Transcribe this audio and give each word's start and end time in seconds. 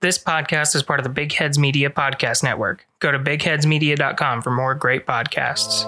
This 0.00 0.16
podcast 0.18 0.74
is 0.74 0.82
part 0.82 0.98
of 0.98 1.04
the 1.04 1.10
Big 1.10 1.30
Heads 1.32 1.58
Media 1.58 1.90
Podcast 1.90 2.42
Network. 2.42 2.86
Go 3.00 3.12
to 3.12 3.18
bigheadsmedia.com 3.18 4.40
for 4.40 4.50
more 4.50 4.74
great 4.74 5.06
podcasts. 5.06 5.84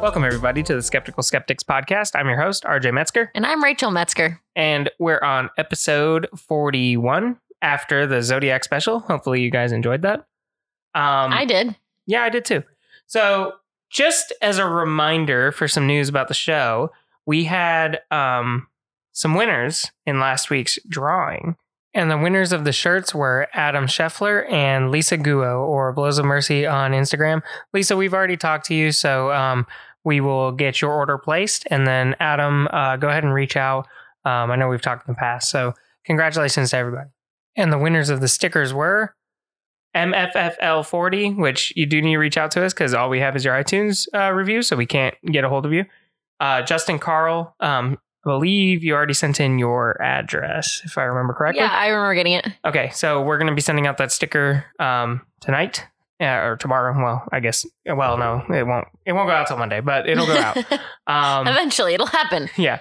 Welcome, 0.00 0.22
everybody, 0.24 0.62
to 0.62 0.74
the 0.74 0.82
Skeptical 0.82 1.22
Skeptics 1.24 1.64
podcast. 1.64 2.12
I'm 2.14 2.28
your 2.28 2.40
host, 2.40 2.62
RJ 2.62 2.92
Metzger, 2.94 3.30
And 3.34 3.44
I'm 3.44 3.62
Rachel 3.64 3.90
Metzger. 3.90 4.40
and 4.54 4.88
we're 5.00 5.18
on 5.18 5.50
episode 5.58 6.28
41 6.36 7.36
after 7.62 8.06
the 8.06 8.22
Zodiac 8.22 8.64
special. 8.64 9.00
Hopefully, 9.00 9.40
you 9.40 9.50
guys 9.50 9.72
enjoyed 9.72 10.02
that. 10.02 10.20
Um, 10.94 11.32
I 11.32 11.44
did. 11.44 11.76
Yeah, 12.06 12.22
I 12.22 12.28
did 12.28 12.44
too. 12.44 12.62
So, 13.06 13.52
just 13.90 14.32
as 14.42 14.58
a 14.58 14.66
reminder 14.66 15.52
for 15.52 15.68
some 15.68 15.86
news 15.86 16.08
about 16.08 16.28
the 16.28 16.34
show, 16.34 16.90
we 17.24 17.44
had 17.44 18.00
um, 18.10 18.66
some 19.12 19.34
winners 19.34 19.90
in 20.06 20.20
last 20.20 20.50
week's 20.50 20.78
drawing. 20.88 21.56
And 21.94 22.10
the 22.10 22.18
winners 22.18 22.52
of 22.52 22.64
the 22.64 22.72
shirts 22.72 23.14
were 23.14 23.48
Adam 23.54 23.86
Scheffler 23.86 24.50
and 24.52 24.90
Lisa 24.90 25.16
Guo, 25.16 25.60
or 25.66 25.92
Blows 25.94 26.18
of 26.18 26.26
Mercy 26.26 26.66
on 26.66 26.92
Instagram. 26.92 27.40
Lisa, 27.72 27.96
we've 27.96 28.12
already 28.12 28.36
talked 28.36 28.66
to 28.66 28.74
you, 28.74 28.92
so 28.92 29.32
um, 29.32 29.66
we 30.04 30.20
will 30.20 30.52
get 30.52 30.82
your 30.82 30.92
order 30.92 31.16
placed. 31.16 31.66
And 31.70 31.86
then, 31.86 32.14
Adam, 32.20 32.68
uh, 32.70 32.96
go 32.96 33.08
ahead 33.08 33.24
and 33.24 33.32
reach 33.32 33.56
out. 33.56 33.86
Um, 34.26 34.50
I 34.50 34.56
know 34.56 34.68
we've 34.68 34.82
talked 34.82 35.08
in 35.08 35.14
the 35.14 35.18
past. 35.18 35.50
So, 35.50 35.72
congratulations 36.04 36.70
to 36.70 36.76
everybody. 36.76 37.08
And 37.56 37.72
the 37.72 37.78
winners 37.78 38.10
of 38.10 38.20
the 38.20 38.28
stickers 38.28 38.74
were 38.74 39.14
MFFL40, 39.94 41.36
which 41.36 41.72
you 41.76 41.86
do 41.86 42.02
need 42.02 42.12
to 42.12 42.18
reach 42.18 42.36
out 42.36 42.50
to 42.52 42.64
us 42.64 42.72
because 42.74 42.94
all 42.94 43.08
we 43.08 43.20
have 43.20 43.34
is 43.36 43.44
your 43.44 43.54
iTunes 43.54 44.06
uh, 44.14 44.32
review, 44.32 44.62
so 44.62 44.76
we 44.76 44.86
can't 44.86 45.14
get 45.32 45.44
a 45.44 45.48
hold 45.48 45.64
of 45.66 45.72
you. 45.72 45.84
Uh, 46.38 46.62
Justin 46.62 46.98
Carl, 46.98 47.54
um, 47.60 47.98
I 48.26 48.28
believe 48.30 48.84
you 48.84 48.94
already 48.94 49.14
sent 49.14 49.40
in 49.40 49.58
your 49.58 50.00
address, 50.02 50.82
if 50.84 50.98
I 50.98 51.04
remember 51.04 51.32
correctly. 51.32 51.62
Yeah, 51.62 51.70
I 51.72 51.88
remember 51.88 52.14
getting 52.14 52.34
it. 52.34 52.46
Okay, 52.66 52.90
so 52.90 53.22
we're 53.22 53.38
going 53.38 53.48
to 53.48 53.54
be 53.54 53.62
sending 53.62 53.86
out 53.86 53.96
that 53.98 54.12
sticker 54.12 54.64
um, 54.78 55.22
tonight 55.40 55.86
uh, 56.20 56.24
or 56.42 56.56
tomorrow. 56.56 56.94
Well, 57.02 57.26
I 57.32 57.40
guess. 57.40 57.64
Well, 57.86 58.18
no, 58.18 58.42
it 58.54 58.66
won't. 58.66 58.88
It 59.06 59.12
won't 59.14 59.28
go 59.28 59.32
out 59.34 59.46
till 59.46 59.56
Monday, 59.56 59.80
but 59.80 60.06
it'll 60.08 60.26
go 60.26 60.36
out. 60.36 60.58
Um, 61.08 61.46
Eventually, 61.46 61.94
it'll 61.94 62.06
happen. 62.08 62.48
yeah. 62.56 62.80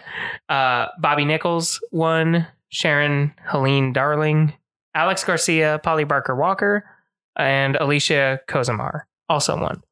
Uh, 0.50 0.88
Bobby 1.00 1.26
Nichols 1.26 1.80
won. 1.92 2.48
Sharon 2.70 3.34
Helene 3.46 3.94
Darling, 3.94 4.52
Alex 4.96 5.24
Garcia, 5.24 5.80
Polly 5.84 6.06
Barker 6.06 6.36
Walker, 6.36 6.86
and 7.38 7.76
Alicia 7.76 8.40
Kozamar 8.48 9.02
also 9.30 9.60
won. 9.62 9.84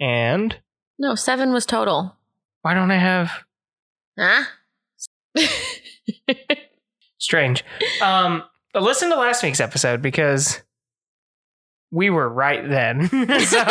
And 0.00 0.56
No, 0.98 1.14
seven 1.16 1.52
was 1.52 1.66
total. 1.66 2.16
why 2.62 2.72
don't 2.74 2.90
I 2.90 2.98
have 2.98 3.30
Huh? 4.18 4.44
strange? 7.18 7.64
Um, 8.02 8.42
listen 8.74 9.10
to 9.10 9.16
last 9.16 9.42
week's 9.42 9.60
episode 9.60 10.02
because 10.02 10.60
we 11.92 12.08
were 12.08 12.28
right 12.28 12.66
then. 12.68 13.06
so 13.10 13.64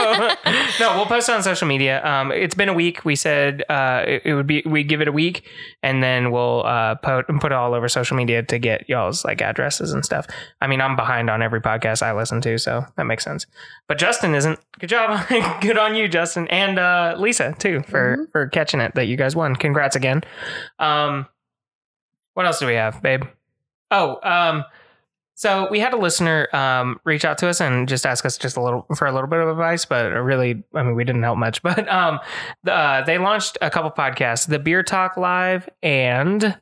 no, 0.79 0.95
we'll 0.95 1.07
post 1.07 1.27
it 1.27 1.33
on 1.33 1.41
social 1.41 1.67
media. 1.67 2.05
Um, 2.05 2.31
it's 2.31 2.53
been 2.53 2.69
a 2.69 2.73
week. 2.73 3.03
We 3.03 3.15
said 3.15 3.63
uh, 3.67 4.03
it, 4.07 4.21
it 4.25 4.35
would 4.35 4.45
be 4.45 4.61
we 4.65 4.83
give 4.83 5.01
it 5.01 5.07
a 5.07 5.11
week, 5.11 5.49
and 5.81 6.01
then 6.03 6.31
we'll 6.31 6.63
uh, 6.65 6.95
put 6.95 7.27
put 7.39 7.51
it 7.51 7.53
all 7.53 7.73
over 7.73 7.89
social 7.89 8.15
media 8.15 8.43
to 8.43 8.59
get 8.59 8.87
y'all's 8.87 9.25
like 9.25 9.41
addresses 9.41 9.91
and 9.91 10.05
stuff. 10.05 10.27
I 10.61 10.67
mean, 10.67 10.81
I'm 10.81 10.95
behind 10.95 11.31
on 11.31 11.41
every 11.41 11.61
podcast 11.61 12.03
I 12.03 12.13
listen 12.13 12.41
to, 12.41 12.59
so 12.59 12.85
that 12.95 13.05
makes 13.05 13.23
sense. 13.23 13.47
But 13.87 13.97
Justin 13.97 14.35
isn't. 14.35 14.59
Good 14.79 14.87
job. 14.87 15.27
Good 15.61 15.79
on 15.79 15.95
you, 15.95 16.07
Justin, 16.07 16.47
and 16.49 16.77
uh, 16.77 17.15
Lisa 17.17 17.55
too 17.57 17.81
for 17.87 18.29
for 18.31 18.47
catching 18.47 18.81
it 18.81 18.93
that 18.93 19.07
you 19.07 19.17
guys 19.17 19.35
won. 19.35 19.55
Congrats 19.55 19.95
again. 19.95 20.21
Um, 20.77 21.25
what 22.35 22.45
else 22.45 22.59
do 22.59 22.67
we 22.67 22.75
have, 22.75 23.01
babe? 23.01 23.23
Oh, 23.89 24.19
um, 24.23 24.63
so 25.35 25.67
we 25.71 25.79
had 25.79 25.93
a 25.93 25.97
listener 25.97 26.47
um, 26.53 26.99
reach 27.03 27.25
out 27.25 27.37
to 27.39 27.47
us 27.47 27.61
and 27.61 27.87
just 27.87 28.05
ask 28.05 28.25
us 28.25 28.37
just 28.37 28.57
a 28.57 28.61
little 28.61 28.85
for 28.95 29.07
a 29.07 29.11
little 29.11 29.29
bit 29.29 29.39
of 29.39 29.47
advice, 29.49 29.85
but 29.85 30.11
really, 30.11 30.63
I 30.73 30.83
mean, 30.83 30.95
we 30.95 31.03
didn't 31.03 31.23
help 31.23 31.37
much. 31.37 31.61
But 31.71 31.87
um, 31.89 32.19
the, 32.63 32.73
uh, 32.73 33.05
they 33.05 33.17
launched 33.17 33.57
a 33.61 33.69
couple 33.69 33.91
podcasts, 33.91 34.47
the 34.47 34.59
Beer 34.59 34.83
Talk 34.83 35.15
Live 35.17 35.69
and 35.81 36.57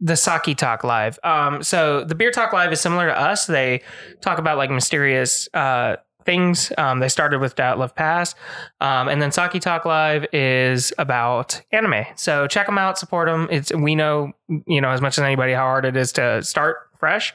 the 0.00 0.16
Saki 0.16 0.54
Talk 0.54 0.84
Live. 0.84 1.18
Um, 1.24 1.62
so 1.62 2.04
the 2.04 2.14
Beer 2.14 2.30
Talk 2.30 2.52
Live 2.52 2.72
is 2.72 2.80
similar 2.80 3.08
to 3.08 3.18
us. 3.18 3.46
They 3.46 3.82
talk 4.20 4.38
about 4.38 4.58
like 4.58 4.70
mysterious 4.70 5.48
uh, 5.54 5.96
things. 6.24 6.72
Um, 6.78 7.00
they 7.00 7.08
started 7.08 7.40
with 7.40 7.56
Dyatlov 7.56 7.94
Pass, 7.94 8.34
um, 8.80 9.08
and 9.08 9.20
then 9.20 9.32
Saki 9.32 9.60
Talk 9.60 9.84
Live 9.84 10.26
is 10.32 10.92
about 10.98 11.60
anime. 11.72 12.04
So 12.16 12.46
check 12.46 12.66
them 12.66 12.78
out, 12.78 12.98
support 12.98 13.28
them. 13.28 13.48
It's 13.50 13.72
we 13.72 13.94
know 13.94 14.32
you 14.66 14.80
know 14.80 14.90
as 14.90 15.00
much 15.00 15.18
as 15.18 15.24
anybody 15.24 15.52
how 15.52 15.64
hard 15.64 15.84
it 15.84 15.96
is 15.96 16.12
to 16.12 16.42
start 16.42 16.89
fresh 17.00 17.34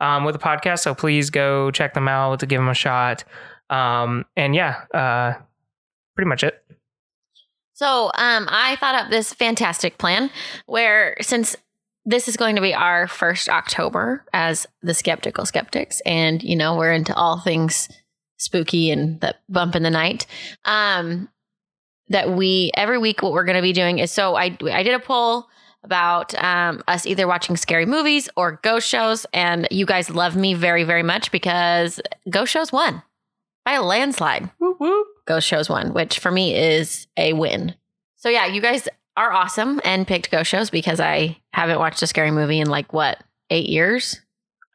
um, 0.00 0.24
with 0.24 0.34
a 0.34 0.38
podcast. 0.38 0.80
So 0.80 0.94
please 0.94 1.30
go 1.30 1.70
check 1.70 1.94
them 1.94 2.08
out 2.08 2.40
to 2.40 2.46
give 2.46 2.60
them 2.60 2.68
a 2.68 2.74
shot. 2.74 3.24
Um, 3.70 4.26
and 4.36 4.54
yeah, 4.54 4.82
uh, 4.92 5.34
pretty 6.14 6.28
much 6.28 6.44
it. 6.44 6.60
So, 7.72 8.06
um, 8.14 8.46
I 8.48 8.76
thought 8.76 8.94
up 8.94 9.10
this 9.10 9.32
fantastic 9.32 9.98
plan 9.98 10.30
where 10.66 11.16
since 11.20 11.56
this 12.04 12.28
is 12.28 12.36
going 12.36 12.54
to 12.56 12.62
be 12.62 12.74
our 12.74 13.08
first 13.08 13.48
October 13.48 14.24
as 14.32 14.66
the 14.82 14.94
Skeptical 14.94 15.46
Skeptics, 15.46 16.00
and 16.06 16.42
you 16.42 16.54
know 16.54 16.76
we're 16.76 16.92
into 16.92 17.14
all 17.14 17.40
things 17.40 17.88
spooky 18.36 18.90
and 18.90 19.20
the 19.20 19.34
bump 19.48 19.74
in 19.74 19.82
the 19.82 19.90
night. 19.90 20.26
Um, 20.64 21.28
that 22.08 22.30
we 22.30 22.70
every 22.74 22.98
week 22.98 23.22
what 23.22 23.32
we're 23.32 23.44
going 23.44 23.56
to 23.56 23.62
be 23.62 23.72
doing 23.72 23.98
is 23.98 24.12
so 24.12 24.36
I 24.36 24.56
I 24.70 24.82
did 24.82 24.94
a 24.94 25.00
poll 25.00 25.48
about 25.84 26.34
um, 26.42 26.82
us 26.88 27.06
either 27.06 27.26
watching 27.28 27.56
scary 27.56 27.86
movies 27.86 28.28
or 28.36 28.58
ghost 28.62 28.88
shows, 28.88 29.26
and 29.32 29.68
you 29.70 29.86
guys 29.86 30.10
love 30.10 30.34
me 30.36 30.54
very 30.54 30.82
very 30.84 31.02
much 31.02 31.30
because 31.30 32.00
ghost 32.28 32.50
shows 32.52 32.72
won 32.72 33.02
by 33.64 33.72
a 33.72 33.82
landslide. 33.82 34.50
Whoop, 34.58 34.80
whoop. 34.80 35.06
Ghost 35.26 35.46
shows 35.46 35.68
won, 35.70 35.92
which 35.94 36.18
for 36.18 36.30
me 36.30 36.54
is 36.56 37.06
a 37.16 37.32
win. 37.34 37.74
So 38.16 38.28
yeah, 38.28 38.46
you 38.46 38.60
guys 38.60 38.88
are 39.16 39.32
awesome 39.32 39.80
and 39.84 40.06
picked 40.06 40.30
ghost 40.30 40.50
shows 40.50 40.70
because 40.70 40.98
I 41.00 41.38
haven't 41.52 41.78
watched 41.78 42.02
a 42.02 42.06
scary 42.06 42.30
movie 42.30 42.58
in 42.60 42.68
like 42.68 42.92
what 42.92 43.22
eight 43.50 43.68
years. 43.68 44.20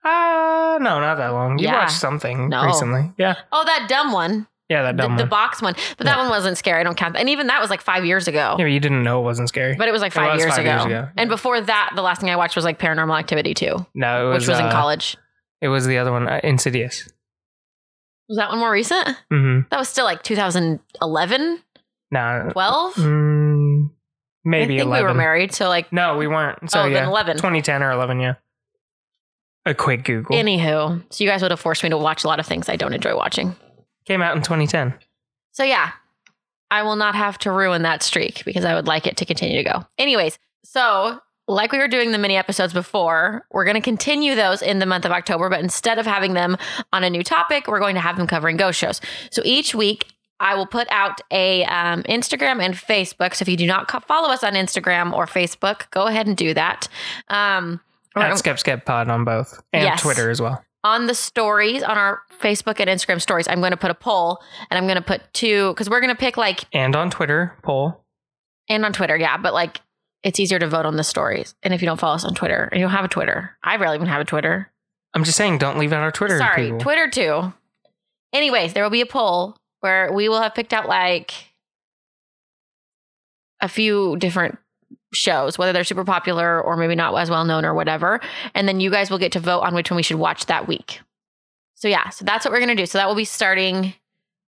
Uh, 0.04 0.78
no, 0.82 1.00
not 1.02 1.16
that 1.18 1.34
long. 1.34 1.60
You 1.60 1.66
Yeah. 1.66 1.80
watched 1.82 2.00
something 2.00 2.50
No. 2.50 2.64
recently. 2.66 3.12
Yeah. 3.18 3.36
Oh, 3.52 3.66
that 3.66 3.88
dumb 3.90 4.12
one, 4.14 4.48
Yeah, 4.70 4.84
that 4.84 4.98
the, 4.98 5.04
dumb 5.04 5.18
the 5.18 5.24
one. 5.24 5.30
box 5.30 5.62
one, 5.64 5.74
but 5.98 6.06
that 6.06 6.18
one 6.18 6.30
wasn't 6.30 6.56
scary. 6.58 6.80
I 6.80 6.84
don't 6.84 6.96
count 6.96 7.14
that. 7.14 7.20
And 7.20 7.30
even 7.30 7.48
that 7.48 7.60
was 7.60 7.72
like 7.72 7.82
five 7.82 8.06
years 8.06 8.28
ago. 8.28 8.56
yeah, 8.60 8.66
but 8.66 8.72
you 8.72 8.80
didn't 8.80 9.04
know 9.04 9.20
it 9.20 9.24
wasn't 9.24 9.50
scary. 9.50 9.76
But 9.76 9.88
it 9.88 9.92
was 9.92 10.02
like 10.02 10.14
five, 10.14 10.34
was 10.34 10.42
years, 10.44 10.52
five 10.52 10.60
ago. 10.60 10.72
years 10.72 10.86
ago. 10.86 11.08
And 11.18 11.28
before 11.28 11.60
that, 11.60 11.92
the 11.96 12.04
last 12.04 12.22
thing 12.22 12.30
I 12.30 12.36
watched 12.36 12.56
was 12.56 12.66
like 12.66 12.78
Paranormal 12.80 13.18
Activity 13.18 13.56
2, 13.56 13.86
no, 13.96 14.28
it 14.28 14.34
was, 14.34 14.44
which 14.44 14.50
was 14.50 14.60
in 14.60 14.66
uh, 14.66 14.72
college. 14.72 15.18
It 15.62 15.70
was 15.70 15.86
the 15.88 15.98
other 15.98 16.12
one, 16.12 16.28
uh, 16.28 16.40
Insidious. 16.44 17.10
Was 18.30 18.38
that 18.38 18.50
one 18.50 18.60
more 18.60 18.72
recent? 18.72 19.08
Mm-hmm. 19.34 19.62
That 19.72 19.78
was 19.80 19.90
still 19.90 20.06
like 20.06 20.22
2011, 20.22 21.64
No, 22.12 22.50
12? 22.52 22.94
mm, 22.94 23.90
maybe 24.46 24.76
I 24.76 24.78
think 24.78 24.82
11. 24.88 25.04
we 25.04 25.08
were 25.12 25.18
married. 25.18 25.52
So 25.52 25.68
like, 25.68 25.92
No, 25.92 26.16
we 26.18 26.28
weren't. 26.28 26.70
So 26.70 26.82
Oh, 26.82 26.86
yeah, 26.86 27.00
then 27.00 27.08
11. 27.10 27.38
2010 27.38 27.82
or 27.82 27.92
11. 27.92 28.20
Yeah. 28.20 28.34
A 29.66 29.74
quick 29.74 30.04
Google 30.04 30.36
anywho. 30.36 31.04
So 31.12 31.24
you 31.24 31.30
guys 31.30 31.42
would 31.42 31.50
have 31.52 31.60
forced 31.60 31.84
me 31.84 31.90
to 31.90 31.98
watch 31.98 32.24
a 32.24 32.28
lot 32.28 32.40
of 32.40 32.46
things 32.46 32.70
I 32.70 32.76
don't 32.76 32.94
enjoy 32.94 33.16
watching. 33.16 33.56
Came 34.10 34.22
out 34.22 34.36
in 34.36 34.42
2010. 34.42 34.94
So 35.52 35.64
yeah, 35.64 35.92
I 36.72 36.84
will 36.84 36.96
not 36.98 37.16
have 37.16 37.38
to 37.40 37.52
ruin 37.52 37.84
that 37.84 38.04
streak 38.04 38.44
because 38.44 38.66
I 38.66 38.74
would 38.76 38.88
like 38.88 39.08
it 39.08 39.16
to 39.18 39.26
continue 39.26 39.64
to 39.64 39.70
go. 39.70 39.86
Anyways, 39.98 40.38
so 40.66 41.20
like 41.48 41.72
we 41.72 41.78
were 41.78 41.88
doing 41.88 42.12
the 42.12 42.18
mini 42.18 42.36
episodes 42.36 42.74
before, 42.74 43.46
we're 43.52 43.64
going 43.66 43.76
to 43.76 43.82
continue 43.82 44.36
those 44.36 44.62
in 44.62 44.80
the 44.80 44.86
month 44.86 45.06
of 45.06 45.12
October, 45.12 45.50
but 45.50 45.60
instead 45.62 45.98
of 46.00 46.06
having 46.06 46.34
them 46.34 46.58
on 46.92 47.04
a 47.04 47.10
new 47.10 47.24
topic, 47.24 47.68
we're 47.68 47.80
going 47.80 47.96
to 47.96 48.02
have 48.02 48.18
them 48.18 48.28
covering 48.28 48.58
ghost 48.58 48.80
shows. 48.80 49.00
So 49.32 49.42
each 49.46 49.74
week 49.76 50.06
I 50.40 50.56
will 50.56 50.68
put 50.68 50.88
out 50.90 51.22
a 51.32 51.66
um, 51.66 52.04
Instagram 52.04 52.62
and 52.64 52.74
Facebook. 52.74 53.36
So 53.36 53.44
if 53.44 53.50
you 53.50 53.58
do 53.58 53.66
not 53.68 53.88
co- 53.88 54.00
follow 54.00 54.30
us 54.30 54.44
on 54.44 54.54
Instagram 54.54 55.14
or 55.14 55.26
Facebook, 55.28 55.90
go 55.92 56.08
ahead 56.08 56.28
and 56.28 56.36
do 56.38 56.54
that. 56.54 56.88
Um, 57.28 57.80
At 58.16 58.38
Skep 58.38 58.58
Skep 58.60 58.86
Pod 58.86 59.10
on 59.10 59.24
both 59.26 59.62
and 59.74 59.84
Yes. 59.84 60.02
Twitter 60.02 60.30
as 60.30 60.40
well. 60.42 60.64
On 60.84 61.08
the 61.08 61.14
stories 61.14 61.84
on 61.84 61.98
our 61.98 62.22
Facebook 62.40 62.80
and 62.80 62.90
Instagram 62.90 63.22
stories, 63.22 63.48
I'm 63.48 63.60
going 63.60 63.72
to 63.72 63.78
put 63.78 63.92
a 63.92 63.96
poll 63.96 64.40
and 64.70 64.78
I'm 64.78 64.86
going 64.86 64.96
to 64.96 65.02
put 65.02 65.22
two 65.34 65.70
because 65.74 65.90
we're 65.90 66.00
going 66.02 66.14
to 66.14 66.20
pick 66.20 66.38
like 66.38 66.62
And 66.74 66.96
on 66.96 67.10
Twitter, 67.12 67.56
poll. 67.64 68.04
and 68.70 68.86
on 68.86 68.94
Twitter, 68.94 69.18
yeah, 69.18 69.38
but 69.38 69.54
like 69.54 69.82
it's 70.24 70.40
easier 70.40 70.60
to 70.60 70.68
vote 70.68 70.86
on 70.86 70.96
the 70.98 71.04
stories. 71.04 71.56
And 71.64 71.74
if 71.74 71.82
you 71.82 71.86
don't 71.86 72.00
follow 72.00 72.16
us 72.16 72.26
on 72.26 72.34
Twitter, 72.36 72.70
and 72.72 72.80
you 72.80 72.86
don't 72.86 72.96
have 72.96 73.06
a 73.06 73.10
Twitter, 73.10 73.58
I 73.64 73.76
rarely 73.78 73.96
even 73.96 74.08
have 74.08 74.22
a 74.22 74.26
Twitter. 74.26 74.72
I'm 75.14 75.24
just 75.24 75.38
saying, 75.38 75.58
don't 75.58 75.78
leave 75.80 75.92
out 75.94 76.04
our 76.04 76.12
Twitter. 76.12 76.38
Sorry, 76.38 76.64
people. 76.66 76.80
Twitter 76.80 77.10
too. 77.10 77.54
Anyways, 78.34 78.74
there 78.74 78.84
will 78.84 78.90
be 78.92 79.02
a 79.02 79.06
poll 79.08 79.58
where 79.80 80.12
we 80.14 80.30
will 80.30 80.42
have 80.42 80.54
picked 80.54 80.74
out 80.74 80.88
like 80.88 81.34
a 83.62 83.68
few 83.68 84.16
different 84.18 84.58
shows, 85.14 85.58
whether 85.58 85.74
they're 85.74 85.84
super 85.84 86.06
popular 86.06 86.62
or 86.62 86.78
maybe 86.78 86.96
not 86.96 87.16
as 87.16 87.30
well 87.30 87.46
known 87.46 87.66
or 87.66 87.74
whatever. 87.74 88.20
And 88.54 88.68
then 88.68 88.80
you 88.80 88.92
guys 88.92 89.10
will 89.10 89.18
get 89.18 89.32
to 89.34 89.40
vote 89.40 89.62
on 89.62 89.74
which 89.74 89.90
one 89.90 89.96
we 89.96 90.04
should 90.04 90.18
watch 90.20 90.46
that 90.48 90.68
week. 90.68 91.02
So 91.76 91.88
yeah, 91.88 92.10
so 92.10 92.26
that's 92.26 92.46
what 92.46 92.52
we're 92.52 92.60
gonna 92.60 92.76
do. 92.76 92.86
So 92.86 92.98
that 92.98 93.08
will 93.08 93.16
be 93.16 93.26
starting 93.26 93.94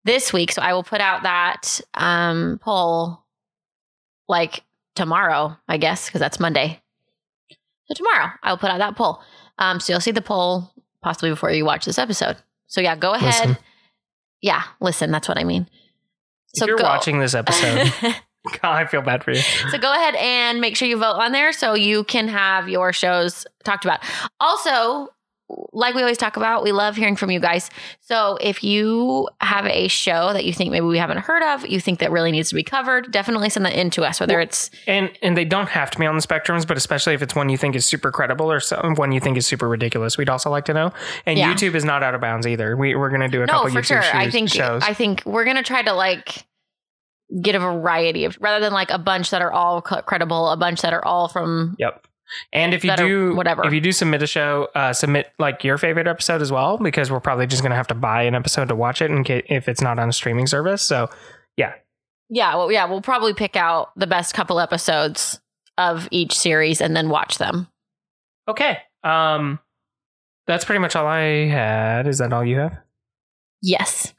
this 0.04 0.32
week. 0.32 0.52
So 0.52 0.62
I 0.62 0.72
will 0.72 0.84
put 0.84 1.00
out 1.00 1.24
that 1.24 1.80
um 1.94 2.60
poll 2.62 3.24
like 4.28 4.62
tomorrow, 4.94 5.56
I 5.68 5.76
guess, 5.76 6.06
because 6.06 6.20
that's 6.20 6.40
Monday. 6.40 6.80
So 7.86 7.94
tomorrow 7.94 8.30
I 8.42 8.50
will 8.50 8.58
put 8.58 8.70
out 8.70 8.78
that 8.78 8.96
poll. 8.96 9.20
Um, 9.58 9.80
so 9.80 9.92
you'll 9.92 10.00
see 10.00 10.10
the 10.10 10.22
poll 10.22 10.70
possibly 11.02 11.30
before 11.30 11.50
you 11.50 11.64
watch 11.64 11.84
this 11.84 11.98
episode. 11.98 12.36
So 12.66 12.80
yeah, 12.80 12.96
go 12.96 13.12
ahead. 13.12 13.48
Listen. 13.48 13.64
Yeah, 14.42 14.62
listen. 14.80 15.10
That's 15.10 15.28
what 15.28 15.38
I 15.38 15.44
mean. 15.44 15.68
So 16.48 16.64
if 16.64 16.68
you're 16.68 16.78
watching 16.78 17.18
this 17.18 17.34
episode, 17.34 17.92
God, 18.62 18.82
I 18.82 18.86
feel 18.86 19.02
bad 19.02 19.24
for 19.24 19.32
you. 19.32 19.40
so 19.70 19.78
go 19.78 19.92
ahead 19.92 20.14
and 20.16 20.60
make 20.60 20.76
sure 20.76 20.88
you 20.88 20.96
vote 20.96 21.16
on 21.16 21.32
there 21.32 21.52
so 21.52 21.74
you 21.74 22.04
can 22.04 22.28
have 22.28 22.68
your 22.68 22.92
shows 22.92 23.46
talked 23.64 23.84
about. 23.84 24.00
Also, 24.40 25.08
like 25.72 25.94
we 25.94 26.00
always 26.00 26.18
talk 26.18 26.36
about, 26.36 26.64
we 26.64 26.72
love 26.72 26.96
hearing 26.96 27.14
from 27.14 27.30
you 27.30 27.38
guys. 27.38 27.70
So 28.00 28.36
if 28.40 28.64
you 28.64 29.28
have 29.40 29.64
a 29.66 29.86
show 29.86 30.32
that 30.32 30.44
you 30.44 30.52
think 30.52 30.72
maybe 30.72 30.86
we 30.86 30.98
haven't 30.98 31.18
heard 31.18 31.42
of, 31.42 31.64
you 31.66 31.80
think 31.80 32.00
that 32.00 32.10
really 32.10 32.32
needs 32.32 32.48
to 32.48 32.56
be 32.56 32.64
covered, 32.64 33.12
definitely 33.12 33.50
send 33.50 33.64
that 33.64 33.74
in 33.74 33.90
to 33.90 34.04
us, 34.04 34.18
whether 34.18 34.40
it's 34.40 34.70
And 34.88 35.10
and 35.22 35.36
they 35.36 35.44
don't 35.44 35.68
have 35.68 35.90
to 35.92 35.98
be 35.98 36.06
on 36.06 36.16
the 36.16 36.22
spectrums, 36.22 36.66
but 36.66 36.76
especially 36.76 37.14
if 37.14 37.22
it's 37.22 37.36
one 37.36 37.48
you 37.48 37.56
think 37.56 37.76
is 37.76 37.86
super 37.86 38.10
credible 38.10 38.50
or 38.50 38.58
some, 38.58 38.96
one 38.96 39.12
you 39.12 39.20
think 39.20 39.36
is 39.36 39.46
super 39.46 39.68
ridiculous, 39.68 40.18
we'd 40.18 40.28
also 40.28 40.50
like 40.50 40.64
to 40.64 40.74
know. 40.74 40.92
And 41.26 41.38
Yeah. 41.38 41.52
YouTube 41.54 41.76
is 41.76 41.84
not 41.84 42.02
out 42.02 42.14
of 42.16 42.20
bounds 42.20 42.46
either. 42.46 42.76
We 42.76 42.96
we're 42.96 43.10
gonna 43.10 43.28
do 43.28 43.42
a 43.42 43.46
no, 43.46 43.52
couple 43.52 43.70
for 43.70 43.82
YouTube 43.82 44.02
sure. 44.02 44.02
I 44.02 44.30
think 44.30 44.48
shows. 44.48 44.82
I 44.82 44.94
think 44.94 45.22
we're 45.24 45.44
gonna 45.44 45.62
try 45.62 45.82
to 45.82 45.92
like 45.92 46.44
get 47.42 47.54
a 47.54 47.58
variety 47.58 48.24
of 48.24 48.36
rather 48.40 48.60
than 48.64 48.72
like 48.72 48.90
a 48.90 48.98
bunch 48.98 49.30
that 49.30 49.42
are 49.42 49.52
all 49.52 49.80
credible, 49.82 50.48
a 50.50 50.56
bunch 50.56 50.82
that 50.82 50.92
are 50.92 51.04
all 51.04 51.28
from 51.28 51.74
Yep. 51.78 52.06
And 52.52 52.74
if 52.74 52.84
you 52.84 52.94
do 52.96 53.36
whatever. 53.36 53.64
if 53.66 53.72
you 53.72 53.80
do 53.80 53.92
submit 53.92 54.20
a 54.22 54.26
show, 54.26 54.68
uh, 54.74 54.92
submit 54.92 55.30
like 55.38 55.62
your 55.62 55.78
favorite 55.78 56.08
episode 56.08 56.42
as 56.42 56.50
well, 56.50 56.76
because 56.76 57.10
we're 57.10 57.20
probably 57.20 57.46
just 57.46 57.62
gonna 57.62 57.76
have 57.76 57.86
to 57.88 57.94
buy 57.94 58.22
an 58.22 58.34
episode 58.34 58.68
to 58.68 58.74
watch 58.74 59.00
it 59.00 59.10
in 59.10 59.22
case 59.22 59.44
if 59.48 59.68
it's 59.68 59.80
not 59.80 59.98
on 59.98 60.08
a 60.08 60.12
streaming 60.12 60.46
service. 60.48 60.82
So 60.82 61.08
yeah, 61.56 61.74
yeah, 62.28 62.56
well, 62.56 62.72
yeah, 62.72 62.84
we'll 62.86 63.00
probably 63.00 63.32
pick 63.32 63.54
out 63.54 63.90
the 63.96 64.06
best 64.08 64.34
couple 64.34 64.58
episodes 64.58 65.40
of 65.78 66.08
each 66.10 66.36
series 66.36 66.80
and 66.80 66.96
then 66.96 67.08
watch 67.10 67.38
them. 67.38 67.68
okay. 68.48 68.78
Um 69.04 69.60
that's 70.46 70.64
pretty 70.64 70.78
much 70.80 70.94
all 70.96 71.06
I 71.06 71.46
had. 71.48 72.06
Is 72.06 72.18
that 72.18 72.32
all 72.32 72.44
you 72.44 72.58
have? 72.58 72.76
Yes. 73.62 74.14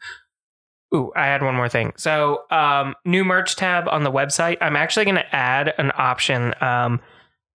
Ooh, 0.96 1.12
I 1.16 1.26
had 1.26 1.44
one 1.44 1.56
more 1.56 1.68
thing. 1.70 1.94
So, 1.98 2.44
um, 2.50 2.96
new 3.04 3.26
merch 3.26 3.56
tab 3.58 3.88
on 3.90 4.04
the 4.04 4.12
website. 4.12 4.58
I'm 4.62 4.76
actually 4.78 5.06
going 5.06 5.16
to 5.16 5.36
add 5.36 5.74
an 5.78 5.92
option. 5.98 6.54
Um, 6.62 7.02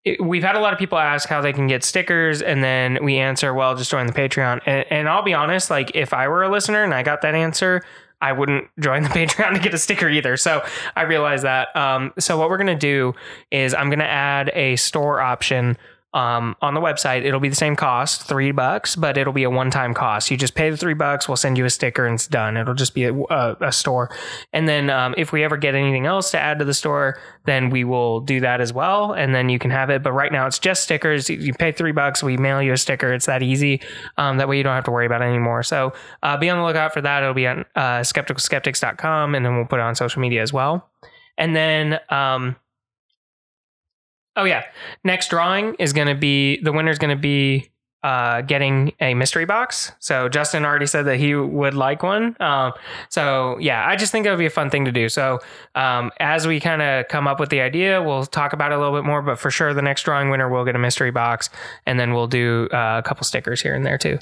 it- 0.04 0.20
we've 0.22 0.44
had 0.44 0.56
a 0.56 0.60
lot 0.60 0.74
of 0.74 0.80
people 0.80 0.98
ask 0.98 1.30
how 1.30 1.40
they 1.42 1.54
can 1.54 1.68
get 1.68 1.84
stickers, 1.84 2.42
and 2.42 2.62
then 2.64 2.98
we 3.04 3.18
answer, 3.18 3.54
"Well, 3.54 3.76
just 3.76 3.90
join 3.92 4.08
the 4.08 4.14
Patreon." 4.14 4.60
And, 4.66 4.86
and 4.90 5.08
I'll 5.10 5.22
be 5.24 5.34
honest, 5.34 5.70
like 5.70 5.92
if 5.96 6.14
I 6.14 6.28
were 6.28 6.44
a 6.44 6.50
listener 6.50 6.84
and 6.84 6.94
I 6.94 7.04
got 7.04 7.22
that 7.22 7.36
answer, 7.36 7.82
I 8.20 8.34
wouldn't 8.34 8.68
join 8.80 9.04
the 9.04 9.10
Patreon 9.18 9.54
to 9.54 9.60
get 9.60 9.74
a 9.74 9.78
sticker 9.78 10.10
either. 10.10 10.36
So 10.38 10.64
I 10.96 11.04
realize 11.04 11.44
that. 11.44 11.74
Um, 11.76 12.14
so 12.20 12.38
what 12.38 12.50
we're 12.50 12.58
gonna 12.58 12.76
do 12.76 13.14
is 13.52 13.74
I'm 13.74 13.90
gonna 13.90 14.04
add 14.04 14.52
a 14.56 14.76
store 14.76 15.22
option 15.22 15.78
um, 16.14 16.56
on 16.62 16.74
the 16.74 16.82
website. 16.82 17.24
It'll 17.24 17.40
be 17.40 17.50
the 17.50 17.56
same 17.56 17.76
cost, 17.76 18.24
three 18.24 18.52
bucks, 18.52 18.96
but 18.96 19.18
it'll 19.18 19.34
be 19.34 19.44
a 19.44 19.50
one-time 19.50 19.94
cost. 19.94 20.30
You 20.30 20.38
just 20.38 20.56
pay 20.56 20.70
the 20.70 20.78
three 20.78 20.94
bucks. 20.94 21.28
We'll 21.28 21.38
send 21.38 21.58
you 21.58 21.66
a 21.66 21.70
sticker, 21.70 22.06
and 22.06 22.16
it's 22.16 22.28
done. 22.28 22.58
It'll 22.58 22.74
just 22.74 22.94
be 22.94 23.06
a, 23.06 23.14
a, 23.14 23.58
a 23.62 23.72
store. 23.72 24.10
And 24.52 24.68
then 24.68 24.90
um, 24.90 25.16
if 25.18 25.32
we 25.32 25.44
ever 25.44 25.56
get 25.58 25.74
anything 25.74 26.06
else 26.06 26.32
to 26.32 26.40
add 26.40 26.60
to 26.60 26.66
the 26.66 26.74
store, 26.74 27.20
then 27.46 27.70
we 27.70 27.84
will 27.84 28.20
do 28.20 28.42
that 28.42 28.60
as 28.60 28.74
well. 28.74 29.14
And 29.14 29.34
then 29.34 29.50
you 29.50 29.60
can 29.60 29.72
have 29.72 29.90
it. 29.90 30.04
But 30.04 30.12
right 30.12 30.32
now, 30.32 30.48
it's 30.48 30.60
just 30.60 30.84
stickers. 30.84 31.30
You- 31.30 31.54
pay 31.54 31.72
three 31.72 31.92
bucks. 31.92 32.24
We 32.24 32.38
mail 32.38 32.62
you 32.62 32.74
a 32.74 32.78
sticker. 32.78 33.14
It's 33.14 33.28
that 33.28 33.44
easy. 33.44 33.82
Um, 34.18 34.38
that 34.38 34.48
way 34.48 34.58
you 34.58 34.64
don't 34.64 34.74
have 34.74 34.86
to 34.86 34.92
worry 34.92 35.06
about 35.06 35.22
it 35.22 35.26
anymore. 35.26 35.64
So 35.64 35.94
uh, 36.24 36.38
be 36.38 36.50
on 36.50 36.58
the 36.58 36.64
lookout 36.64 36.94
for 36.94 37.02
that. 37.02 37.22
It'll 37.22 37.36
be 37.36 37.46
on 37.46 37.66
uh, 37.76 38.00
skepticalskeptics.com, 38.00 39.36
and 39.36 39.46
then 39.46 39.56
we'll 39.56 39.66
put 39.66 39.80
it 39.80 39.84
on 39.84 39.96
social 39.96 40.22
media 40.22 40.42
as 40.42 40.52
well. 40.52 40.90
And 41.38 41.56
then. 41.56 42.00
Oh 44.36 44.46
yeah. 44.46 44.64
Next 45.04 45.30
drawing 45.30 45.76
is 45.76 45.94
going 45.94 46.08
to 46.08 46.16
be 46.16 46.62
the 46.62 46.72
winner's 46.72 46.98
going 46.98 47.16
to 47.16 47.22
be 47.22 47.72
uh, 48.04 48.42
getting 48.42 48.94
a 49.00 49.14
mystery 49.14 49.46
box. 49.46 49.92
So 50.00 50.28
Justin 50.28 50.66
already 50.66 50.88
said 50.88 51.06
that 51.06 51.18
he 51.18 51.36
would 51.36 51.76
like 51.76 52.02
one. 52.02 52.36
Um, 52.40 52.74
so 53.10 53.58
yeah, 53.60 53.88
I 53.88 53.96
just 53.96 54.12
think 54.12 54.26
it 54.26 54.30
would 54.32 54.40
be 54.40 54.48
a 54.48 54.52
fun 54.52 54.70
thing 54.70 54.86
to 54.86 54.92
do. 54.92 55.08
So 55.08 55.40
um, 55.76 56.12
as 56.20 56.48
we 56.48 56.60
kind 56.60 56.82
of 56.82 57.08
come 57.10 57.28
up 57.28 57.40
with 57.40 57.50
the 57.50 57.62
idea, 57.62 58.02
we'll 58.02 58.26
talk 58.26 58.54
about 58.54 58.72
it 58.72 58.76
a 58.76 58.80
little 58.80 58.98
bit 58.98 59.06
more. 59.06 59.22
But 59.22 59.38
for 59.38 59.52
sure, 59.52 59.74
the 59.74 59.84
next 59.84 60.04
drawing 60.04 60.30
winner 60.30 60.50
will 60.50 60.66
get 60.66 60.76
a 60.76 60.80
mystery 60.80 61.12
box, 61.12 61.50
and 61.86 62.00
then 62.00 62.14
we'll 62.14 62.28
do 62.28 62.70
uh, 62.74 63.02
a 63.04 63.08
couple 63.08 63.24
stickers 63.24 63.62
here 63.62 63.76
and 63.76 63.86
there 63.86 63.98
too. 64.00 64.18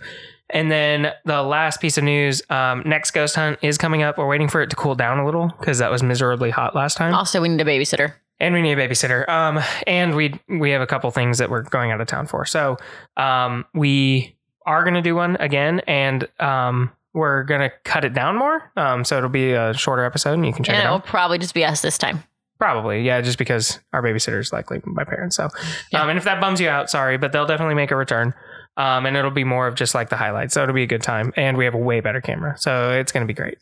And 0.50 0.72
then 0.72 1.14
the 1.26 1.42
last 1.44 1.80
piece 1.80 1.98
of 1.98 2.04
news: 2.04 2.42
um, 2.50 2.84
next 2.86 3.12
ghost 3.12 3.36
hunt 3.36 3.60
is 3.62 3.78
coming 3.78 4.04
up. 4.04 4.18
We're 4.18 4.28
waiting 4.28 4.50
for 4.50 4.62
it 4.62 4.70
to 4.72 4.76
cool 4.76 4.96
down 4.96 5.20
a 5.20 5.26
little 5.26 5.54
because 5.60 5.78
that 5.78 5.92
was 5.92 6.04
miserably 6.04 6.50
hot 6.50 6.76
last 6.76 6.98
time 6.98 7.14
Also, 7.14 7.40
we 7.40 7.48
need 7.48 7.62
a 7.62 7.66
babysitter. 7.66 8.14
And 8.40 8.54
we 8.54 8.62
need 8.62 8.78
a 8.78 8.88
babysitter. 8.88 9.28
Um, 9.30 9.60
and 9.88 10.16
we 10.16 10.40
we 10.48 10.72
have 10.72 10.82
a 10.82 10.88
couple 10.88 11.10
things 11.12 11.38
that 11.40 11.50
we're 11.50 11.64
going 11.64 11.92
out 11.92 12.02
of 12.02 12.08
town 12.08 12.28
for. 12.28 12.46
So, 12.46 12.78
um, 13.18 13.66
we 13.74 14.36
are 14.66 14.84
going 14.84 14.94
to 14.96 15.02
do 15.02 15.16
one 15.16 15.36
again, 15.38 15.82
and 15.88 16.28
um, 16.40 16.92
we're 17.14 17.44
going 17.44 17.62
to 17.62 17.72
cut 17.84 18.06
it 18.06 18.14
down 18.14 18.36
more. 18.38 18.72
Um, 18.78 19.04
so 19.04 19.18
it'll 19.18 19.30
be 19.30 19.54
a 19.54 19.74
shorter 19.74 20.04
episode, 20.06 20.34
and 20.34 20.46
you 20.46 20.54
can 20.54 20.64
check 20.64 20.76
and 20.76 20.84
it 20.84 20.88
it 20.88 20.90
will 20.90 20.98
out. 20.98 21.06
probably 21.06 21.38
just 21.40 21.54
be 21.54 21.66
us 21.66 21.82
this 21.82 21.98
time. 21.98 22.24
Probably, 22.60 23.04
yeah, 23.04 23.22
just 23.22 23.38
because 23.38 23.80
our 23.94 24.04
babysitter 24.04 24.38
is 24.40 24.52
likely 24.52 24.82
my 24.84 25.06
parents. 25.06 25.38
So, 25.38 25.48
Yeah. 25.92 26.02
um, 26.04 26.10
and 26.10 26.18
if 26.18 26.26
that 26.26 26.42
bums 26.42 26.60
you 26.60 26.68
out, 26.68 26.90
sorry, 26.90 27.18
but 27.18 27.32
they'll 27.32 27.46
definitely 27.46 27.76
make 27.76 27.90
a 27.92 27.96
return. 27.96 28.34
Um, 28.76 29.06
and 29.06 29.16
it'll 29.18 29.32
be 29.32 29.46
more 29.46 29.66
of 29.66 29.76
just 29.76 29.96
like 29.96 30.10
the 30.10 30.18
highlights. 30.18 30.54
So 30.54 30.64
it'll 30.64 30.76
be 30.76 30.84
a 30.84 30.88
good 30.88 31.02
time, 31.02 31.34
and 31.38 31.58
we 31.58 31.64
have 31.66 31.74
a 31.74 31.78
way 31.80 32.02
better 32.02 32.20
camera, 32.22 32.56
so 32.58 32.92
it's 32.92 33.12
going 33.14 33.26
to 33.26 33.28
be 33.28 33.34
great. 33.34 33.58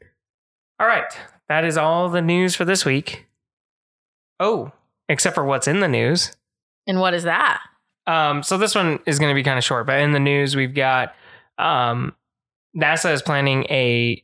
All 0.79 0.87
right, 0.87 1.05
that 1.47 1.63
is 1.63 1.77
all 1.77 2.09
the 2.09 2.21
news 2.21 2.55
for 2.55 2.65
this 2.65 2.85
week. 2.85 3.27
Oh, 4.39 4.71
except 5.09 5.35
for 5.35 5.45
what's 5.45 5.67
in 5.67 5.79
the 5.79 5.87
news. 5.87 6.35
And 6.85 6.99
what 6.99 7.13
is 7.13 7.23
that? 7.23 7.61
Um, 8.05 8.43
so 8.43 8.57
this 8.57 8.75
one 8.75 8.99
is 9.05 9.19
going 9.19 9.31
to 9.31 9.35
be 9.35 9.43
kind 9.43 9.57
of 9.57 9.63
short, 9.63 9.85
but 9.85 9.99
in 9.99 10.13
the 10.13 10.19
news 10.19 10.55
we've 10.55 10.73
got 10.73 11.13
um, 11.57 12.15
NASA 12.75 13.11
is 13.11 13.21
planning 13.21 13.65
a 13.65 14.23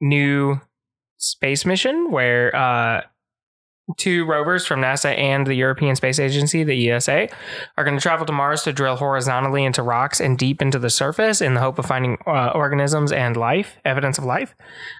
new 0.00 0.60
space 1.18 1.64
mission 1.64 2.10
where 2.10 2.54
uh, 2.56 3.02
two 3.96 4.24
rovers 4.24 4.66
from 4.66 4.80
NASA 4.80 5.16
and 5.16 5.46
the 5.46 5.54
European 5.54 5.94
Space 5.94 6.18
Agency, 6.18 6.64
the 6.64 6.90
ESA, 6.90 7.28
are 7.76 7.84
going 7.84 7.96
to 7.96 8.02
travel 8.02 8.26
to 8.26 8.32
Mars 8.32 8.62
to 8.62 8.72
drill 8.72 8.96
horizontally 8.96 9.64
into 9.64 9.82
rocks 9.82 10.20
and 10.20 10.38
deep 10.38 10.62
into 10.62 10.78
the 10.78 10.90
surface 10.90 11.40
in 11.40 11.54
the 11.54 11.60
hope 11.60 11.78
of 11.78 11.86
finding 11.86 12.18
uh, 12.26 12.50
organisms 12.54 13.12
and 13.12 13.36
life, 13.36 13.76
evidence 13.84 14.18
of 14.18 14.24
life. 14.24 14.54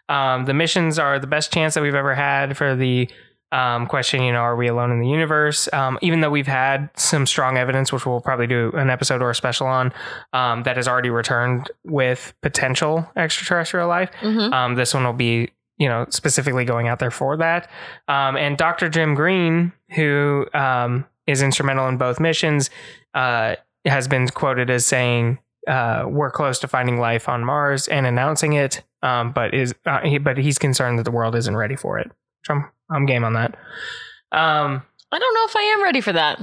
Um, 0.08 0.44
the 0.44 0.54
missions 0.54 0.98
are 0.98 1.18
the 1.18 1.26
best 1.26 1.52
chance 1.52 1.74
that 1.74 1.82
we've 1.82 1.94
ever 1.94 2.14
had 2.14 2.56
for 2.56 2.76
the 2.76 3.10
um, 3.52 3.86
question, 3.86 4.22
you 4.22 4.32
know, 4.32 4.38
are 4.38 4.56
we 4.56 4.66
alone 4.66 4.90
in 4.90 5.00
the 5.00 5.08
universe? 5.08 5.68
Um, 5.72 5.98
even 6.00 6.20
though 6.20 6.30
we've 6.30 6.46
had 6.46 6.88
some 6.96 7.26
strong 7.26 7.58
evidence, 7.58 7.92
which 7.92 8.06
we'll 8.06 8.20
probably 8.20 8.46
do 8.46 8.72
an 8.72 8.88
episode 8.88 9.20
or 9.20 9.30
a 9.30 9.34
special 9.34 9.66
on, 9.66 9.92
um, 10.32 10.62
that 10.62 10.76
has 10.76 10.88
already 10.88 11.10
returned 11.10 11.70
with 11.84 12.32
potential 12.40 13.08
extraterrestrial 13.14 13.88
life. 13.88 14.10
Mm-hmm. 14.22 14.52
Um, 14.52 14.74
this 14.74 14.94
one 14.94 15.04
will 15.04 15.12
be, 15.12 15.52
you 15.76 15.86
know, 15.86 16.06
specifically 16.08 16.64
going 16.64 16.88
out 16.88 16.98
there 16.98 17.10
for 17.10 17.36
that. 17.36 17.70
Um, 18.08 18.36
and 18.36 18.56
Dr. 18.56 18.88
Jim 18.88 19.14
Green, 19.14 19.72
who 19.90 20.46
um, 20.54 21.06
is 21.26 21.42
instrumental 21.42 21.88
in 21.88 21.98
both 21.98 22.20
missions, 22.20 22.70
uh, 23.14 23.56
has 23.84 24.08
been 24.08 24.28
quoted 24.28 24.70
as 24.70 24.86
saying, 24.86 25.38
uh, 25.68 26.06
"We're 26.08 26.30
close 26.30 26.58
to 26.60 26.68
finding 26.68 26.98
life 26.98 27.28
on 27.28 27.44
Mars 27.44 27.86
and 27.88 28.06
announcing 28.06 28.54
it, 28.54 28.82
um, 29.02 29.32
but 29.32 29.52
is 29.52 29.74
uh, 29.84 30.00
he, 30.00 30.18
but 30.18 30.38
he's 30.38 30.58
concerned 30.58 30.98
that 30.98 31.02
the 31.02 31.10
world 31.10 31.34
isn't 31.34 31.56
ready 31.56 31.76
for 31.76 31.98
it." 31.98 32.10
I'm 32.48 32.70
I'm 32.90 33.06
game 33.06 33.24
on 33.24 33.34
that. 33.34 33.54
Um, 34.32 34.82
I 35.10 35.18
don't 35.18 35.34
know 35.34 35.44
if 35.46 35.56
I 35.56 35.62
am 35.74 35.82
ready 35.82 36.00
for 36.00 36.12
that. 36.12 36.40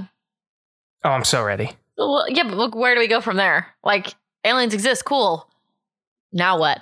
oh, 1.03 1.09
I'm 1.09 1.23
so 1.23 1.43
ready. 1.43 1.71
Well, 1.97 2.25
yeah, 2.29 2.43
but 2.43 2.53
look, 2.55 2.75
where 2.75 2.93
do 2.95 2.99
we 2.99 3.07
go 3.07 3.19
from 3.21 3.37
there? 3.37 3.67
Like, 3.83 4.13
aliens 4.45 4.73
exist, 4.73 5.03
cool. 5.05 5.49
Now 6.31 6.57
what? 6.59 6.79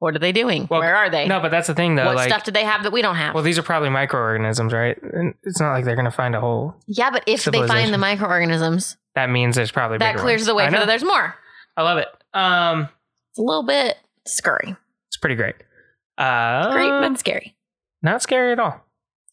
What 0.00 0.16
are 0.16 0.18
they 0.18 0.32
doing? 0.32 0.66
Well, 0.68 0.80
where 0.80 0.96
are 0.96 1.08
they? 1.08 1.28
No, 1.28 1.38
but 1.38 1.50
that's 1.52 1.68
the 1.68 1.74
thing 1.74 1.94
though. 1.94 2.06
what 2.06 2.16
like, 2.16 2.28
stuff 2.28 2.42
do 2.42 2.50
they 2.50 2.64
have 2.64 2.82
that 2.82 2.92
we 2.92 3.02
don't 3.02 3.14
have? 3.14 3.34
well, 3.34 3.44
these 3.44 3.56
are 3.58 3.62
probably 3.62 3.88
microorganisms, 3.88 4.72
right? 4.72 5.00
And 5.00 5.34
it's 5.44 5.60
not 5.60 5.72
like 5.72 5.84
they're 5.84 5.94
gonna 5.96 6.10
find 6.10 6.34
a 6.34 6.40
whole. 6.40 6.74
yeah, 6.88 7.10
but 7.10 7.22
if 7.26 7.44
they 7.44 7.66
find 7.68 7.94
the 7.94 7.98
microorganisms, 7.98 8.96
That 9.14 9.30
means 9.30 9.54
there's 9.54 9.70
probably 9.70 9.98
that 9.98 10.16
clears 10.16 10.40
ones. 10.40 10.46
the 10.46 10.54
way 10.56 10.64
for 10.66 10.72
that 10.72 10.86
there's 10.86 11.04
more. 11.04 11.36
I 11.76 11.82
love 11.82 11.98
it. 11.98 12.08
Um, 12.34 12.88
It's 13.30 13.38
a 13.38 13.42
little 13.42 13.62
bit 13.62 13.96
scary. 14.26 14.74
it's 15.06 15.16
pretty 15.18 15.36
great. 15.36 15.54
Uh, 16.18 16.72
Great, 16.72 16.88
but 16.90 17.18
scary. 17.18 17.56
Not 18.02 18.22
scary 18.22 18.52
at 18.52 18.58
all. 18.58 18.84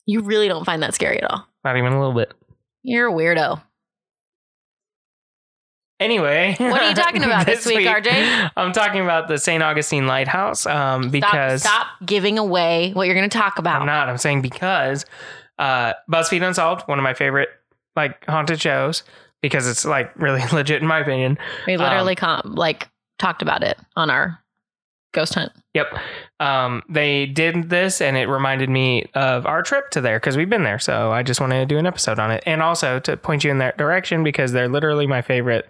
You 0.06 0.22
really 0.22 0.48
don't 0.48 0.66
find 0.66 0.82
that 0.84 0.94
scary 0.94 1.22
at 1.22 1.30
all. 1.30 1.46
Not 1.64 1.78
even 1.78 1.94
a 1.94 2.00
little 2.00 2.16
bit. 2.16 2.34
You're 2.84 3.10
a 3.10 3.12
weirdo. 3.12 3.62
Anyway, 6.00 6.56
What 6.58 6.82
are 6.82 6.88
you 6.90 6.96
talking 6.96 7.24
about 7.26 7.46
this 7.46 7.66
week, 7.66 7.86
RJ? 7.86 8.52
I'm 8.56 8.72
talking 8.72 9.02
about 9.02 9.28
the 9.28 9.38
St. 9.38 9.62
Augustine 9.62 10.08
Lighthouse. 10.08 10.66
Um, 10.66 11.04
Stop, 11.04 11.12
because 11.12 11.62
stop 11.64 11.88
giving 12.06 12.38
away 12.38 12.92
what 12.94 13.06
you're 13.06 13.16
going 13.18 13.30
to 13.30 13.38
talk 13.38 13.60
about. 13.60 13.82
I'm 13.82 13.86
not. 13.88 14.08
I'm 14.08 14.18
saying 14.18 14.42
because 14.42 15.06
uh, 15.58 15.92
BuzzFeed 16.10 16.42
Unsolved, 16.48 16.88
one 16.88 17.00
of 17.00 17.04
my 17.04 17.14
favorite 17.14 17.50
like 17.98 18.24
haunted 18.28 18.62
shows, 18.62 19.04
because 19.42 19.68
it's 19.68 19.84
like 19.84 20.16
really 20.16 20.42
legit 20.54 20.82
in 20.82 20.88
my 20.88 21.00
opinion. 21.00 21.38
we 21.68 21.76
literally 21.76 22.14
Um, 22.18 22.42
com- 22.44 22.56
like 22.56 22.88
talked 23.18 23.42
about 23.42 23.62
it 23.62 23.78
on 23.98 24.10
our 24.10 24.40
ghost 25.12 25.36
hunt. 25.36 25.51
Yep. 25.74 25.88
Um, 26.39 26.84
they 26.89 27.25
did 27.25 27.70
this 27.70 28.01
and 28.01 28.18
it 28.18 28.28
reminded 28.28 28.70
me 28.70 29.06
of 29.13 29.46
our 29.46 29.62
trip 29.62 29.89
to 29.92 30.01
there 30.01 30.20
because 30.20 30.38
we've 30.38 30.50
been 30.50 30.63
there. 30.63 30.80
So 30.80 31.12
I 31.12 31.24
just 31.24 31.42
wanted 31.42 31.60
to 31.60 31.66
do 31.66 31.78
an 31.78 31.86
episode 31.86 32.20
on 32.20 32.32
it. 32.32 32.44
And 32.46 32.62
also 32.62 33.00
to 33.01 33.18
point 33.18 33.44
you 33.44 33.51
in 33.51 33.58
that 33.60 33.78
direction 33.78 34.24
because 34.24 34.51
they're 34.51 34.70
literally 34.70 35.08
my 35.08 35.22
favorite 35.22 35.66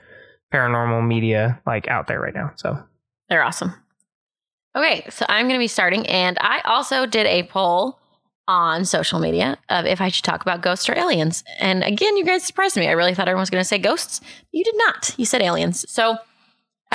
paranormal 0.54 1.06
media 1.08 1.60
like 1.66 1.88
out 1.88 2.08
there 2.08 2.20
right 2.20 2.34
now. 2.34 2.52
So 2.56 2.78
They're 3.30 3.44
awesome. 3.44 3.74
Okay, 4.76 5.06
so 5.10 5.26
I'm 5.28 5.48
going 5.48 5.60
to 5.60 5.64
be 5.64 5.68
starting, 5.68 6.06
and 6.06 6.38
I 6.42 6.62
also 6.64 7.08
did 7.08 7.26
a 7.26 7.44
poll 7.44 7.98
on 8.48 8.86
social 8.86 9.20
media 9.20 9.58
of 9.70 9.86
if 9.86 10.00
I 10.00 10.10
should 10.10 10.24
talk 10.24 10.42
about 10.42 10.62
ghosts 10.62 10.88
or 10.88 10.98
aliens. 10.98 11.44
And 11.60 11.84
again, 11.84 12.18
you 12.18 12.26
guys 12.26 12.44
surprised 12.44 12.78
me. 12.78 12.88
I 12.88 12.92
really 12.92 13.14
thought 13.16 13.28
everyone 13.28 13.42
was 13.42 13.50
going 13.50 13.62
to 13.62 13.68
say 13.68 13.80
ghosts. 13.80 14.22
You 14.52 14.64
did 14.64 14.76
not. 14.78 15.14
You 15.18 15.26
said 15.26 15.42
aliens. 15.42 15.86
So 15.90 16.18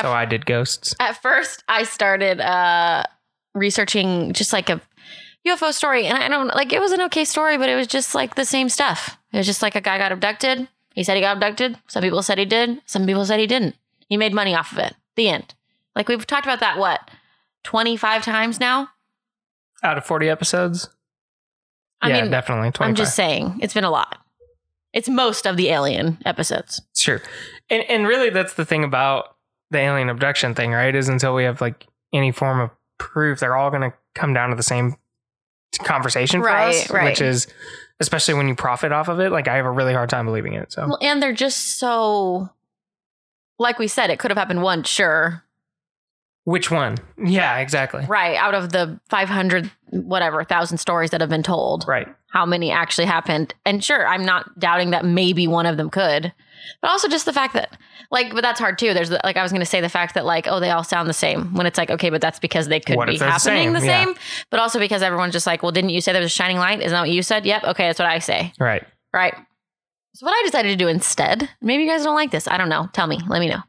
so 0.01 0.13
I 0.13 0.25
did 0.25 0.47
ghosts. 0.47 0.95
at 0.99 1.21
first, 1.21 1.65
I 1.69 1.85
started 1.85 2.41
uh, 2.41 3.05
researching 3.55 4.33
just 4.33 4.53
like 4.53 4.69
a 4.71 4.81
UFO 5.47 5.73
story, 5.73 6.07
and 6.07 6.17
I 6.17 6.29
don't 6.29 6.49
like 6.49 6.73
it 6.73 6.81
was 6.81 6.93
an 6.93 7.03
okay 7.03 7.25
story, 7.25 7.59
but 7.59 7.69
it 7.69 7.77
was 7.77 7.87
just 7.87 8.15
like 8.15 8.35
the 8.35 8.45
same 8.45 8.69
stuff. 8.69 9.19
It 9.33 9.37
was 9.37 9.47
just 9.47 9.63
like 9.63 9.75
a 9.75 9.81
guy 9.81 9.99
got 9.99 10.13
abducted. 10.13 10.69
He 10.95 11.05
said 11.05 11.17
he 11.17 11.21
got 11.21 11.37
abducted. 11.37 11.77
Some 11.89 12.03
people 12.03 12.23
said 12.23 12.39
he 12.39 12.45
did. 12.45 12.81
Some 12.87 13.05
people 13.07 13.25
said 13.25 13.41
he 13.41 13.47
didn't. 13.47 13.77
He 14.09 14.17
made 14.17 14.33
money 14.33 14.55
off 14.55 14.73
of 14.73 14.79
it. 14.79 14.95
The 15.17 15.29
end. 15.29 15.55
Like 15.95 16.09
we've 16.09 16.27
talked 16.27 16.47
about 16.47 16.61
that 16.61 16.79
what 16.79 17.11
25 17.65 18.23
times 18.23 18.61
now. 18.61 18.91
Out 19.83 19.99
of 19.99 20.05
40 20.05 20.29
episodes? 20.29 20.89
I 22.01 22.09
yeah, 22.09 22.23
mean, 22.23 22.31
definitely. 22.31 22.71
25. 22.71 22.89
I'm 22.89 22.95
just 22.95 23.17
saying 23.17 23.59
it's 23.61 23.75
been 23.75 23.85
a 23.85 23.91
lot. 23.91 24.19
It's 24.93 25.09
most 25.09 25.47
of 25.47 25.57
the 25.57 25.69
alien 25.69 26.19
episodes. 26.25 26.81
Sure. 26.95 27.21
And 27.69 27.83
and 27.89 28.07
really 28.07 28.31
that's 28.31 28.55
the 28.55 28.65
thing 28.65 28.85
about 28.85 29.34
the 29.75 29.81
alien 29.81 30.09
abduction 30.09 30.55
thing, 30.55 30.73
right? 30.73 30.95
Is 30.95 31.09
until 31.09 31.35
we 31.35 31.45
have 31.45 31.61
like 31.61 31.87
any 32.13 32.33
form 32.33 32.61
of 32.61 32.71
proof, 32.99 33.41
they're 33.41 33.57
all 33.57 33.71
gonna 33.71 33.93
come 34.15 34.33
down 34.33 34.51
to 34.51 34.57
the 34.57 34.63
same 34.63 34.97
conversation 35.83 36.41
for 36.41 36.47
Right, 36.47 36.75
us. 36.85 36.91
right. 36.91 37.05
Which 37.05 37.21
is 37.21 37.47
especially 38.01 38.35
when 38.35 38.49
you 38.49 38.55
profit 38.55 38.93
off 38.93 39.09
of 39.09 39.21
it, 39.21 39.31
like 39.31 39.49
I 39.49 39.57
have 39.57 39.67
a 39.67 39.71
really 39.71 39.93
hard 39.93 40.09
time 40.09 40.25
believing 40.27 40.55
it. 40.55 40.73
So 40.73 40.87
Well, 40.87 40.99
and 41.03 41.23
they're 41.23 41.33
just 41.33 41.79
so 41.79 42.51
like 43.59 43.79
we 43.79 43.87
said, 43.89 44.11
it 44.11 44.19
could 44.19 44.31
have 44.31 44.39
happened 44.39 44.63
once, 44.63 44.89
sure. 44.89 45.43
which 46.45 46.71
one? 46.71 46.97
Yeah, 47.17 47.59
exactly. 47.59 48.05
Right. 48.07 48.37
Out 48.37 48.55
of 48.55 48.71
the 48.73 49.01
500, 49.09 49.71
whatever, 49.91 50.45
thousand 50.45 50.79
stories 50.79 51.11
that 51.11 51.21
have 51.23 51.31
been 51.31 51.43
told, 51.45 51.85
Right. 51.89 52.07
how 52.33 52.45
many 52.45 52.71
actually 52.71 53.07
happened. 53.07 53.55
And 53.65 53.83
sure, 53.83 54.07
I'm 54.07 54.25
not 54.27 54.59
doubting 54.59 54.91
that 54.91 55.05
maybe 55.07 55.47
one 55.47 55.65
of 55.67 55.77
them 55.79 55.89
could, 55.89 56.33
but 56.81 56.91
also 56.91 57.09
just 57.09 57.25
the 57.25 57.33
fact 57.33 57.55
that, 57.55 57.77
like, 58.11 58.33
but 58.33 58.43
that's 58.43 58.61
hard 58.61 58.79
too. 58.79 58.95
There's, 58.95 59.09
the, 59.09 59.21
like, 59.25 59.37
I 59.37 59.43
was 59.43 59.51
going 59.53 59.61
to 59.61 59.67
say 59.67 59.81
the 59.81 59.89
fact 59.89 60.15
that, 60.15 60.25
like, 60.25 60.47
oh, 60.47 60.61
they 60.61 60.71
all 60.71 60.85
sound 60.85 61.09
the 61.09 61.13
same 61.15 61.55
when 61.55 61.67
it's 61.67 61.79
like, 61.79 61.91
okay, 61.91 62.11
but 62.11 62.21
that's 62.21 62.39
because 62.39 62.69
they 62.69 62.81
could 62.81 62.97
What 62.97 63.09
be 63.09 63.19
the 63.19 63.25
happening 63.31 63.73
the 63.73 63.81
same? 63.81 63.89
same, 63.89 64.09
Yeah. 64.11 64.15
but 64.51 64.61
also 64.61 64.79
because 64.79 65.03
everyone's 65.03 65.33
just 65.33 65.47
like, 65.47 65.63
well, 65.63 65.73
didn't 65.73 65.91
you 65.91 66.01
say 66.01 66.13
there 66.13 66.23
was 66.23 66.31
a 66.31 66.35
shining 66.35 66.59
light? 66.59 66.81
Isn't 66.81 66.93
that 66.93 67.01
what 67.01 67.11
you 67.11 67.23
said? 67.23 67.45
Yep. 67.47 67.65
Okay. 67.65 67.87
That's 67.87 67.99
what 67.99 68.09
I 68.09 68.19
say. 68.19 68.53
Right. 68.61 68.85
Right. 69.13 69.35
So 70.15 70.27
what 70.27 70.33
I 70.33 70.43
decided 70.47 70.69
to 70.69 70.77
do 70.77 70.87
instead, 70.89 71.49
maybe 71.61 71.83
you 71.85 71.89
guys 71.89 72.05
don't 72.05 72.15
like 72.15 72.31
this. 72.31 72.47
I 72.47 72.57
don't 72.57 72.69
know. 72.69 72.89
Tell 72.93 73.07
me. 73.07 73.19
Let 73.29 73.41
me 73.41 73.49
know. 73.49 73.61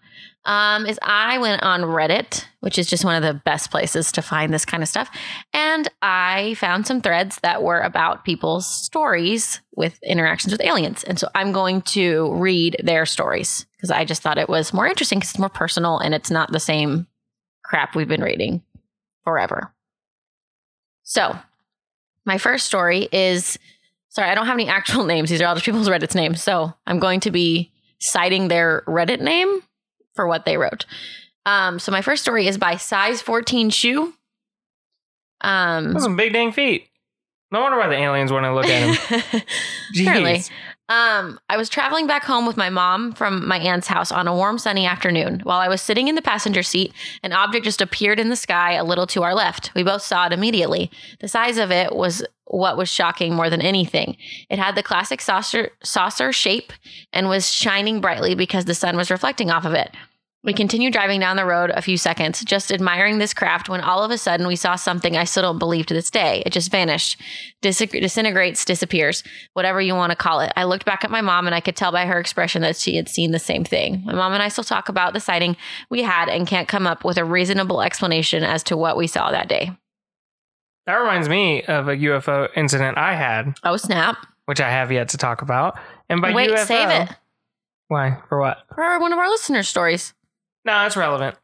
Um, 0.45 0.85
is 0.85 0.99
I 1.01 1.39
went 1.39 1.63
on 1.63 1.81
Reddit, 1.81 2.45
which 2.59 2.77
is 2.77 2.87
just 2.87 3.03
one 3.03 3.15
of 3.15 3.23
the 3.23 3.41
best 3.45 3.71
places 3.71 4.11
to 4.11 4.21
find 4.21 4.53
this 4.53 4.63
kind 4.65 4.83
of 4.83 4.89
stuff, 4.89 5.09
and 5.53 5.87
I 6.01 6.53
found 6.55 6.85
some 6.85 7.01
threads 7.01 7.39
that 7.41 7.63
were 7.63 7.79
about 7.79 8.25
people's 8.25 8.67
stories 8.67 9.61
with 9.75 9.97
interactions 10.03 10.51
with 10.51 10.61
aliens. 10.61 11.03
And 11.03 11.17
so 11.17 11.27
I'm 11.33 11.51
going 11.51 11.81
to 11.81 12.33
read 12.35 12.77
their 12.83 13.05
stories 13.05 13.65
because 13.75 13.89
I 13.89 14.05
just 14.05 14.21
thought 14.21 14.37
it 14.37 14.49
was 14.49 14.73
more 14.73 14.87
interesting 14.87 15.19
because 15.19 15.31
it's 15.31 15.39
more 15.39 15.49
personal 15.49 15.97
and 15.97 16.13
it's 16.13 16.29
not 16.29 16.51
the 16.51 16.59
same 16.59 17.07
crap 17.63 17.95
we've 17.95 18.07
been 18.07 18.21
reading 18.21 18.61
forever. 19.23 19.73
So, 21.03 21.37
my 22.25 22.37
first 22.37 22.65
story 22.65 23.07
is 23.11 23.57
sorry, 24.09 24.29
I 24.29 24.35
don't 24.35 24.47
have 24.47 24.55
any 24.55 24.69
actual 24.69 25.05
names. 25.05 25.29
These 25.29 25.41
are 25.41 25.47
all 25.47 25.55
just 25.55 25.65
people's 25.65 25.89
Reddit's 25.89 26.15
names. 26.15 26.41
So 26.41 26.73
I'm 26.87 26.99
going 26.99 27.19
to 27.21 27.31
be 27.31 27.71
citing 27.99 28.47
their 28.47 28.83
Reddit 28.87 29.21
name 29.21 29.61
for 30.15 30.27
what 30.27 30.45
they 30.45 30.57
wrote. 30.57 30.85
Um, 31.45 31.79
so 31.79 31.91
my 31.91 32.01
first 32.01 32.23
story 32.23 32.47
is 32.47 32.57
by 32.57 32.77
Size 32.77 33.21
14 33.21 33.69
Shoe. 33.69 34.13
Um, 35.41 35.99
some 35.99 36.15
big 36.15 36.33
dang 36.33 36.51
feet. 36.51 36.87
No 37.51 37.61
wonder 37.61 37.77
why 37.77 37.87
the 37.87 37.95
aliens 37.95 38.31
want 38.31 38.45
to 38.45 38.53
look 38.53 38.65
at 38.65 39.11
him. 39.31 39.41
Apparently. 40.01 40.41
Um, 40.87 41.39
I 41.49 41.57
was 41.57 41.67
traveling 41.67 42.05
back 42.05 42.23
home 42.23 42.45
with 42.45 42.57
my 42.57 42.69
mom 42.69 43.13
from 43.13 43.47
my 43.47 43.57
aunt's 43.57 43.87
house 43.87 44.11
on 44.11 44.27
a 44.27 44.35
warm, 44.35 44.59
sunny 44.59 44.85
afternoon. 44.85 45.39
While 45.39 45.59
I 45.59 45.67
was 45.67 45.81
sitting 45.81 46.07
in 46.07 46.13
the 46.13 46.21
passenger 46.21 46.61
seat, 46.61 46.93
an 47.23 47.33
object 47.33 47.65
just 47.65 47.81
appeared 47.81 48.19
in 48.19 48.29
the 48.29 48.35
sky 48.35 48.73
a 48.73 48.83
little 48.83 49.07
to 49.07 49.23
our 49.23 49.33
left. 49.33 49.71
We 49.73 49.81
both 49.81 50.03
saw 50.03 50.27
it 50.27 50.33
immediately. 50.33 50.91
The 51.21 51.27
size 51.27 51.57
of 51.57 51.71
it 51.71 51.95
was 51.95 52.23
what 52.45 52.77
was 52.77 52.87
shocking 52.87 53.33
more 53.33 53.49
than 53.49 53.61
anything. 53.61 54.17
It 54.49 54.59
had 54.59 54.75
the 54.75 54.83
classic 54.83 55.21
saucer 55.21 55.71
saucer 55.83 56.31
shape 56.31 56.71
and 57.11 57.27
was 57.27 57.51
shining 57.51 57.99
brightly 57.99 58.35
because 58.35 58.65
the 58.65 58.75
sun 58.75 58.95
was 58.95 59.09
reflecting 59.09 59.49
off 59.49 59.65
of 59.65 59.73
it. 59.73 59.89
We 60.45 60.53
continued 60.53 60.93
driving 60.93 61.19
down 61.19 61.37
the 61.37 61.45
road 61.45 61.71
a 61.71 61.81
few 61.81 61.97
seconds, 61.97 62.43
just 62.45 62.71
admiring 62.71 63.17
this 63.17 63.33
craft, 63.33 63.67
when 63.67 63.81
all 63.81 64.03
of 64.03 64.11
a 64.11 64.17
sudden 64.17 64.45
we 64.45 64.55
saw 64.55 64.75
something 64.75 65.17
I 65.17 65.23
still 65.23 65.41
don't 65.41 65.57
believe 65.57 65.87
to 65.87 65.95
this 65.95 66.11
day. 66.11 66.43
It 66.45 66.53
just 66.53 66.69
vanished, 66.71 67.19
Dis- 67.63 67.79
disintegrates, 67.79 68.63
disappears, 68.63 69.23
whatever 69.53 69.81
you 69.81 69.95
want 69.95 70.11
to 70.11 70.15
call 70.15 70.41
it. 70.41 70.53
I 70.55 70.65
looked 70.65 70.85
back 70.85 71.03
at 71.03 71.09
my 71.09 71.21
mom 71.21 71.47
and 71.47 71.55
I 71.55 71.61
could 71.61 71.75
tell 71.75 71.91
by 71.91 72.05
her 72.05 72.19
expression 72.19 72.61
that 72.61 72.75
she 72.77 72.95
had 72.95 73.09
seen 73.09 73.31
the 73.31 73.39
same 73.39 73.63
thing. 73.63 74.03
My 74.05 74.13
mom 74.13 74.33
and 74.33 74.43
I 74.43 74.49
still 74.49 74.63
talk 74.63 74.87
about 74.87 75.13
the 75.13 75.19
sighting 75.19 75.57
we 75.89 76.03
had 76.03 76.29
and 76.29 76.45
can't 76.45 76.67
come 76.67 76.85
up 76.85 77.03
with 77.03 77.17
a 77.17 77.25
reasonable 77.25 77.81
explanation 77.81 78.43
as 78.43 78.61
to 78.65 78.77
what 78.77 78.97
we 78.97 79.07
saw 79.07 79.31
that 79.31 79.49
day. 79.49 79.71
That 80.85 80.97
reminds 80.97 81.27
me 81.27 81.63
of 81.63 81.87
a 81.87 81.95
UFO 81.97 82.49
incident 82.55 82.99
I 82.99 83.15
had, 83.15 83.55
Oh, 83.63 83.77
snap. 83.77 84.17
which 84.45 84.61
I 84.61 84.69
have 84.69 84.91
yet 84.91 85.09
to 85.09 85.17
talk 85.17 85.41
about. 85.41 85.79
And 86.07 86.21
by 86.21 86.31
Wait, 86.33 86.51
UFO, 86.51 86.65
save 86.67 86.89
it 86.89 87.09
Why? 87.87 88.19
For 88.29 88.39
what? 88.39 88.59
for 88.75 88.99
one 88.99 89.11
of 89.11 89.17
our 89.17 89.27
listeners' 89.27 89.67
stories. 89.67 90.13
No, 90.65 90.85
it's 90.85 90.97
relevant. 90.97 91.37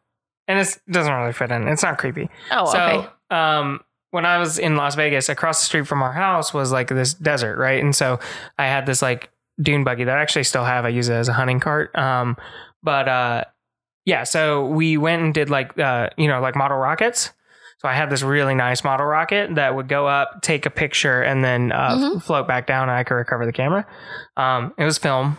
And 0.47 0.59
it 0.59 0.77
doesn't 0.89 1.13
really 1.13 1.33
fit 1.33 1.51
in. 1.51 1.67
It's 1.67 1.83
not 1.83 1.97
creepy. 1.97 2.29
Oh, 2.51 2.65
so, 2.71 2.79
okay. 2.79 3.07
um, 3.29 3.79
when 4.09 4.25
I 4.25 4.37
was 4.39 4.59
in 4.59 4.75
Las 4.75 4.95
Vegas, 4.95 5.29
across 5.29 5.59
the 5.59 5.65
street 5.65 5.87
from 5.87 6.01
our 6.03 6.11
house 6.11 6.53
was 6.53 6.71
like 6.71 6.89
this 6.89 7.13
desert, 7.13 7.57
right? 7.57 7.81
And 7.81 7.95
so 7.95 8.19
I 8.57 8.65
had 8.65 8.85
this 8.85 9.01
like 9.01 9.29
dune 9.61 9.83
buggy 9.83 10.03
that 10.03 10.17
I 10.17 10.21
actually 10.21 10.43
still 10.43 10.65
have. 10.65 10.83
I 10.83 10.89
use 10.89 11.07
it 11.07 11.13
as 11.13 11.29
a 11.29 11.33
hunting 11.33 11.59
cart. 11.61 11.95
Um, 11.95 12.35
but 12.83 13.07
uh, 13.07 13.43
yeah, 14.05 14.23
so 14.23 14.65
we 14.65 14.97
went 14.97 15.21
and 15.21 15.33
did 15.33 15.49
like 15.49 15.77
uh, 15.79 16.09
you 16.17 16.27
know, 16.27 16.41
like 16.41 16.55
model 16.55 16.77
rockets. 16.77 17.31
So 17.77 17.87
I 17.87 17.93
had 17.93 18.09
this 18.09 18.21
really 18.21 18.53
nice 18.53 18.83
model 18.83 19.05
rocket 19.07 19.55
that 19.55 19.75
would 19.75 19.87
go 19.87 20.07
up, 20.07 20.41
take 20.41 20.65
a 20.65 20.69
picture, 20.69 21.21
and 21.21 21.43
then 21.43 21.71
uh, 21.71 21.95
Mhm. 21.95 22.23
float 22.23 22.47
back 22.47 22.67
down, 22.67 22.89
and 22.89 22.97
I 22.97 23.03
could 23.03 23.15
recover 23.15 23.45
the 23.45 23.51
camera. 23.53 23.87
Um, 24.37 24.73
it 24.77 24.83
was 24.83 24.97
film. 24.97 25.37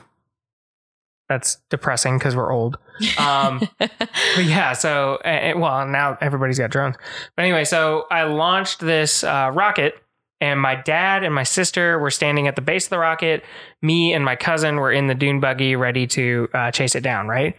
That's 1.29 1.59
depressing 1.71 2.19
because 2.19 2.37
we're 2.37 2.53
old. 2.53 2.79
Um, 3.19 3.67
but 3.79 4.45
yeah, 4.45 4.73
so 4.73 5.17
uh, 5.25 5.53
well 5.57 5.87
now 5.87 6.19
everybody's 6.21 6.59
got 6.59 6.71
drones. 6.71 6.97
But 7.37 7.45
anyway, 7.45 7.65
so 7.65 8.07
I 8.11 8.25
launched 8.25 8.81
this 8.81 9.25
uh, 9.25 9.51
rocket, 9.53 9.95
and 10.41 10.61
my 10.61 10.75
dad 10.75 11.25
and 11.25 11.35
my 11.35 11.45
sister 11.45 11.99
were 11.99 12.11
standing 12.11 12.49
at 12.49 12.57
the 12.57 12.63
base 12.63 12.87
of 12.87 12.91
the 12.91 12.99
rocket. 12.99 13.45
Me 13.81 14.13
and 14.13 14.25
my 14.25 14.37
cousin 14.37 14.77
were 14.77 14.93
in 14.93 15.07
the 15.07 15.15
dune 15.15 15.41
buggy, 15.41 15.77
ready 15.77 16.07
to 16.09 16.49
uh, 16.53 16.71
chase 16.71 16.95
it 16.95 17.03
down. 17.03 17.29
Right, 17.29 17.57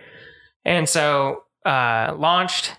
and 0.65 0.87
so 0.87 1.43
uh, 1.65 2.13
launched, 2.17 2.75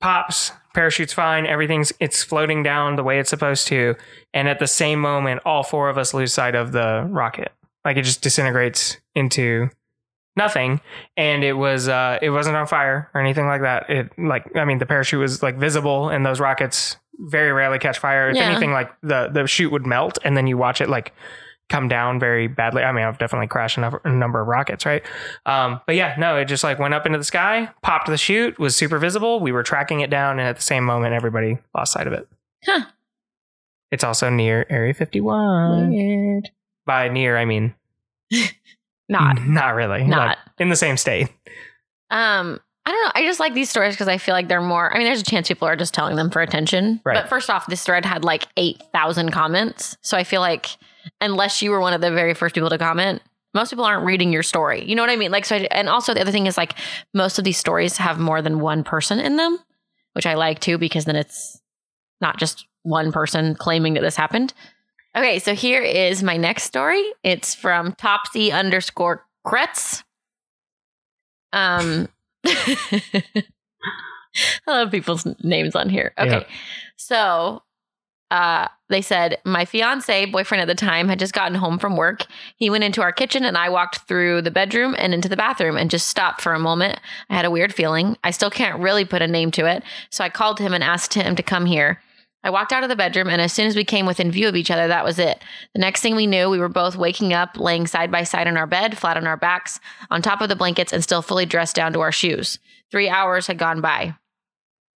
pops, 0.00 0.52
parachute's 0.74 1.14
fine, 1.14 1.46
everything's 1.46 1.92
it's 1.98 2.22
floating 2.22 2.62
down 2.62 2.96
the 2.96 3.04
way 3.04 3.18
it's 3.18 3.30
supposed 3.30 3.68
to, 3.68 3.94
and 4.34 4.48
at 4.48 4.58
the 4.58 4.66
same 4.66 5.00
moment, 5.00 5.40
all 5.46 5.62
four 5.62 5.88
of 5.88 5.96
us 5.96 6.12
lose 6.12 6.34
sight 6.34 6.54
of 6.54 6.72
the 6.72 7.06
rocket. 7.08 7.52
Like 7.86 7.96
it 7.96 8.02
just 8.02 8.20
disintegrates 8.20 8.98
into 9.14 9.70
nothing 10.36 10.80
and 11.16 11.42
it 11.42 11.54
was 11.54 11.88
uh 11.88 12.18
it 12.20 12.30
wasn't 12.30 12.54
on 12.56 12.66
fire 12.66 13.10
or 13.14 13.20
anything 13.20 13.46
like 13.46 13.62
that. 13.62 13.88
It 13.90 14.12
like 14.18 14.54
i 14.56 14.64
mean 14.64 14.78
the 14.78 14.86
parachute 14.86 15.20
was 15.20 15.42
like 15.42 15.56
visible 15.56 16.08
and 16.10 16.24
those 16.26 16.40
rockets 16.40 16.96
very 17.18 17.50
rarely 17.52 17.78
catch 17.78 17.98
fire. 17.98 18.28
If 18.28 18.36
Yeah. 18.36 18.42
anything 18.50 18.72
like 18.72 18.92
the 19.02 19.28
the 19.32 19.46
chute 19.46 19.72
would 19.72 19.86
melt 19.86 20.18
and 20.24 20.36
then 20.36 20.46
you 20.46 20.58
watch 20.58 20.80
it 20.80 20.88
like 20.90 21.12
come 21.68 21.88
down 21.88 22.20
very 22.20 22.46
badly. 22.46 22.82
I 22.84 22.92
mean 22.92 23.04
i've 23.04 23.18
definitely 23.18 23.46
crashed 23.48 23.78
a 23.78 23.80
number, 23.80 24.00
a 24.04 24.12
number 24.12 24.40
of 24.40 24.46
rockets 24.46 24.84
right? 24.86 25.02
Um 25.46 25.80
but 25.86 25.94
yeah 25.96 26.14
no 26.18 26.36
it 26.36 26.44
just 26.44 26.62
like 26.62 26.78
went 26.78 26.94
up 26.94 27.06
into 27.06 27.18
the 27.18 27.24
sky 27.24 27.70
popped 27.82 28.06
the 28.08 28.16
chute 28.18 28.58
was 28.58 28.76
super 28.76 28.98
visible. 28.98 29.40
We 29.40 29.52
were 29.52 29.62
tracking 29.62 30.00
it 30.00 30.10
down 30.10 30.38
and 30.38 30.46
at 30.48 30.56
the 30.56 30.62
same 30.62 30.84
moment 30.84 31.14
everybody 31.14 31.58
lost 31.74 31.92
sight 31.94 32.06
of 32.06 32.12
it. 32.12 32.28
Huh. 32.64 32.84
it's 33.90 34.04
also 34.04 34.28
near 34.28 34.66
area 34.68 34.92
51 34.92 35.90
Weird. 35.90 36.50
by 36.84 37.08
near 37.08 37.36
i 37.36 37.44
mean 37.44 37.74
Not. 39.08 39.42
not 39.46 39.74
really 39.74 40.04
Not. 40.04 40.28
Like, 40.28 40.38
in 40.58 40.68
the 40.68 40.76
same 40.76 40.96
state 40.96 41.28
Um, 42.10 42.60
I 42.86 42.92
don't 42.92 43.04
know. 43.04 43.12
I 43.16 43.26
just 43.26 43.40
like 43.40 43.54
these 43.54 43.68
stories 43.68 43.94
because 43.94 44.06
I 44.06 44.16
feel 44.16 44.32
like 44.32 44.46
they're 44.46 44.60
more. 44.60 44.94
I 44.94 44.98
mean, 44.98 45.08
there's 45.08 45.20
a 45.20 45.24
chance 45.24 45.48
people 45.48 45.66
are 45.66 45.74
just 45.74 45.92
telling 45.92 46.14
them 46.14 46.30
for 46.30 46.40
attention. 46.40 47.00
Right. 47.04 47.14
But 47.14 47.28
first 47.28 47.50
off, 47.50 47.66
this 47.66 47.82
thread 47.82 48.04
had 48.04 48.22
like 48.22 48.46
eight 48.56 48.80
thousand 48.92 49.32
comments, 49.32 49.96
so 50.02 50.16
I 50.16 50.22
feel 50.22 50.40
like 50.40 50.68
unless 51.20 51.62
you 51.62 51.72
were 51.72 51.80
one 51.80 51.94
of 51.94 52.00
the 52.00 52.12
very 52.12 52.32
first 52.32 52.54
people 52.54 52.70
to 52.70 52.78
comment, 52.78 53.22
most 53.54 53.70
people 53.70 53.84
aren't 53.84 54.04
reading 54.06 54.32
your 54.32 54.44
story. 54.44 54.84
You 54.84 54.94
know 54.94 55.02
what 55.02 55.10
I 55.10 55.16
mean? 55.16 55.32
Like, 55.32 55.44
so, 55.44 55.56
I, 55.56 55.66
and 55.72 55.88
also 55.88 56.14
the 56.14 56.20
other 56.20 56.30
thing 56.30 56.46
is 56.46 56.56
like 56.56 56.74
most 57.12 57.38
of 57.38 57.44
these 57.44 57.58
stories 57.58 57.96
have 57.96 58.20
more 58.20 58.40
than 58.40 58.60
one 58.60 58.84
person 58.84 59.18
in 59.18 59.36
them, 59.36 59.58
which 60.12 60.26
I 60.26 60.34
like 60.34 60.60
too, 60.60 60.78
because 60.78 61.06
then 61.06 61.16
it's 61.16 61.60
not 62.20 62.38
just 62.38 62.66
one 62.82 63.10
person 63.10 63.56
claiming 63.56 63.94
that 63.94 64.02
this 64.02 64.14
happened. 64.14 64.54
Okay, 65.16 65.38
so 65.38 65.54
here 65.54 65.82
is 65.82 66.22
my 66.22 66.36
next 66.36 66.64
story. 66.64 67.02
It's 67.22 67.54
from 67.54 67.92
Topsy 67.94 68.52
underscore 68.52 69.24
Kretz. 69.46 70.02
Um, 71.52 72.08
I 72.46 73.44
love 74.66 74.90
people's 74.90 75.26
names 75.42 75.74
on 75.74 75.88
here. 75.88 76.12
Okay, 76.18 76.30
Yeah. 76.30 76.42
so 76.96 77.62
uh, 78.30 78.68
they 78.90 79.00
said 79.00 79.38
my 79.44 79.64
fiance, 79.64 80.26
boyfriend 80.26 80.60
at 80.60 80.68
the 80.68 80.74
time, 80.74 81.08
had 81.08 81.18
just 81.18 81.32
gotten 81.32 81.54
home 81.56 81.78
from 81.78 81.96
work. 81.96 82.26
He 82.56 82.68
went 82.68 82.84
into 82.84 83.00
our 83.00 83.12
kitchen 83.12 83.44
and 83.44 83.56
I 83.56 83.68
walked 83.70 84.00
through 84.08 84.42
the 84.42 84.50
bedroom 84.50 84.94
and 84.98 85.14
into 85.14 85.28
the 85.30 85.36
bathroom 85.36 85.76
and 85.78 85.90
just 85.90 86.08
stopped 86.08 86.42
for 86.42 86.52
a 86.52 86.58
moment. 86.58 87.00
I 87.30 87.36
had 87.36 87.44
a 87.46 87.50
weird 87.50 87.72
feeling. 87.72 88.18
I 88.22 88.32
still 88.32 88.50
can't 88.50 88.80
really 88.80 89.04
put 89.06 89.22
a 89.22 89.26
name 89.28 89.50
to 89.52 89.64
it. 89.66 89.82
So 90.10 90.24
I 90.24 90.28
called 90.28 90.58
him 90.58 90.74
and 90.74 90.84
asked 90.84 91.14
him 91.14 91.36
to 91.36 91.42
come 91.42 91.64
here. 91.66 92.02
I 92.46 92.50
walked 92.50 92.72
out 92.72 92.84
of 92.84 92.88
the 92.88 92.94
bedroom 92.94 93.28
and 93.28 93.42
as 93.42 93.52
soon 93.52 93.66
as 93.66 93.74
we 93.74 93.82
came 93.82 94.06
within 94.06 94.30
view 94.30 94.46
of 94.46 94.54
each 94.54 94.70
other, 94.70 94.86
that 94.86 95.04
was 95.04 95.18
it. 95.18 95.42
The 95.74 95.80
next 95.80 96.00
thing 96.00 96.14
we 96.14 96.28
knew, 96.28 96.48
we 96.48 96.60
were 96.60 96.68
both 96.68 96.94
waking 96.94 97.32
up, 97.32 97.58
laying 97.58 97.88
side 97.88 98.12
by 98.12 98.22
side 98.22 98.46
on 98.46 98.56
our 98.56 98.68
bed, 98.68 98.96
flat 98.96 99.16
on 99.16 99.26
our 99.26 99.36
backs, 99.36 99.80
on 100.12 100.22
top 100.22 100.40
of 100.40 100.48
the 100.48 100.54
blankets, 100.54 100.92
and 100.92 101.02
still 101.02 101.22
fully 101.22 101.44
dressed 101.44 101.74
down 101.74 101.92
to 101.94 102.00
our 102.00 102.12
shoes. 102.12 102.60
Three 102.92 103.08
hours 103.08 103.48
had 103.48 103.58
gone 103.58 103.80
by. 103.80 104.14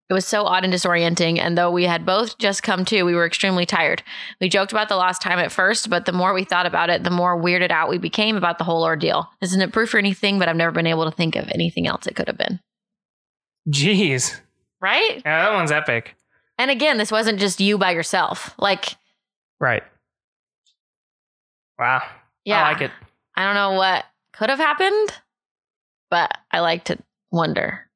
It 0.08 0.14
was 0.14 0.28
so 0.28 0.44
odd 0.44 0.62
and 0.62 0.72
disorienting, 0.72 1.40
and 1.40 1.58
though 1.58 1.72
we 1.72 1.84
had 1.84 2.06
both 2.06 2.38
just 2.38 2.62
come 2.62 2.84
to, 2.84 3.02
we 3.02 3.16
were 3.16 3.26
extremely 3.26 3.66
tired. 3.66 4.04
We 4.40 4.48
joked 4.48 4.70
about 4.70 4.88
the 4.88 4.94
lost 4.96 5.20
time 5.20 5.40
at 5.40 5.50
first, 5.50 5.90
but 5.90 6.04
the 6.04 6.12
more 6.12 6.32
we 6.32 6.44
thought 6.44 6.66
about 6.66 6.88
it, 6.88 7.02
the 7.02 7.10
more 7.10 7.36
weirded 7.36 7.72
out 7.72 7.88
we 7.88 7.98
became 7.98 8.36
about 8.36 8.58
the 8.58 8.64
whole 8.64 8.84
ordeal. 8.84 9.28
This 9.40 9.50
isn't 9.50 9.62
it 9.62 9.72
proof 9.72 9.92
or 9.92 9.98
anything, 9.98 10.38
but 10.38 10.48
I've 10.48 10.54
never 10.54 10.70
been 10.70 10.86
able 10.86 11.10
to 11.10 11.16
think 11.16 11.34
of 11.34 11.48
anything 11.48 11.88
else 11.88 12.06
it 12.06 12.14
could 12.14 12.28
have 12.28 12.38
been. 12.38 12.60
Jeez. 13.68 14.40
Right? 14.80 15.20
Yeah, 15.24 15.46
that 15.46 15.52
one's 15.52 15.72
epic. 15.72 16.14
And 16.60 16.70
again, 16.70 16.98
this 16.98 17.10
wasn't 17.10 17.40
just 17.40 17.58
you 17.58 17.78
by 17.78 17.92
yourself. 17.92 18.54
Like, 18.58 18.96
Right. 19.58 19.82
Wow. 21.78 22.02
yeah, 22.44 22.62
I 22.62 22.72
like 22.72 22.82
it. 22.82 22.90
I 23.34 23.44
don't 23.44 23.54
know 23.54 23.72
what 23.72 24.04
could 24.34 24.50
have 24.50 24.58
happened, 24.58 25.08
but 26.10 26.30
I 26.52 26.60
like 26.60 26.84
to 26.84 26.98
wonder. 27.32 27.86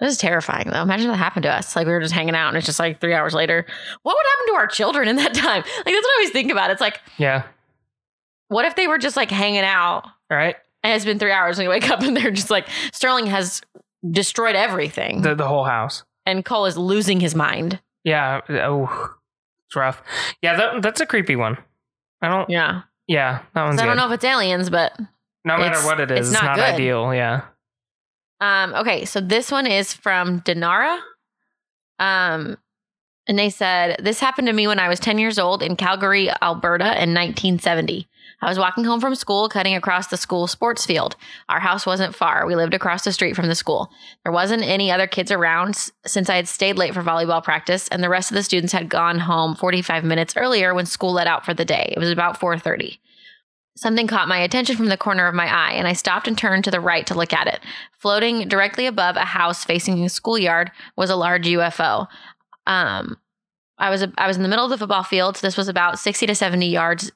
This 0.00 0.10
is 0.14 0.18
terrifying, 0.18 0.68
though. 0.70 0.82
Imagine 0.82 1.06
that 1.08 1.16
happened 1.16 1.44
to 1.44 1.50
us. 1.52 1.76
Like 1.76 1.86
we 1.86 1.92
were 1.92 2.00
just 2.00 2.12
hanging 2.12 2.34
out, 2.34 2.48
and 2.48 2.56
it's 2.56 2.66
just 2.66 2.80
like 2.80 3.00
three 3.00 3.14
hours 3.14 3.32
later. 3.32 3.64
What 4.02 4.16
would 4.16 4.26
happen 4.30 4.46
to 4.48 4.54
our 4.58 4.66
children 4.66 5.06
in 5.06 5.14
that 5.16 5.34
time? 5.34 5.62
Like 5.62 5.84
that's 5.84 5.86
what 5.86 6.10
I 6.10 6.14
always 6.18 6.30
think 6.30 6.50
about. 6.50 6.70
It's 6.70 6.80
like, 6.80 7.00
Yeah. 7.16 7.44
what 8.48 8.64
if 8.64 8.74
they 8.74 8.88
were 8.88 8.98
just 8.98 9.16
like 9.16 9.30
hanging 9.30 9.60
out, 9.62 10.04
Right. 10.28 10.56
and 10.82 10.92
it's 10.94 11.04
been 11.04 11.20
three 11.20 11.30
hours, 11.30 11.58
and 11.60 11.64
you 11.64 11.70
wake 11.70 11.88
up, 11.88 12.02
and 12.02 12.16
they're 12.16 12.32
just 12.32 12.50
like 12.50 12.66
Sterling 12.92 13.26
has 13.26 13.60
destroyed 14.10 14.56
everything, 14.56 15.22
The 15.22 15.36
the 15.36 15.46
whole 15.46 15.64
house. 15.64 16.02
And 16.26 16.44
Cole 16.44 16.66
is 16.66 16.76
losing 16.76 17.20
his 17.20 17.34
mind. 17.34 17.80
Yeah. 18.04 18.40
Oh, 18.48 19.14
it's 19.68 19.76
rough. 19.76 20.02
Yeah, 20.42 20.56
that, 20.56 20.82
that's 20.82 21.00
a 21.00 21.06
creepy 21.06 21.36
one. 21.36 21.58
I 22.22 22.28
don't. 22.28 22.48
Yeah, 22.48 22.82
Yeah, 23.06 23.40
that 23.54 23.64
one's. 23.64 23.80
I 23.80 23.84
don't 23.84 23.96
good. 23.96 24.00
know 24.00 24.06
if 24.06 24.14
it's 24.14 24.24
aliens, 24.24 24.70
but 24.70 24.98
No 25.44 25.58
matter 25.58 25.78
what 25.86 26.00
it 26.00 26.10
is, 26.10 26.30
it's 26.30 26.32
not 26.32 26.56
not, 26.56 26.58
ideal. 26.58 27.14
Yeah. 27.14 27.42
Um, 28.40 28.74
okay, 28.74 29.04
so 29.04 29.20
this 29.20 29.50
one 29.50 29.66
is 29.66 29.92
from 29.92 30.40
Denara. 30.40 30.98
Um, 31.98 32.56
and 33.26 33.38
they 33.38 33.50
said, 33.50 34.00
This 34.02 34.20
happened 34.20 34.48
to 34.48 34.52
me 34.52 34.66
when 34.66 34.78
I 34.78 34.88
was 34.88 35.00
10 35.00 35.18
years 35.18 35.38
old 35.38 35.62
in 35.62 35.76
Calgary, 35.76 36.30
Alberta 36.42 36.84
in 36.84 37.14
1970. 37.14 38.06
I 38.44 38.48
was 38.48 38.58
walking 38.58 38.84
home 38.84 39.00
from 39.00 39.14
school, 39.14 39.48
cutting 39.48 39.74
across 39.74 40.08
the 40.08 40.18
school 40.18 40.46
sports 40.46 40.84
field. 40.84 41.16
Our 41.48 41.60
house 41.60 41.86
wasn't 41.86 42.14
far. 42.14 42.46
We 42.46 42.54
lived 42.54 42.74
across 42.74 43.02
the 43.02 43.12
street 43.12 43.34
from 43.34 43.46
the 43.46 43.54
school. 43.54 43.90
There 44.22 44.32
wasn't 44.32 44.64
any 44.64 44.90
other 44.90 45.06
kids 45.06 45.32
around 45.32 45.90
since 46.04 46.28
I 46.28 46.36
had 46.36 46.46
stayed 46.46 46.76
late 46.76 46.92
for 46.92 47.02
volleyball 47.02 47.42
practice, 47.42 47.88
and 47.88 48.02
the 48.02 48.10
rest 48.10 48.30
of 48.30 48.34
the 48.34 48.42
students 48.42 48.74
had 48.74 48.90
gone 48.90 49.20
home 49.20 49.54
45 49.54 50.04
minutes 50.04 50.36
earlier 50.36 50.74
when 50.74 50.84
school 50.84 51.14
let 51.14 51.26
out 51.26 51.46
for 51.46 51.54
the 51.54 51.64
day. 51.64 51.94
It 51.96 51.98
was 51.98 52.10
about 52.10 52.38
4:30. 52.38 52.98
Something 53.76 54.06
caught 54.06 54.28
my 54.28 54.38
attention 54.38 54.76
from 54.76 54.88
the 54.88 54.98
corner 54.98 55.26
of 55.26 55.34
my 55.34 55.46
eye, 55.46 55.72
and 55.72 55.88
I 55.88 55.94
stopped 55.94 56.28
and 56.28 56.36
turned 56.36 56.64
to 56.64 56.70
the 56.70 56.80
right 56.80 57.06
to 57.06 57.14
look 57.14 57.32
at 57.32 57.46
it. 57.46 57.60
Floating 57.98 58.46
directly 58.46 58.84
above 58.84 59.16
a 59.16 59.24
house 59.24 59.64
facing 59.64 60.04
a 60.04 60.10
schoolyard 60.10 60.70
was 60.96 61.08
a 61.08 61.16
large 61.16 61.46
UFO. 61.46 62.08
Um, 62.66 63.16
I 63.78 63.88
was 63.88 64.06
I 64.18 64.26
was 64.26 64.36
in 64.36 64.42
the 64.42 64.50
middle 64.50 64.66
of 64.66 64.70
the 64.70 64.78
football 64.78 65.02
field. 65.02 65.38
So 65.38 65.46
this 65.46 65.56
was 65.56 65.68
about 65.68 65.98
sixty 65.98 66.26
to 66.26 66.34
seventy 66.34 66.68
yards 66.68 67.10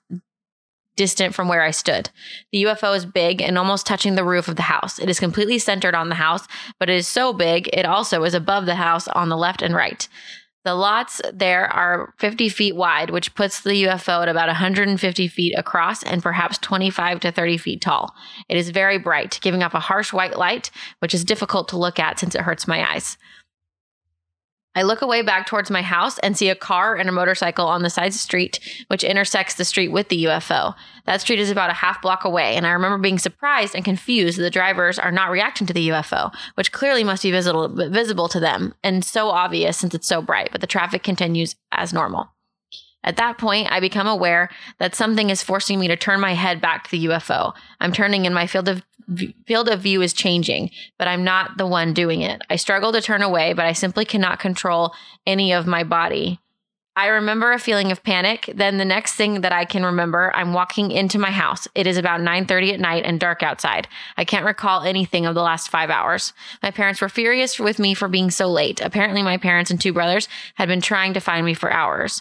distant 0.99 1.35
from 1.35 1.49
where 1.49 1.63
I 1.63 1.71
stood. 1.71 2.11
The 2.53 2.65
UFO 2.65 2.95
is 2.95 3.07
big 3.07 3.41
and 3.41 3.57
almost 3.57 3.87
touching 3.87 4.17
the 4.17 4.25
roof 4.25 4.49
of 4.49 4.57
the 4.57 4.63
house. 4.63 4.99
It 4.99 5.09
is 5.09 5.21
completely 5.21 5.59
centered 5.59 5.95
on 5.95 6.09
the 6.09 6.17
house, 6.17 6.47
but 6.79 6.91
it 6.91 6.97
is 6.97 7.09
so 7.09 7.33
big 7.33 7.71
it 7.73 7.87
also 7.87 8.25
is 8.25 8.35
above 8.35 8.67
the 8.67 8.75
house 8.75 9.07
on 9.09 9.29
the 9.29 9.37
left 9.37 9.63
and 9.63 9.75
right. 9.75 10.07
The 10.65 10.75
lots 10.75 11.23
there 11.33 11.73
are 11.73 12.13
50 12.19 12.49
feet 12.49 12.75
wide, 12.75 13.11
which 13.11 13.35
puts 13.35 13.63
the 13.63 13.85
UFO 13.85 14.23
at 14.23 14.29
about 14.29 14.49
150 14.49 15.29
feet 15.29 15.55
across 15.57 16.03
and 16.03 16.23
perhaps 16.23 16.59
25 16.59 17.21
to 17.21 17.31
30 17.31 17.57
feet 17.57 17.81
tall. 17.81 18.15
It 18.49 18.57
is 18.57 18.71
very 18.71 18.99
bright, 18.99 19.39
giving 19.41 19.63
off 19.63 19.73
a 19.73 19.81
harsh 19.81 20.13
white 20.13 20.37
light, 20.37 20.71
which 20.99 21.15
is 21.15 21.25
difficult 21.25 21.69
to 21.69 21.79
look 21.79 21.99
at 21.99 22.19
since 22.19 22.35
it 22.35 22.43
hurts 22.43 22.67
my 22.67 22.93
eyes. 22.93 23.17
I 24.79 24.83
look 24.83 25.03
away 25.03 25.23
back 25.23 25.49
towards 25.49 25.73
my 25.73 25.83
house 25.83 26.21
and 26.21 26.39
see 26.39 26.51
a 26.51 26.55
car 26.55 26.95
and 26.95 27.09
a 27.09 27.13
motorcycle 27.13 27.67
on 27.67 27.83
the 27.83 27.91
side 27.91 28.07
of 28.07 28.13
the 28.13 28.21
street, 28.21 28.61
which 28.87 29.03
intersects 29.03 29.57
the 29.57 29.65
street 29.65 29.89
with 29.89 30.09
the 30.09 30.27
UFO. 30.27 30.77
That 31.05 31.21
street 31.21 31.41
is 31.41 31.51
about 31.51 31.71
a 31.71 31.73
half 31.73 32.01
block 32.01 32.25
away, 32.25 32.55
and 32.55 32.65
I 32.65 32.71
remember 32.71 32.97
being 32.97 33.19
surprised 33.19 33.75
and 33.75 33.85
confused 33.85 34.39
that 34.39 34.43
the 34.43 34.51
drivers 34.51 34.97
are 34.97 35.11
not 35.11 35.33
reacting 35.33 35.67
to 35.67 35.73
the 35.73 35.89
UFO, 35.89 36.33
which 36.55 36.71
clearly 36.71 37.03
must 37.03 37.25
be 37.25 37.33
visible, 37.33 37.67
visible 37.69 38.29
to 38.29 38.39
them 38.39 38.73
and 38.85 39.05
so 39.05 39.31
obvious 39.31 39.77
since 39.77 39.97
it's 39.97 40.07
so 40.07 40.23
bright, 40.23 40.51
but 40.53 40.61
the 40.61 40.69
traffic 40.69 41.03
continues 41.03 41.57
as 41.73 41.93
normal. 41.93 42.29
At 43.03 43.17
that 43.17 43.37
point, 43.37 43.73
I 43.73 43.81
become 43.81 44.07
aware 44.07 44.49
that 44.79 44.95
something 44.95 45.31
is 45.31 45.43
forcing 45.43 45.81
me 45.81 45.89
to 45.89 45.97
turn 45.97 46.21
my 46.21 46.35
head 46.35 46.61
back 46.61 46.85
to 46.85 46.91
the 46.93 47.07
UFO. 47.07 47.53
I'm 47.81 47.93
turning 47.93 48.27
and 48.27 48.35
my 48.35 48.47
field 48.47 48.69
of 48.69 48.85
field 49.47 49.69
of 49.69 49.81
view 49.81 50.03
is 50.03 50.13
changing, 50.13 50.71
but 50.99 51.09
I'm 51.09 51.25
not 51.25 51.57
the 51.57 51.67
one 51.67 51.93
doing 51.93 52.23
it. 52.23 52.43
I 52.51 52.57
struggle 52.57 52.93
to 52.93 53.01
turn 53.01 53.23
away, 53.23 53.53
but 53.53 53.67
I 53.67 53.73
simply 53.73 54.05
cannot 54.05 54.41
control 54.41 54.95
any 55.27 55.53
of 55.53 55.67
my 55.67 55.85
body. 55.85 56.41
I 56.99 57.07
remember 57.07 57.53
a 57.53 57.61
feeling 57.61 57.93
of 57.93 58.03
panic. 58.03 58.53
Then 58.53 58.79
the 58.79 58.85
next 58.85 59.15
thing 59.15 59.43
that 59.43 59.53
I 59.53 59.65
can 59.65 59.85
remember, 59.85 60.35
I'm 60.35 60.53
walking 60.53 60.91
into 60.91 61.17
my 61.17 61.31
house. 61.31 61.69
It 61.77 61.87
is 61.87 61.97
about 61.97 62.21
9:30 62.21 62.73
at 62.73 62.81
night 62.81 63.05
and 63.05 63.21
dark 63.21 63.41
outside. 63.41 63.87
I 64.17 64.25
can't 64.25 64.45
recall 64.45 64.83
anything 64.83 65.25
of 65.25 65.37
the 65.37 65.43
last 65.43 65.71
5 65.71 65.91
hours. 65.91 66.33
My 66.61 66.73
parents 66.73 67.01
were 67.01 67.09
furious 67.09 67.61
with 67.61 67.79
me 67.79 67.95
for 67.95 68.09
being 68.09 68.33
so 68.33 68.49
late. 68.49 68.81
Apparently 68.81 69.23
my 69.23 69.37
parents 69.37 69.71
and 69.71 69.81
two 69.81 69.93
brothers 69.93 70.29
had 70.57 70.67
been 70.67 70.81
trying 70.81 71.15
to 71.15 71.21
find 71.21 71.47
me 71.47 71.55
for 71.55 71.73
hours. 71.73 72.21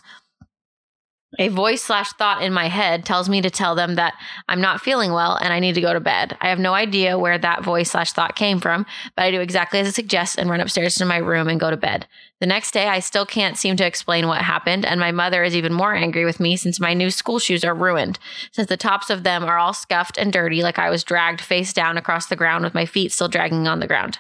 A 1.40 1.50
voice 1.50 1.84
slash 1.84 2.14
thought 2.14 2.42
in 2.42 2.54
my 2.54 2.70
head 2.70 3.04
tells 3.04 3.28
me 3.28 3.42
to 3.42 3.50
tell 3.50 3.76
them 3.76 3.96
that 3.96 4.14
I'm 4.48 4.62
not 4.62 4.80
feeling 4.80 5.12
well 5.12 5.36
and 5.36 5.52
I 5.52 5.60
need 5.60 5.76
to 5.76 5.82
go 5.82 5.92
to 5.92 6.00
bed. 6.00 6.38
I 6.40 6.48
have 6.48 6.58
no 6.58 6.74
idea 6.74 7.20
where 7.20 7.38
that 7.38 7.66
voice 7.66 7.92
slash 7.92 8.14
thought 8.14 8.38
came 8.38 8.62
from, 8.62 8.86
but 9.16 9.24
I 9.24 9.32
do 9.32 9.42
exactly 9.42 9.80
as 9.80 9.88
it 9.90 9.96
suggests 9.96 10.38
and 10.38 10.50
run 10.50 10.62
upstairs 10.62 10.96
to 10.96 11.06
my 11.06 11.18
room 11.18 11.50
and 11.50 11.60
go 11.60 11.70
to 11.70 11.76
bed. 11.76 12.08
The 12.40 12.48
next 12.48 12.72
day, 12.72 12.88
I 12.88 13.00
still 13.00 13.26
can't 13.26 13.58
seem 13.58 13.76
to 13.76 13.86
explain 13.86 14.28
what 14.28 14.42
happened, 14.42 14.86
and 14.86 15.00
my 15.00 15.12
mother 15.12 15.44
is 15.44 15.56
even 15.56 15.74
more 15.74 15.94
angry 15.94 16.24
with 16.24 16.40
me 16.40 16.56
since 16.56 16.80
my 16.80 16.94
new 16.94 17.10
school 17.10 17.40
shoes 17.40 17.66
are 17.66 17.76
ruined, 17.76 18.20
since 18.52 18.70
the 18.70 18.78
tops 18.78 19.10
of 19.10 19.24
them 19.24 19.44
are 19.44 19.58
all 19.58 19.74
scuffed 19.74 20.18
and 20.18 20.32
dirty, 20.32 20.62
like 20.64 20.80
I 20.80 20.90
was 20.90 21.04
dragged 21.04 21.42
face 21.42 21.74
down 21.74 21.98
across 21.98 22.28
the 22.28 22.36
ground 22.36 22.64
with 22.64 22.76
my 22.76 22.86
feet 22.86 23.12
still 23.12 23.28
dragging 23.28 23.68
on 23.68 23.80
the 23.80 23.88
ground. 23.88 24.20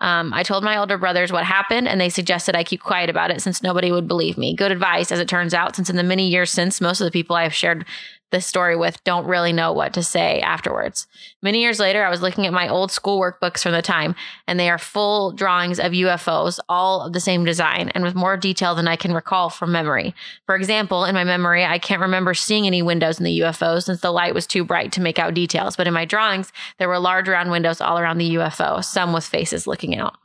Um, 0.00 0.32
I 0.32 0.42
told 0.42 0.64
my 0.64 0.76
older 0.76 0.96
brothers 0.96 1.30
what 1.30 1.44
happened, 1.44 1.86
and 1.86 2.00
they 2.00 2.08
suggested 2.08 2.56
I 2.56 2.64
keep 2.64 2.80
quiet 2.80 3.10
about 3.10 3.30
it 3.30 3.42
since 3.42 3.62
nobody 3.62 3.92
would 3.92 4.08
believe 4.08 4.38
me. 4.38 4.54
Good 4.54 4.72
advice, 4.72 5.12
as 5.12 5.20
it 5.20 5.28
turns 5.28 5.52
out, 5.52 5.76
since 5.76 5.90
in 5.90 5.96
the 5.96 6.02
many 6.02 6.28
years 6.28 6.50
since, 6.50 6.80
most 6.80 7.00
of 7.00 7.04
the 7.04 7.10
people 7.10 7.36
I 7.36 7.42
have 7.42 7.54
shared 7.54 7.84
this 8.30 8.46
story 8.46 8.76
with 8.76 9.02
don't 9.04 9.26
really 9.26 9.52
know 9.52 9.72
what 9.72 9.92
to 9.94 10.02
say 10.02 10.40
afterwards. 10.40 11.06
Many 11.42 11.60
years 11.60 11.80
later, 11.80 12.04
I 12.04 12.10
was 12.10 12.22
looking 12.22 12.46
at 12.46 12.52
my 12.52 12.68
old 12.68 12.90
school 12.90 13.20
workbooks 13.20 13.62
from 13.62 13.72
the 13.72 13.82
time, 13.82 14.14
and 14.46 14.58
they 14.58 14.70
are 14.70 14.78
full 14.78 15.32
drawings 15.32 15.78
of 15.78 15.92
UFOs, 15.92 16.58
all 16.68 17.02
of 17.02 17.12
the 17.12 17.20
same 17.20 17.44
design 17.44 17.90
and 17.94 18.04
with 18.04 18.14
more 18.14 18.36
detail 18.36 18.74
than 18.74 18.88
I 18.88 18.96
can 18.96 19.12
recall 19.12 19.50
from 19.50 19.72
memory. 19.72 20.14
For 20.46 20.54
example, 20.54 21.04
in 21.04 21.14
my 21.14 21.24
memory, 21.24 21.64
I 21.64 21.78
can't 21.78 22.00
remember 22.00 22.34
seeing 22.34 22.66
any 22.66 22.82
windows 22.82 23.18
in 23.18 23.24
the 23.24 23.40
UFO 23.40 23.82
since 23.82 24.00
the 24.00 24.12
light 24.12 24.34
was 24.34 24.46
too 24.46 24.64
bright 24.64 24.92
to 24.92 25.00
make 25.00 25.18
out 25.18 25.34
details, 25.34 25.76
but 25.76 25.86
in 25.86 25.94
my 25.94 26.04
drawings, 26.04 26.52
there 26.78 26.88
were 26.88 26.98
large 26.98 27.28
round 27.28 27.50
windows 27.50 27.80
all 27.80 27.98
around 27.98 28.18
the 28.18 28.34
UFO, 28.36 28.84
some 28.84 29.12
with 29.12 29.24
faces 29.24 29.66
looking 29.66 29.96
out. 29.96 30.16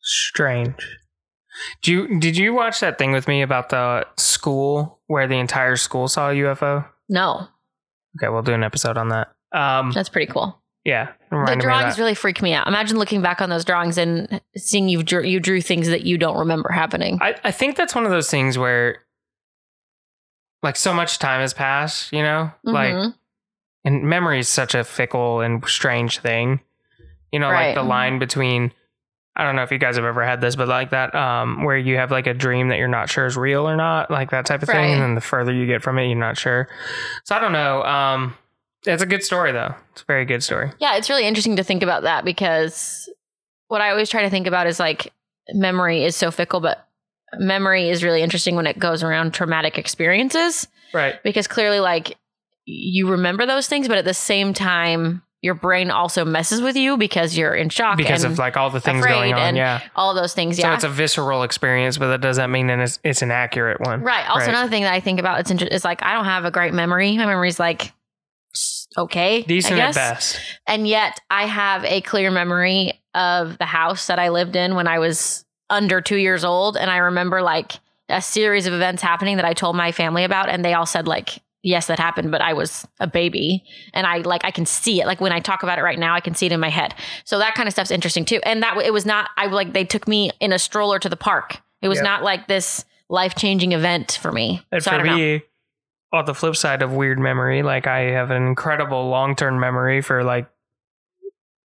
Strange. 0.00 0.98
Do 1.82 1.92
you 1.92 2.20
did 2.20 2.36
you 2.36 2.52
watch 2.52 2.80
that 2.80 2.98
thing 2.98 3.12
with 3.12 3.26
me 3.26 3.42
about 3.42 3.70
the 3.70 4.06
school 4.16 4.95
where 5.06 5.26
the 5.26 5.38
entire 5.38 5.76
school 5.76 6.08
saw 6.08 6.30
a 6.30 6.34
UFO? 6.34 6.86
No, 7.08 7.48
Okay, 8.18 8.28
we'll 8.30 8.42
do 8.42 8.54
an 8.54 8.62
episode 8.64 8.96
on 8.96 9.08
that. 9.10 9.28
Um, 9.52 9.92
that's 9.92 10.08
pretty 10.08 10.30
cool. 10.32 10.58
yeah, 10.84 11.12
The 11.30 11.36
reminded 11.36 11.58
me 11.58 11.58
of 11.58 11.78
drawings 11.78 11.98
really 11.98 12.14
freak 12.14 12.40
me 12.40 12.54
out. 12.54 12.66
Imagine 12.66 12.98
looking 12.98 13.20
back 13.22 13.40
on 13.42 13.50
those 13.50 13.64
drawings 13.64 13.98
and 13.98 14.40
seeing 14.56 14.88
you 14.88 15.02
drew, 15.02 15.22
you 15.22 15.38
drew 15.40 15.60
things 15.60 15.88
that 15.88 16.04
you 16.04 16.16
don't 16.16 16.38
remember 16.38 16.70
happening. 16.70 17.18
I, 17.20 17.34
I 17.44 17.50
think 17.50 17.76
that's 17.76 17.94
one 17.94 18.04
of 18.06 18.10
those 18.10 18.30
things 18.30 18.56
where 18.56 18.98
like 20.62 20.76
so 20.76 20.92
much 20.94 21.18
time 21.18 21.40
has 21.40 21.52
passed, 21.54 22.12
you 22.12 22.22
know? 22.22 22.50
Like 22.64 22.94
Mhm. 22.94 23.14
and 23.84 24.02
memory 24.04 24.38
is 24.40 24.48
such 24.48 24.74
a 24.74 24.82
fickle 24.84 25.40
and 25.40 25.64
strange 25.66 26.18
thing. 26.18 26.60
You 27.32 27.38
know, 27.40 27.50
Right. 27.50 27.66
like 27.68 27.74
the 27.74 27.82
line 27.82 28.18
between 28.18 28.72
I 29.36 29.44
don't 29.44 29.54
know 29.54 29.62
if 29.62 29.70
you 29.70 29.78
guys 29.78 29.96
have 29.96 30.04
ever 30.04 30.24
had 30.24 30.40
this, 30.40 30.56
but 30.56 30.66
like 30.68 30.90
that, 30.90 31.14
um, 31.14 31.62
where 31.64 31.76
you 31.76 31.96
have 31.96 32.10
like 32.10 32.26
a 32.26 32.32
dream 32.34 32.68
that 32.68 32.78
you're 32.78 32.88
not 32.88 33.10
sure 33.10 33.26
is 33.26 33.36
real 33.36 33.68
or 33.68 33.76
not, 33.76 34.10
like 34.10 34.30
that 34.30 34.46
type 34.46 34.62
of 34.62 34.68
Right. 34.68 34.76
thing. 34.76 34.92
And 34.94 35.02
then 35.02 35.14
the 35.14 35.20
further 35.20 35.52
you 35.52 35.66
get 35.66 35.82
from 35.82 35.98
it, 35.98 36.06
you're 36.06 36.16
not 36.18 36.38
sure. 36.38 36.68
So 37.24 37.36
I 37.36 37.38
don't 37.40 37.52
know. 37.52 37.82
Um, 37.82 38.34
it's 38.86 39.02
a 39.02 39.06
good 39.06 39.22
story 39.22 39.52
though. 39.52 39.74
It's 39.92 40.02
a 40.02 40.04
very 40.06 40.24
good 40.24 40.42
story. 40.42 40.70
Yeah, 40.78 40.96
it's 40.96 41.10
really 41.10 41.26
interesting 41.26 41.56
to 41.56 41.64
think 41.64 41.82
about 41.82 42.04
that 42.04 42.24
because 42.24 43.08
what 43.68 43.80
I 43.82 43.90
always 43.90 44.08
try 44.08 44.22
to 44.22 44.30
think 44.30 44.46
about 44.46 44.66
is 44.66 44.80
like 44.80 45.12
memory 45.52 46.04
is 46.04 46.16
so 46.16 46.30
fickle, 46.30 46.60
but 46.60 46.86
memory 47.38 47.90
is 47.90 48.02
really 48.04 48.22
interesting 48.22 48.54
when 48.56 48.66
it 48.66 48.78
goes 48.78 49.02
around 49.02 49.34
traumatic 49.34 49.76
experiences 49.76 50.66
Right. 50.94 51.20
because 51.22 51.46
clearly, 51.48 51.80
like, 51.80 52.16
you 52.64 53.10
remember 53.10 53.44
those 53.44 53.68
things, 53.68 53.86
but 53.88 53.98
at 53.98 54.04
the 54.04 54.14
same 54.14 54.54
time, 54.54 55.22
your 55.46 55.54
brain 55.54 55.90
also 55.90 56.24
messes 56.24 56.60
with 56.60 56.76
you 56.76 56.98
because 56.98 57.36
you're 57.38 57.54
in 57.54 57.70
shock 57.70 57.96
Because 57.96 58.24
of 58.24 58.38
like 58.38 58.56
all 58.58 58.68
the 58.68 58.80
things 58.80 59.06
going 59.06 59.32
on. 59.32 59.38
and 59.40 59.56
Yeah. 59.56 59.80
all 59.96 60.12
those 60.12 60.34
things. 60.34 60.58
Yeah, 60.58 60.70
So 60.70 60.74
it's 60.74 60.84
a 60.84 60.88
visceral 60.90 61.42
experience, 61.44 61.96
but 61.96 62.08
that 62.08 62.20
doesn't 62.20 62.50
mean 62.50 62.66
that 62.66 62.78
it's, 62.80 62.98
it's 63.04 63.22
an 63.22 63.30
accurate 63.30 63.80
one. 63.80 64.02
Right. 64.02 64.28
Also, 64.28 64.40
Right. 64.40 64.48
another 64.50 64.68
thing 64.68 64.82
that 64.82 64.92
I 64.92 65.00
think 65.00 65.18
about 65.20 65.40
it's 65.40 65.50
inter- 65.50 65.66
is 65.66 65.84
like 65.84 66.02
I 66.02 66.12
don't 66.12 66.26
have 66.26 66.44
a 66.44 66.50
great 66.50 66.74
memory. 66.74 67.16
My 67.16 67.24
memory's 67.24 67.58
like 67.58 67.92
okay, 68.98 69.42
Decent 69.42 69.78
at 69.78 69.94
best. 69.94 70.40
and 70.66 70.86
yet 70.88 71.20
I 71.30 71.46
have 71.46 71.84
a 71.84 72.00
clear 72.00 72.30
memory 72.30 73.00
of 73.14 73.58
the 73.58 73.66
house 73.66 74.06
that 74.06 74.18
I 74.18 74.30
lived 74.30 74.56
in 74.56 74.74
when 74.74 74.88
I 74.88 74.98
was 74.98 75.44
under 75.68 76.00
two 76.00 76.16
years 76.16 76.44
old, 76.44 76.76
and 76.76 76.90
I 76.90 76.98
remember 76.98 77.42
like 77.42 77.72
a 78.08 78.22
series 78.22 78.66
of 78.66 78.72
events 78.72 79.02
happening 79.02 79.36
that 79.36 79.44
I 79.44 79.52
told 79.52 79.76
my 79.76 79.92
family 79.92 80.24
about, 80.24 80.48
and 80.48 80.64
they 80.64 80.74
all 80.74 80.86
said 80.86 81.06
like. 81.06 81.38
Yes, 81.66 81.88
that 81.88 81.98
happened, 81.98 82.30
but 82.30 82.40
I 82.40 82.52
was 82.52 82.86
a 83.00 83.08
baby 83.08 83.64
and 83.92 84.06
I 84.06 84.18
like 84.18 84.44
I 84.44 84.52
can 84.52 84.66
see 84.66 85.00
it. 85.00 85.06
Like 85.06 85.20
when 85.20 85.32
I 85.32 85.40
talk 85.40 85.64
about 85.64 85.80
it 85.80 85.82
right 85.82 85.98
now, 85.98 86.14
I 86.14 86.20
can 86.20 86.34
see 86.34 86.46
it 86.46 86.52
in 86.52 86.60
my 86.60 86.68
head. 86.70 86.94
So 87.24 87.38
that 87.40 87.56
kind 87.56 87.66
of 87.66 87.72
stuff's 87.72 87.90
interesting 87.90 88.24
too. 88.24 88.38
And 88.44 88.62
that 88.62 88.76
it 88.78 88.92
was 88.92 89.04
not 89.04 89.30
I 89.36 89.46
like 89.46 89.72
they 89.72 89.84
took 89.84 90.06
me 90.06 90.30
in 90.38 90.52
a 90.52 90.60
stroller 90.60 91.00
to 91.00 91.08
the 91.08 91.16
park. 91.16 91.56
It 91.82 91.88
was 91.88 91.96
Yep. 91.98 92.04
not 92.04 92.22
like 92.22 92.46
this 92.46 92.84
life-changing 93.08 93.72
event 93.72 94.18
for 94.22 94.30
me. 94.30 94.62
And 94.70 94.80
so 94.82 94.92
for 94.92 95.02
me, 95.04 95.42
on 96.12 96.24
the 96.24 96.34
flip 96.34 96.54
side 96.54 96.82
of 96.82 96.92
weird 96.92 97.18
memory, 97.18 97.64
like 97.64 97.88
I 97.88 98.10
have 98.12 98.30
an 98.30 98.46
incredible 98.46 99.08
long 99.08 99.34
term 99.34 99.58
memory 99.58 100.02
for 100.02 100.22
like 100.22 100.48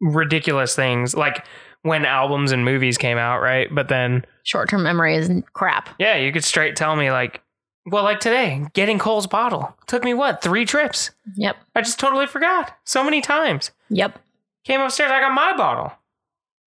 ridiculous 0.01 0.75
things, 0.75 1.15
like 1.15 1.45
when 1.83 2.05
albums 2.05 2.51
and 2.51 2.65
movies 2.65 2.97
came 2.97 3.17
out, 3.17 3.41
right? 3.41 3.67
But 3.73 3.87
then, 3.87 4.25
Short-term 4.43 4.83
memory 4.83 5.15
is 5.15 5.29
crap. 5.53 5.89
yeah, 5.99 6.15
you 6.15 6.31
could 6.31 6.43
straight 6.43 6.75
tell 6.75 6.95
me, 6.95 7.11
like, 7.11 7.41
well, 7.85 8.03
like 8.03 8.19
today, 8.19 8.65
getting 8.73 8.99
Cole's 8.99 9.27
bottle 9.27 9.75
took 9.87 10.03
me 10.03 10.13
what, 10.13 10.41
three 10.41 10.65
trips? 10.65 11.11
Yep. 11.35 11.57
I 11.75 11.81
just 11.81 11.99
totally 11.99 12.27
forgot 12.27 12.75
so 12.83 13.03
many 13.03 13.21
times. 13.21 13.71
Yep. 13.89 14.19
Came 14.63 14.81
upstairs, 14.81 15.11
I 15.11 15.19
got 15.19 15.33
my 15.33 15.55
bottle. 15.57 15.91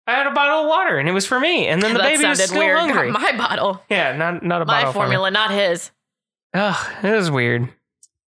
I 0.06 0.12
had 0.12 0.26
a 0.26 0.30
bottle 0.32 0.62
of 0.62 0.68
water 0.68 0.98
and 0.98 1.08
it 1.08 1.12
was 1.12 1.26
for 1.26 1.38
me. 1.38 1.66
And 1.68 1.82
then 1.82 1.92
the 1.92 1.98
that 2.00 2.12
baby 2.12 2.26
was 2.26 2.42
still 2.42 2.58
weird. 2.58 2.78
hungry. 2.78 3.10
Not 3.10 3.20
my 3.22 3.32
bottle. 3.36 3.82
yeah, 3.90 4.16
not, 4.16 4.42
not 4.42 4.62
a 4.62 4.64
My 4.64 4.80
bottle. 4.82 4.92
formula, 4.92 5.30
not 5.30 5.50
his. 5.50 5.90
Ugh, 6.54 7.04
it 7.04 7.10
was 7.12 7.30
weird. 7.30 7.68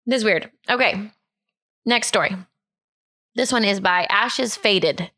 This 0.06 0.20
is 0.20 0.24
weird. 0.26 0.50
Okay. 0.70 1.12
Next 1.86 2.08
story. 2.08 2.36
This 3.36 3.52
one 3.52 3.66
is 3.66 3.80
by 3.82 4.06
Ashes 4.10 4.56
Faded. 4.56 5.12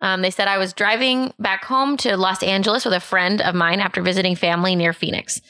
Um, 0.00 0.22
they 0.22 0.30
said 0.30 0.48
I 0.48 0.58
was 0.58 0.72
driving 0.72 1.32
back 1.38 1.64
home 1.64 1.96
to 1.98 2.16
Los 2.16 2.42
Angeles 2.42 2.84
with 2.84 2.94
a 2.94 3.00
friend 3.00 3.40
of 3.42 3.54
mine 3.54 3.78
after 3.80 4.02
visiting 4.02 4.34
family 4.34 4.74
near 4.74 4.92
Phoenix. 4.92 5.40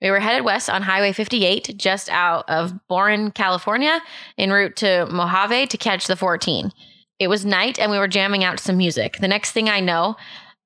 We 0.00 0.10
were 0.10 0.20
headed 0.20 0.44
west 0.44 0.70
on 0.70 0.82
Highway 0.82 1.12
58, 1.12 1.74
just 1.76 2.08
out 2.10 2.48
of 2.48 2.86
Boron, 2.88 3.32
California, 3.32 4.00
en 4.36 4.52
route 4.52 4.76
to 4.76 5.06
Mojave 5.06 5.66
to 5.66 5.76
catch 5.76 6.06
the 6.06 6.16
14. 6.16 6.72
It 7.18 7.28
was 7.28 7.44
night 7.44 7.78
and 7.78 7.90
we 7.90 7.98
were 7.98 8.06
jamming 8.06 8.44
out 8.44 8.60
some 8.60 8.76
music. 8.76 9.18
The 9.18 9.26
next 9.26 9.50
thing 9.50 9.68
I 9.68 9.80
know, 9.80 10.16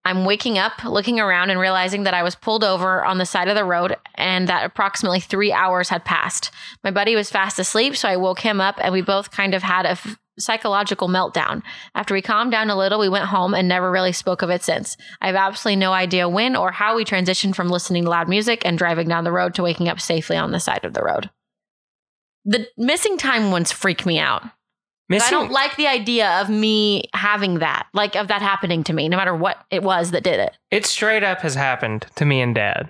I'm 0.04 0.24
waking 0.24 0.58
up, 0.58 0.84
looking 0.84 1.20
around, 1.20 1.50
and 1.50 1.60
realizing 1.60 2.02
that 2.02 2.14
I 2.14 2.22
was 2.22 2.34
pulled 2.34 2.64
over 2.64 3.04
on 3.04 3.18
the 3.18 3.24
side 3.24 3.48
of 3.48 3.54
the 3.54 3.64
road 3.64 3.96
and 4.16 4.48
that 4.48 4.64
approximately 4.64 5.20
three 5.20 5.52
hours 5.52 5.88
had 5.88 6.04
passed. 6.04 6.50
My 6.82 6.90
buddy 6.90 7.14
was 7.14 7.30
fast 7.30 7.58
asleep, 7.58 7.96
so 7.96 8.08
I 8.08 8.16
woke 8.16 8.40
him 8.40 8.60
up 8.60 8.78
and 8.82 8.92
we 8.92 9.00
both 9.00 9.30
kind 9.30 9.54
of 9.54 9.62
had 9.62 9.86
a 9.86 9.90
f- 9.90 10.18
psychological 10.42 11.08
meltdown. 11.08 11.62
After 11.94 12.14
we 12.14 12.22
calmed 12.22 12.52
down 12.52 12.70
a 12.70 12.76
little, 12.76 12.98
we 12.98 13.08
went 13.08 13.26
home 13.26 13.54
and 13.54 13.68
never 13.68 13.90
really 13.90 14.12
spoke 14.12 14.42
of 14.42 14.50
it 14.50 14.62
since. 14.62 14.96
I 15.20 15.26
have 15.26 15.36
absolutely 15.36 15.76
no 15.76 15.92
idea 15.92 16.28
when 16.28 16.56
or 16.56 16.72
how 16.72 16.96
we 16.96 17.04
transitioned 17.04 17.54
from 17.54 17.68
listening 17.68 18.04
to 18.04 18.10
loud 18.10 18.28
music 18.28 18.62
and 18.64 18.76
driving 18.78 19.08
down 19.08 19.24
the 19.24 19.32
road 19.32 19.54
to 19.54 19.62
waking 19.62 19.88
up 19.88 20.00
safely 20.00 20.36
on 20.36 20.52
the 20.52 20.60
side 20.60 20.84
of 20.84 20.94
the 20.94 21.02
road. 21.02 21.30
The 22.44 22.66
missing 22.76 23.18
time 23.18 23.50
ones 23.50 23.70
freak 23.70 24.04
me 24.04 24.18
out. 24.18 24.42
Missing, 25.08 25.26
I 25.26 25.30
don't 25.30 25.52
like 25.52 25.76
the 25.76 25.88
idea 25.88 26.40
of 26.40 26.48
me 26.48 27.10
having 27.12 27.58
that, 27.58 27.86
like 27.92 28.16
of 28.16 28.28
that 28.28 28.40
happening 28.40 28.82
to 28.84 28.92
me, 28.92 29.08
no 29.08 29.16
matter 29.16 29.34
what 29.34 29.58
it 29.70 29.82
was 29.82 30.12
that 30.12 30.22
did 30.22 30.40
it. 30.40 30.56
it 30.70 30.86
straight 30.86 31.22
up 31.22 31.40
has 31.40 31.54
happened 31.54 32.06
to 32.16 32.24
me 32.24 32.40
and 32.40 32.54
dad. 32.54 32.88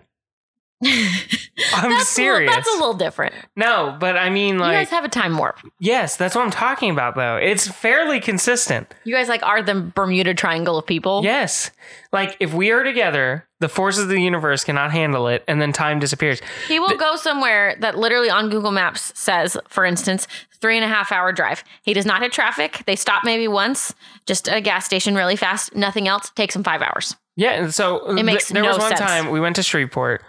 I'm 0.84 1.90
that's 1.90 2.02
A 2.02 2.06
serious. 2.06 2.48
little, 2.48 2.54
that's 2.62 2.68
a 2.74 2.78
little 2.78 2.94
different. 2.94 3.34
No, 3.56 3.96
but 4.00 4.16
I 4.16 4.30
mean, 4.30 4.58
like, 4.58 4.72
you 4.72 4.78
guys 4.78 4.90
have 4.90 5.04
a 5.04 5.08
time 5.08 5.36
warp. 5.38 5.58
yes, 5.78 6.16
that's 6.16 6.34
what 6.34 6.44
I'm 6.44 6.50
talking 6.50 6.90
about, 6.90 7.14
though. 7.14 7.36
It's 7.36 7.68
fairly 7.68 8.20
consistent. 8.20 8.92
You 9.04 9.14
guys 9.14 9.28
like 9.28 9.42
are 9.42 9.62
the 9.62 9.74
Bermuda 9.74 10.34
Triangle 10.34 10.76
of 10.78 10.86
people. 10.86 11.22
Yes. 11.24 11.70
Like, 12.12 12.36
if 12.40 12.52
we 12.52 12.70
are 12.72 12.82
together, 12.82 13.46
the 13.60 13.68
forces 13.68 14.04
of 14.04 14.08
the 14.08 14.20
universe 14.20 14.64
cannot 14.64 14.90
handle 14.92 15.28
it, 15.28 15.44
and 15.48 15.60
then 15.62 15.72
time 15.72 15.98
disappears. 15.98 16.40
He 16.68 16.78
will 16.80 16.96
go 16.96 17.16
somewhere 17.16 17.76
that 17.80 17.96
literally 17.96 18.28
on 18.30 18.50
Google 18.50 18.72
Maps 18.72 19.12
says, 19.18 19.56
for 19.68 19.84
instance, 19.84 20.26
three 20.60 20.76
and 20.76 20.84
a 20.84 20.88
half 20.88 21.10
hour 21.12 21.32
drive. 21.32 21.64
He 21.82 21.92
does 21.94 22.06
not 22.06 22.22
hit 22.22 22.32
traffic. 22.32 22.82
They 22.86 22.96
stop 22.96 23.24
maybe 23.24 23.48
once, 23.48 23.94
just 24.26 24.48
at 24.48 24.56
a 24.56 24.60
gas 24.60 24.84
station 24.84 25.14
really 25.14 25.36
fast. 25.36 25.74
Nothing 25.74 26.08
else 26.08 26.30
takes 26.30 26.54
him 26.56 26.62
five 26.64 26.82
hours. 26.82 27.16
Yeah, 27.34 27.52
and 27.52 27.74
so 27.74 28.10
It 28.10 28.14
th- 28.14 28.24
makes 28.26 28.48
there 28.50 28.62
no 28.62 28.68
was 28.68 28.78
one 28.78 28.88
sense. 28.90 29.00
time 29.00 29.30
we 29.30 29.40
went 29.40 29.56
to 29.56 29.62
Shreveport. 29.62 30.22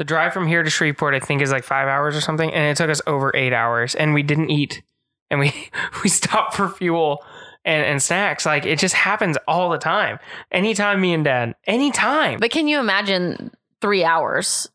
The 0.00 0.04
drive 0.04 0.32
from 0.32 0.46
here 0.46 0.62
to 0.62 0.70
Shreveport, 0.70 1.12
I 1.12 1.20
think, 1.20 1.42
is 1.42 1.50
like 1.50 1.62
five 1.62 1.86
hours 1.86 2.16
or 2.16 2.22
something, 2.22 2.50
and 2.54 2.64
it 2.64 2.78
took 2.78 2.88
us 2.88 3.02
over 3.06 3.36
eight 3.36 3.52
hours, 3.52 3.94
and 3.94 4.14
we 4.14 4.22
didn't 4.22 4.48
eat, 4.48 4.82
and 5.30 5.38
we 5.38 5.52
we 6.02 6.08
stopped 6.08 6.54
for 6.54 6.70
fuel 6.70 7.22
and, 7.66 7.84
and 7.84 8.02
snacks. 8.02 8.46
Like 8.46 8.64
it 8.64 8.78
just 8.78 8.94
happens 8.94 9.36
all 9.46 9.68
the 9.68 9.76
time. 9.76 10.18
Anytime 10.50 11.02
me 11.02 11.12
and 11.12 11.22
Dad, 11.22 11.54
anytime. 11.66 12.40
But 12.40 12.50
can 12.50 12.66
you 12.66 12.80
imagine 12.80 13.50
three 13.82 14.02
hours 14.02 14.70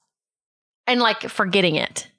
and 0.85 0.99
like 0.99 1.21
forgetting 1.21 1.73
it? 1.73 2.11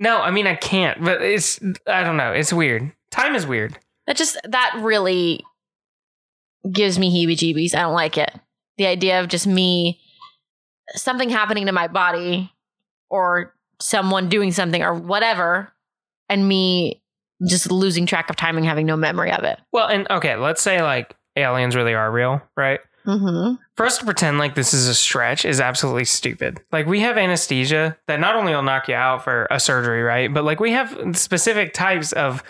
No, 0.00 0.20
I 0.20 0.32
mean 0.32 0.48
I 0.48 0.56
can't, 0.56 1.00
but 1.00 1.22
it's 1.22 1.60
I 1.86 2.02
don't 2.02 2.16
know. 2.16 2.32
It's 2.32 2.52
weird. 2.52 2.90
Time 3.12 3.36
is 3.36 3.46
weird. 3.46 3.78
That 4.08 4.16
just, 4.16 4.36
that 4.42 4.74
really 4.80 5.44
gives 6.72 6.98
me 6.98 7.24
heebie 7.24 7.36
jeebies. 7.36 7.72
I 7.72 7.82
don't 7.82 7.94
like 7.94 8.18
it. 8.18 8.34
The 8.78 8.86
idea 8.86 9.20
of 9.20 9.28
just 9.28 9.46
me, 9.46 10.00
something 10.94 11.28
happening 11.30 11.66
to 11.66 11.72
my 11.72 11.88
body 11.88 12.52
or 13.10 13.54
someone 13.80 14.28
doing 14.28 14.52
something 14.52 14.82
or 14.82 14.94
whatever, 14.94 15.72
and 16.28 16.46
me 16.48 17.00
just 17.46 17.70
losing 17.70 18.04
track 18.06 18.28
of 18.30 18.36
time 18.36 18.56
and 18.56 18.66
having 18.66 18.86
no 18.86 18.96
memory 18.96 19.30
of 19.30 19.44
it. 19.44 19.58
Well, 19.72 19.86
and 19.86 20.10
okay, 20.10 20.36
let's 20.36 20.60
say 20.60 20.82
like 20.82 21.14
aliens 21.36 21.76
really 21.76 21.94
are 21.94 22.10
real, 22.10 22.42
right? 22.56 22.80
Mm-hmm. 23.06 23.54
For 23.76 23.86
us 23.86 23.98
to 23.98 24.04
pretend 24.04 24.38
like 24.38 24.54
this 24.54 24.74
is 24.74 24.86
a 24.88 24.94
stretch 24.94 25.44
is 25.44 25.60
absolutely 25.60 26.04
stupid. 26.04 26.60
Like 26.72 26.86
we 26.86 27.00
have 27.00 27.16
anesthesia 27.16 27.96
that 28.06 28.20
not 28.20 28.34
only 28.36 28.52
will 28.52 28.62
knock 28.62 28.88
you 28.88 28.94
out 28.94 29.24
for 29.24 29.46
a 29.50 29.58
surgery, 29.60 30.02
right? 30.02 30.32
But 30.32 30.44
like 30.44 30.60
we 30.60 30.72
have 30.72 31.16
specific 31.16 31.72
types 31.72 32.12
of 32.12 32.42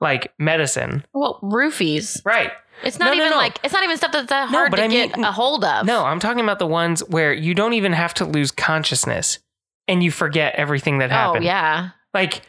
like 0.00 0.32
medicine, 0.38 1.04
Well, 1.14 1.38
roofies. 1.42 2.20
right? 2.26 2.50
It's 2.84 2.98
not 2.98 3.06
No, 3.06 3.10
no, 3.12 3.16
even 3.18 3.30
no. 3.30 3.36
like 3.36 3.58
it's 3.64 3.72
not 3.72 3.84
even 3.84 3.96
stuff 3.96 4.12
that's 4.12 4.28
that 4.28 4.50
No, 4.50 4.58
hard 4.58 4.72
to 4.72 4.82
I 4.82 4.88
get 4.88 5.16
mean- 5.16 5.24
a 5.24 5.32
hold 5.32 5.64
of. 5.64 5.86
No, 5.86 6.04
I'm 6.04 6.20
talking 6.20 6.42
about 6.42 6.58
the 6.58 6.66
ones 6.66 7.00
where 7.08 7.32
you 7.32 7.54
don't 7.54 7.72
even 7.74 7.92
have 7.92 8.14
to 8.14 8.24
lose 8.24 8.50
consciousness 8.50 9.38
and 9.88 10.02
you 10.02 10.10
forget 10.10 10.54
everything 10.56 10.98
that 10.98 11.10
Oh 11.10 11.14
happened. 11.14 11.44
yeah. 11.44 11.90
Like, 12.14 12.42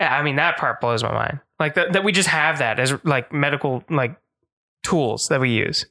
I 0.00 0.22
mean, 0.22 0.36
that 0.36 0.56
part 0.58 0.80
blows 0.80 1.02
my 1.02 1.12
mind. 1.12 1.40
Like 1.58 1.74
that, 1.74 1.92
that 1.92 2.04
we 2.04 2.12
just 2.12 2.28
have 2.28 2.58
that 2.58 2.80
as 2.80 2.94
like 3.04 3.32
medical 3.32 3.84
like 3.90 4.16
tools 4.82 5.28
that 5.28 5.40
we 5.40 5.50
use. 5.50 5.86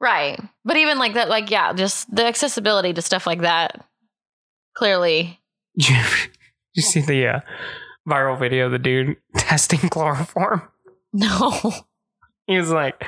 Right. 0.00 0.40
But 0.64 0.76
even 0.78 0.98
like 0.98 1.14
that, 1.14 1.28
like 1.28 1.50
yeah, 1.50 1.72
just 1.72 2.12
the 2.14 2.24
accessibility 2.24 2.92
to 2.92 3.02
stuff 3.02 3.26
like 3.26 3.42
that. 3.42 3.84
Clearly. 4.76 5.40
you 5.74 6.82
see 6.82 7.00
the 7.00 7.26
uh, 7.26 7.40
viral 8.08 8.38
video 8.38 8.66
of 8.66 8.72
the 8.72 8.78
dude 8.78 9.16
testing 9.36 9.88
chloroform? 9.88 10.62
No. 11.12 11.72
He 12.46 12.56
was 12.56 12.70
like, 12.70 13.04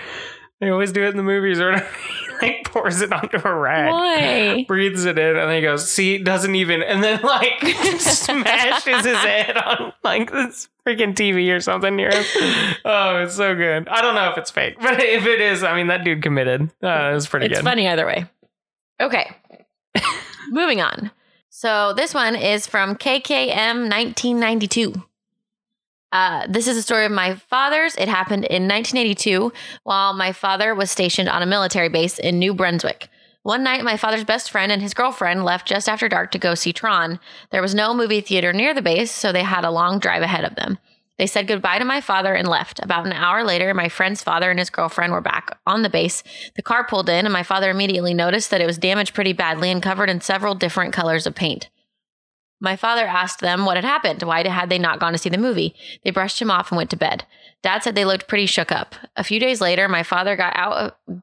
they 0.61 0.71
always 0.71 0.93
do 0.93 1.05
it 1.05 1.11
in 1.11 1.17
the 1.17 1.23
movies 1.23 1.61
or 1.61 1.71
whatever. 1.71 1.89
He 2.41 2.47
like 2.47 2.65
pours 2.67 3.01
it 3.01 3.13
onto 3.13 3.37
a 3.45 3.53
rag. 3.53 3.91
Why? 3.91 4.65
Breathes 4.69 5.05
it 5.05 5.19
in 5.19 5.37
and 5.37 5.51
then 5.51 5.57
he 5.57 5.61
goes, 5.61 5.91
see, 5.91 6.19
doesn't 6.19 6.55
even, 6.55 6.85
and 6.85 7.03
then 7.03 7.21
like 7.23 7.61
smashes 7.99 9.05
his 9.05 9.17
head 9.17 9.57
on 9.57 9.93
like 10.05 10.31
this 10.31 10.69
freaking 10.87 11.15
TV 11.15 11.53
or 11.53 11.59
something 11.59 11.97
near 11.97 12.13
him. 12.13 12.25
Oh, 12.85 13.17
it's 13.25 13.35
so 13.35 13.57
good. 13.57 13.89
I 13.89 14.01
don't 14.01 14.15
know 14.15 14.31
if 14.31 14.39
it's 14.39 14.53
fake, 14.53 14.77
but 14.81 15.03
if 15.03 15.27
it 15.27 15.41
is, 15.41 15.65
I 15.65 15.75
mean, 15.75 15.89
that 15.89 16.05
dude 16.05 16.23
committed. 16.23 16.71
Uh, 16.81 17.13
it's 17.17 17.27
pretty 17.27 17.47
It's 17.47 17.55
good. 17.55 17.59
It's 17.59 17.65
funny 17.65 17.89
either 17.89 18.07
way. 18.07 18.27
Okay. 19.01 19.31
Moving 20.51 20.81
on. 20.81 21.11
So 21.51 21.93
this 21.93 22.15
one 22.15 22.37
is 22.37 22.69
from 22.69 22.95
KKM 22.95 23.91
1992. 23.91 24.95
Uh, 26.11 26.47
this 26.49 26.67
is 26.67 26.77
a 26.77 26.83
story 26.83 27.05
of 27.05 27.13
my 27.13 27.35
father's. 27.35 27.95
It 27.97 28.09
happened 28.09 28.45
in 28.45 28.67
1982 28.67 29.53
while 29.85 30.15
my 30.15 30.33
father 30.33 30.75
was 30.75 30.91
stationed 30.91 31.29
on 31.29 31.43
a 31.43 31.47
military 31.47 31.89
base 31.89 32.19
in 32.19 32.39
New 32.39 32.55
Brunswick. 32.55 33.09
One 33.43 33.63
night, 33.63 33.85
my 33.85 33.97
father's 33.97 34.25
best 34.25 34.51
friend 34.51 34.73
and 34.73 34.83
his 34.83 34.95
girlfriend 34.95 35.45
left 35.45 35.67
just 35.67 35.89
after 35.89 36.09
dark 36.09 36.33
to 36.33 36.39
go 36.39 36.55
see 36.55 36.73
Tron. 36.73 37.21
There 37.51 37.63
was 37.63 37.75
no 37.75 37.95
movie 37.95 38.21
theater 38.21 38.53
near 38.53 38.75
the 38.75 38.83
base, 38.83 39.13
so 39.13 39.33
they 39.33 39.43
had 39.43 39.65
a 39.65 39.71
long 39.71 39.99
drive 39.99 40.23
ahead 40.23 40.45
of 40.45 40.55
them. 40.57 40.79
They 41.19 41.27
said 41.27 41.49
goodbye 41.49 41.79
to 41.79 41.85
my 41.85 42.01
father 42.01 42.35
and 42.35 42.47
left. 42.47 42.79
About 42.83 43.07
an 43.07 43.13
hour 43.13 43.45
later, 43.45 43.75
my 43.75 43.89
friend's 43.89 44.23
father 44.23 44.51
and 44.51 44.59
his 44.59 44.71
girlfriend 44.71 45.13
were 45.13 45.21
back 45.21 45.59
on 45.67 45.83
the 45.83 45.91
base. 45.91 46.23
The 46.55 46.63
car 46.63 46.87
pulled 46.87 47.09
in, 47.09 47.27
and 47.27 47.33
my 47.33 47.43
father 47.43 47.71
immediately 47.71 48.15
noticed 48.15 48.51
that 48.51 48.61
it 48.61 48.67
was 48.67 48.79
damaged 48.79 49.15
pretty 49.15 49.33
badly 49.33 49.71
and 49.71 49.83
covered 49.83 50.11
in 50.11 50.21
several 50.21 50.55
different 50.55 50.93
colors 50.93 51.27
of 51.27 51.35
paint. 51.35 51.69
My 52.61 52.77
father 52.77 53.07
asked 53.07 53.41
them 53.41 53.65
what 53.65 53.77
had 53.77 53.85
happened. 53.85 54.23
Why 54.23 54.47
had 54.47 54.69
they 54.69 54.79
not 54.79 54.99
gone 54.99 55.13
to 55.13 55.19
see 55.19 55.29
the 55.29 55.39
movie? 55.39 55.75
They 56.05 56.11
brushed 56.11 56.41
him 56.41 56.51
off 56.51 56.71
and 56.71 56.77
went 56.77 56.91
to 56.91 56.97
bed. 56.97 57.25
Dad 57.63 57.83
said 57.83 57.95
they 57.95 58.05
looked 58.05 58.29
pretty 58.29 58.47
shook 58.47 58.73
up. 58.73 58.95
A 59.17 59.25
few 59.25 59.39
days 59.39 59.61
later, 59.61 59.89
my 59.89 60.03
father 60.03 60.37
got 60.37 60.53
out 60.57 60.73
of, 61.09 61.23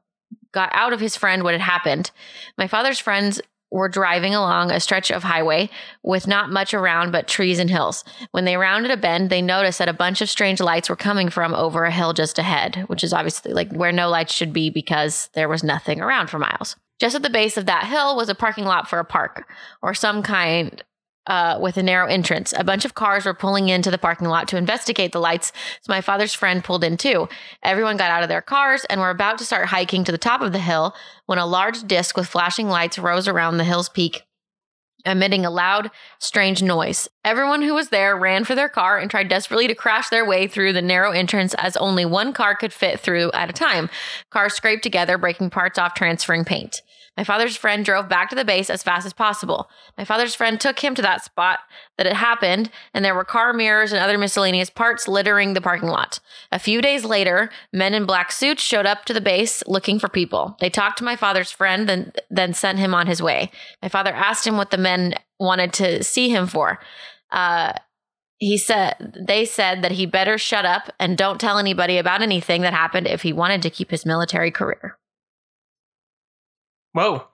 got 0.52 0.70
out 0.72 0.92
of 0.92 1.00
his 1.00 1.16
friend 1.16 1.42
what 1.42 1.54
had 1.54 1.60
happened. 1.60 2.10
My 2.56 2.66
father's 2.66 2.98
friends 2.98 3.40
were 3.70 3.88
driving 3.88 4.34
along 4.34 4.70
a 4.70 4.80
stretch 4.80 5.10
of 5.10 5.24
highway 5.24 5.68
with 6.02 6.26
not 6.26 6.50
much 6.50 6.72
around 6.72 7.10
but 7.10 7.26
trees 7.26 7.58
and 7.58 7.68
hills. 7.68 8.04
When 8.30 8.44
they 8.44 8.56
rounded 8.56 8.90
a 8.90 8.96
bend, 8.96 9.28
they 9.28 9.42
noticed 9.42 9.78
that 9.78 9.88
a 9.88 9.92
bunch 9.92 10.20
of 10.20 10.30
strange 10.30 10.60
lights 10.60 10.88
were 10.88 10.96
coming 10.96 11.28
from 11.28 11.52
over 11.54 11.84
a 11.84 11.90
hill 11.90 12.12
just 12.12 12.38
ahead, 12.38 12.84
which 12.86 13.02
is 13.02 13.12
obviously 13.12 13.52
like 13.52 13.72
where 13.72 13.92
no 13.92 14.08
lights 14.08 14.32
should 14.32 14.52
be 14.52 14.70
because 14.70 15.28
there 15.34 15.48
was 15.48 15.64
nothing 15.64 16.00
around 16.00 16.30
for 16.30 16.38
miles. 16.38 16.76
Just 16.98 17.16
at 17.16 17.22
the 17.22 17.30
base 17.30 17.56
of 17.56 17.66
that 17.66 17.84
hill 17.84 18.16
was 18.16 18.28
a 18.28 18.34
parking 18.34 18.64
lot 18.64 18.88
for 18.88 18.98
a 18.98 19.04
park 19.04 19.46
or 19.82 19.92
some 19.92 20.22
kind 20.22 20.82
uh, 21.26 21.58
with 21.60 21.76
a 21.76 21.82
narrow 21.82 22.06
entrance. 22.06 22.52
A 22.56 22.64
bunch 22.64 22.84
of 22.84 22.94
cars 22.94 23.24
were 23.24 23.34
pulling 23.34 23.68
into 23.68 23.90
the 23.90 23.98
parking 23.98 24.28
lot 24.28 24.48
to 24.48 24.56
investigate 24.56 25.12
the 25.12 25.20
lights, 25.20 25.52
so 25.80 25.92
my 25.92 26.00
father's 26.00 26.34
friend 26.34 26.62
pulled 26.62 26.84
in 26.84 26.96
too. 26.96 27.28
Everyone 27.62 27.96
got 27.96 28.10
out 28.10 28.22
of 28.22 28.28
their 28.28 28.42
cars 28.42 28.84
and 28.90 29.00
were 29.00 29.10
about 29.10 29.38
to 29.38 29.44
start 29.44 29.66
hiking 29.66 30.04
to 30.04 30.12
the 30.12 30.18
top 30.18 30.40
of 30.40 30.52
the 30.52 30.58
hill 30.58 30.94
when 31.26 31.38
a 31.38 31.46
large 31.46 31.86
disc 31.86 32.16
with 32.16 32.28
flashing 32.28 32.68
lights 32.68 32.98
rose 32.98 33.28
around 33.28 33.56
the 33.56 33.64
hill's 33.64 33.88
peak. 33.88 34.25
Emitting 35.06 35.46
a 35.46 35.50
loud, 35.50 35.90
strange 36.18 36.62
noise. 36.62 37.08
Everyone 37.24 37.62
who 37.62 37.74
was 37.74 37.90
there 37.90 38.16
ran 38.16 38.44
for 38.44 38.56
their 38.56 38.68
car 38.68 38.98
and 38.98 39.10
tried 39.10 39.28
desperately 39.28 39.68
to 39.68 39.74
crash 39.74 40.08
their 40.08 40.26
way 40.26 40.48
through 40.48 40.72
the 40.72 40.82
narrow 40.82 41.12
entrance 41.12 41.54
as 41.54 41.76
only 41.76 42.04
one 42.04 42.32
car 42.32 42.56
could 42.56 42.72
fit 42.72 42.98
through 42.98 43.30
at 43.32 43.48
a 43.48 43.52
time. 43.52 43.88
Cars 44.30 44.54
scraped 44.54 44.82
together, 44.82 45.16
breaking 45.16 45.50
parts 45.50 45.78
off, 45.78 45.94
transferring 45.94 46.44
paint. 46.44 46.82
My 47.16 47.24
father's 47.24 47.56
friend 47.56 47.82
drove 47.82 48.10
back 48.10 48.28
to 48.28 48.36
the 48.36 48.44
base 48.44 48.68
as 48.68 48.82
fast 48.82 49.06
as 49.06 49.14
possible. 49.14 49.70
My 49.96 50.04
father's 50.04 50.34
friend 50.34 50.60
took 50.60 50.80
him 50.80 50.94
to 50.94 51.02
that 51.02 51.24
spot 51.24 51.60
that 51.96 52.06
it 52.06 52.12
happened, 52.12 52.70
and 52.92 53.02
there 53.02 53.14
were 53.14 53.24
car 53.24 53.54
mirrors 53.54 53.90
and 53.90 54.02
other 54.02 54.18
miscellaneous 54.18 54.68
parts 54.68 55.08
littering 55.08 55.54
the 55.54 55.62
parking 55.62 55.88
lot. 55.88 56.20
A 56.52 56.58
few 56.58 56.82
days 56.82 57.06
later, 57.06 57.48
men 57.72 57.94
in 57.94 58.04
black 58.04 58.30
suits 58.30 58.62
showed 58.62 58.84
up 58.84 59.06
to 59.06 59.14
the 59.14 59.22
base 59.22 59.62
looking 59.66 59.98
for 59.98 60.10
people. 60.10 60.56
They 60.60 60.68
talked 60.68 60.98
to 60.98 61.04
my 61.04 61.16
father's 61.16 61.50
friend, 61.50 61.88
then, 61.88 62.12
then 62.30 62.52
sent 62.52 62.78
him 62.78 62.92
on 62.94 63.06
his 63.06 63.22
way. 63.22 63.50
My 63.82 63.88
father 63.88 64.12
asked 64.12 64.46
him 64.46 64.58
what 64.58 64.70
the 64.70 64.76
men 64.76 64.95
wanted 65.38 65.72
to 65.74 66.02
see 66.04 66.28
him 66.28 66.46
for. 66.46 66.78
Uh, 67.30 67.72
he 68.38 68.58
said 68.58 69.16
they 69.26 69.44
said 69.44 69.82
that 69.82 69.92
he 69.92 70.04
better 70.06 70.36
shut 70.38 70.64
up 70.66 70.90
and 71.00 71.16
don't 71.16 71.40
tell 71.40 71.58
anybody 71.58 71.96
about 71.98 72.20
anything 72.22 72.62
that 72.62 72.74
happened 72.74 73.06
if 73.06 73.22
he 73.22 73.32
wanted 73.32 73.62
to 73.62 73.70
keep 73.70 73.90
his 73.90 74.04
military 74.04 74.50
career. 74.50 74.98
Whoa. 76.92 77.24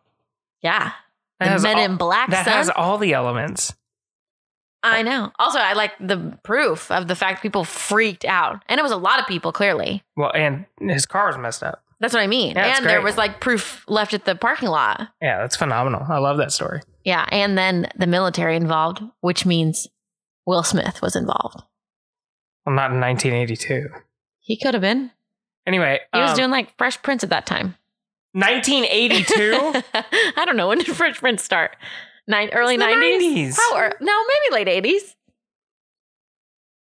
Yeah. 0.63 0.93
That 1.41 1.57
The 1.57 1.63
Men 1.63 1.77
all- 1.79 1.85
in 1.85 1.97
Black, 1.97 2.31
That 2.31 2.45
son. 2.45 2.55
has 2.55 2.71
all 2.71 2.99
the 2.99 3.13
elements. 3.15 3.75
I 4.85 5.03
know. 5.03 5.31
Also, 5.39 5.61
I 5.61 5.75
like 5.75 5.93
the 6.01 6.37
proof 6.43 6.91
of 6.91 7.07
the 7.07 7.15
fact 7.15 7.41
people 7.41 7.63
freaked 7.65 8.25
out. 8.25 8.65
And 8.69 8.81
it 8.81 8.83
was 8.83 8.91
a 8.91 8.97
lot 8.97 9.21
of 9.21 9.27
people, 9.29 9.53
clearly. 9.53 10.03
Well, 10.17 10.33
and 10.35 10.67
his 10.81 11.07
car 11.07 11.29
was 11.29 11.39
messed 11.39 11.63
up. 11.63 11.85
That's 12.01 12.13
what 12.13 12.21
I 12.23 12.27
mean. 12.27 12.57
Yeah, 12.57 12.77
and 12.79 12.85
there 12.87 13.01
was 13.01 13.17
like 13.17 13.41
proof 13.41 13.85
left 13.87 14.13
at 14.13 14.25
the 14.25 14.35
parking 14.35 14.69
lot. 14.69 15.09
Yeah, 15.21 15.39
that's 15.41 15.55
phenomenal. 15.55 16.05
I 16.09 16.19
love 16.19 16.37
that 16.39 16.51
story. 16.51 16.81
Yeah. 17.05 17.27
And 17.31 17.57
then 17.59 17.89
the 17.97 18.07
military 18.07 18.57
involved, 18.57 19.03
which 19.21 19.45
means 19.47 19.89
Will 20.47 20.63
Smith 20.63 21.03
was 21.03 21.17
involved. 21.17 21.63
Well, 22.65 22.75
not 22.77 22.93
in 22.93 23.01
1982. 23.01 23.89
He 24.41 24.57
could 24.57 24.75
have 24.75 24.81
been. 24.81 25.11
Anyway, 25.67 26.01
He 26.13 26.21
was 26.21 26.31
um, 26.31 26.37
doing 26.37 26.51
like 26.51 26.77
Fresh 26.77 27.03
Prince 27.03 27.23
at 27.25 27.31
that 27.31 27.47
time. 27.47 27.77
1982. 28.35 29.83
I 30.37 30.45
don't 30.45 30.57
know. 30.57 30.69
When 30.69 30.79
did 30.79 30.87
Fresh 30.89 31.19
Prince 31.19 31.43
start? 31.45 31.77
Nine, 32.27 32.51
early 32.53 32.75
It's 32.75 32.83
the 32.83 32.89
90s? 32.89 33.51
90s. 33.51 33.57
How, 33.57 33.77
ear- 33.79 33.97
no, 34.01 34.13
maybe 34.51 34.65
late 34.65 34.85
80s. 34.85 35.15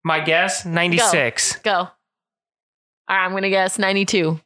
My 0.03 0.19
guess, 0.19 0.65
96. 0.65 1.57
Go. 1.59 1.71
All 1.73 1.87
right, 3.09 3.25
I'm 3.25 3.31
going 3.31 3.43
to 3.43 3.49
guess 3.49 3.77
92. 3.79 4.39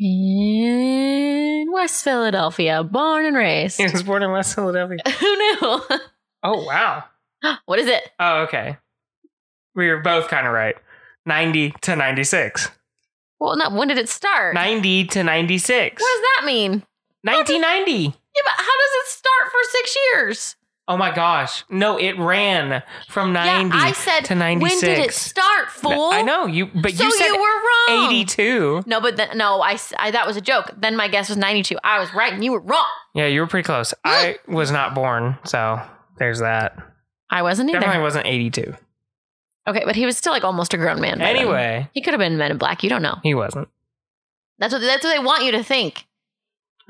In 0.00 1.66
West 1.72 2.04
Philadelphia, 2.04 2.84
born 2.84 3.26
and 3.26 3.36
raised. 3.36 3.78
He 3.78 3.84
was 3.84 4.02
born 4.02 4.22
in 4.22 4.30
West 4.30 4.54
Philadelphia. 4.54 4.98
Who 5.20 5.36
knew? 5.36 5.82
Oh, 6.42 6.64
wow. 6.64 7.04
what 7.66 7.78
is 7.78 7.88
it? 7.88 8.08
Oh, 8.20 8.42
okay. 8.42 8.76
We 9.74 9.88
were 9.88 10.00
both 10.00 10.28
kind 10.28 10.46
of 10.46 10.52
right. 10.52 10.76
90 11.26 11.74
to 11.82 11.96
96. 11.96 12.70
Well, 13.40 13.56
no, 13.56 13.70
when 13.70 13.88
did 13.88 13.98
it 13.98 14.08
start? 14.08 14.54
90 14.54 15.06
to 15.06 15.24
96. 15.24 16.00
What 16.00 16.08
does 16.08 16.24
that 16.36 16.46
mean? 16.46 16.82
1990. 17.22 17.92
Yeah, 17.92 18.42
but 18.44 18.52
how 18.52 18.62
does 18.64 18.94
it 18.94 19.06
start 19.08 19.50
for 19.50 19.58
six 19.70 19.96
years? 20.12 20.56
Oh 20.90 20.96
my 20.96 21.14
gosh. 21.14 21.64
No, 21.68 21.98
it 21.98 22.18
ran 22.18 22.82
from 23.08 23.34
90 23.34 23.76
yeah, 23.76 23.82
I 23.84 23.92
said, 23.92 24.20
to 24.24 24.34
96. 24.34 24.82
when 24.82 24.94
did 24.94 25.04
it 25.04 25.12
start, 25.12 25.70
fool? 25.70 26.08
I 26.10 26.22
know 26.22 26.46
you, 26.46 26.64
but 26.66 26.94
So 26.94 27.04
you 27.04 27.12
said 27.12 27.26
you 27.26 27.34
were 27.38 27.94
wrong. 27.98 28.06
82. 28.10 28.84
No, 28.86 28.98
but 28.98 29.16
then, 29.16 29.36
no, 29.36 29.60
I, 29.60 29.78
I- 29.98 30.10
that 30.12 30.26
was 30.26 30.38
a 30.38 30.40
joke. 30.40 30.72
Then 30.78 30.96
my 30.96 31.06
guess 31.08 31.28
was 31.28 31.36
92. 31.36 31.76
I 31.84 31.98
was 32.00 32.12
right 32.14 32.32
and 32.32 32.42
you 32.42 32.52
were 32.52 32.60
wrong. 32.60 32.86
Yeah, 33.14 33.26
you 33.26 33.40
were 33.40 33.46
pretty 33.46 33.66
close. 33.66 33.92
I 34.02 34.38
was 34.48 34.70
not 34.70 34.94
born, 34.94 35.36
so 35.44 35.78
there's 36.18 36.40
that. 36.40 36.74
I 37.30 37.42
wasn't 37.42 37.68
either. 37.68 37.80
Definitely 37.80 38.02
wasn't 38.02 38.26
82. 38.26 38.74
Okay, 39.68 39.82
but 39.84 39.94
he 39.94 40.06
was 40.06 40.16
still 40.16 40.32
like 40.32 40.44
almost 40.44 40.72
a 40.72 40.78
grown 40.78 41.02
man. 41.02 41.18
by 41.18 41.26
then. 41.26 41.36
Anyway, 41.36 41.90
he 41.92 42.00
could 42.00 42.14
have 42.14 42.18
been 42.20 42.38
Men 42.38 42.50
in 42.50 42.56
Black. 42.56 42.82
You 42.82 42.88
don't 42.88 43.02
know. 43.02 43.16
he 43.22 43.34
wasn't. 43.34 43.68
That's 44.58 44.72
what 44.72 44.80
that's 44.80 45.04
what 45.04 45.10
they 45.12 45.22
want 45.22 45.44
you 45.44 45.52
to 45.52 45.62
think. 45.62 46.06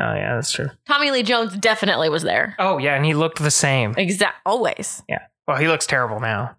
Oh, 0.00 0.14
yeah, 0.14 0.34
that's 0.36 0.52
true. 0.52 0.70
Tommy 0.86 1.10
Lee 1.10 1.22
Jones 1.24 1.56
definitely 1.56 2.08
was 2.08 2.22
there. 2.22 2.54
Oh, 2.58 2.78
yeah, 2.78 2.94
and 2.94 3.04
he 3.04 3.14
looked 3.14 3.38
the 3.40 3.50
same. 3.50 3.94
Exact. 3.96 4.36
Always. 4.46 5.02
Yeah. 5.08 5.22
Well, 5.48 5.56
he 5.56 5.66
looks 5.66 5.86
terrible 5.86 6.20
now. 6.20 6.56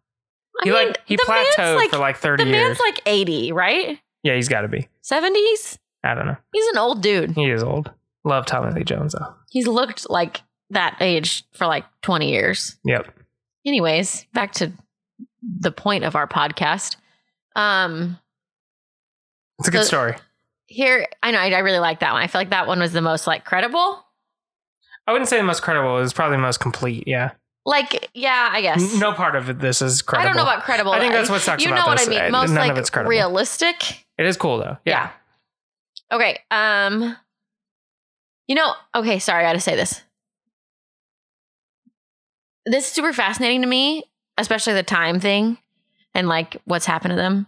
I 0.62 0.66
He 0.66 0.72
mean, 0.72 0.88
like 0.88 1.00
he 1.06 1.16
plateaued 1.16 1.76
like, 1.78 1.90
for 1.90 1.98
like 2.00 2.18
30 2.18 2.44
the 2.44 2.50
years. 2.50 2.62
man's 2.68 2.80
like 2.80 3.02
80, 3.06 3.52
right? 3.54 3.98
yeah, 4.24 4.36
he's 4.36 4.50
got 4.50 4.62
to 4.62 4.68
be. 4.68 4.90
70s. 5.10 5.78
I 6.04 6.14
don't 6.16 6.26
know. 6.28 6.36
He's 6.54 6.66
an 6.68 6.78
old 6.78 7.02
dude. 7.02 7.32
He 7.32 7.50
is 7.50 7.64
old. 7.64 7.92
Love 8.26 8.46
Tommy 8.46 8.74
Lee 8.74 8.84
Jones 8.84 9.14
though. 9.18 9.34
He's 9.50 9.68
looked 9.68 10.10
like 10.10 10.42
that 10.72 10.98
age 11.00 11.46
for 11.54 11.66
like 11.66 11.86
20 12.02 12.30
years. 12.30 12.78
Yep. 12.84 13.08
Anyways, 13.66 14.26
back 14.34 14.52
to 14.56 14.72
the 15.60 15.72
point 15.72 16.04
of 16.04 16.16
our 16.18 16.28
podcast. 16.28 16.98
Um, 17.56 18.20
It's 19.60 19.68
a 19.70 19.72
good 19.72 19.86
story. 19.86 20.16
Here 20.70 21.08
I 21.22 21.32
know 21.32 21.40
I, 21.40 21.50
I 21.52 21.60
really 21.60 21.80
like 21.80 22.00
that 22.00 22.14
one. 22.14 22.22
I 22.22 22.28
feel 22.28 22.40
like 22.40 22.52
that 22.52 22.68
one 22.68 22.80
was 22.80 22.94
the 22.94 23.02
most 23.02 23.28
like 23.28 23.44
credible. 23.46 24.06
I 25.08 25.12
wouldn't 25.12 25.30
say 25.30 25.38
the 25.38 25.44
most 25.44 25.62
credible. 25.62 25.98
It 25.98 26.02
was 26.02 26.14
probably 26.14 26.38
the 26.38 26.42
most 26.44 26.60
complete. 26.60 27.06
Yeah. 27.08 27.32
Like, 27.66 28.10
yeah, 28.14 28.50
I 28.52 28.62
guess. 28.62 28.96
No 28.96 29.12
part 29.12 29.36
of 29.36 29.60
this 29.60 29.82
is 29.82 30.02
credible. 30.02 30.30
I 30.30 30.34
don't 30.34 30.38
know 30.38 30.50
about 30.50 30.64
credible. 30.64 30.92
I 30.92 31.00
think 31.00 31.14
that's 31.14 31.30
what 31.30 31.42
sucks 31.42 31.64
You 31.64 31.70
know 31.72 31.76
this. 31.78 31.86
what 31.86 32.00
I 32.02 32.04
Uh, 32.20 32.24
mean? 32.24 32.32
Most 32.32 32.50
none 32.52 32.60
like 32.68 32.72
of 32.72 32.78
it's 32.78 32.90
credible. 32.90 33.10
realistic. 33.10 34.06
It 34.18 34.26
is 34.26 34.38
cool 34.38 34.58
though. 34.60 34.78
Yeah. 34.86 35.10
Yeah. 36.12 36.16
Okay. 36.16 36.40
Um. 36.52 37.16
You 38.48 38.56
know. 38.56 38.74
Okay. 38.96 39.20
Sorry, 39.20 39.44
I 39.44 39.48
got 39.50 39.54
to 39.54 39.60
say 39.60 39.76
this. 39.76 40.02
This 42.66 42.86
is 42.88 42.92
super 42.92 43.14
fascinating 43.14 43.62
to 43.62 43.68
me, 43.68 44.04
especially 44.38 44.74
the 44.74 44.84
time 44.84 45.20
thing, 45.20 45.58
and 46.14 46.28
like 46.28 46.58
what's 46.66 46.86
happened 46.86 47.12
to 47.12 47.16
them, 47.16 47.48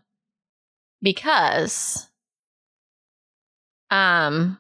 because, 1.02 2.10
um, 3.92 4.58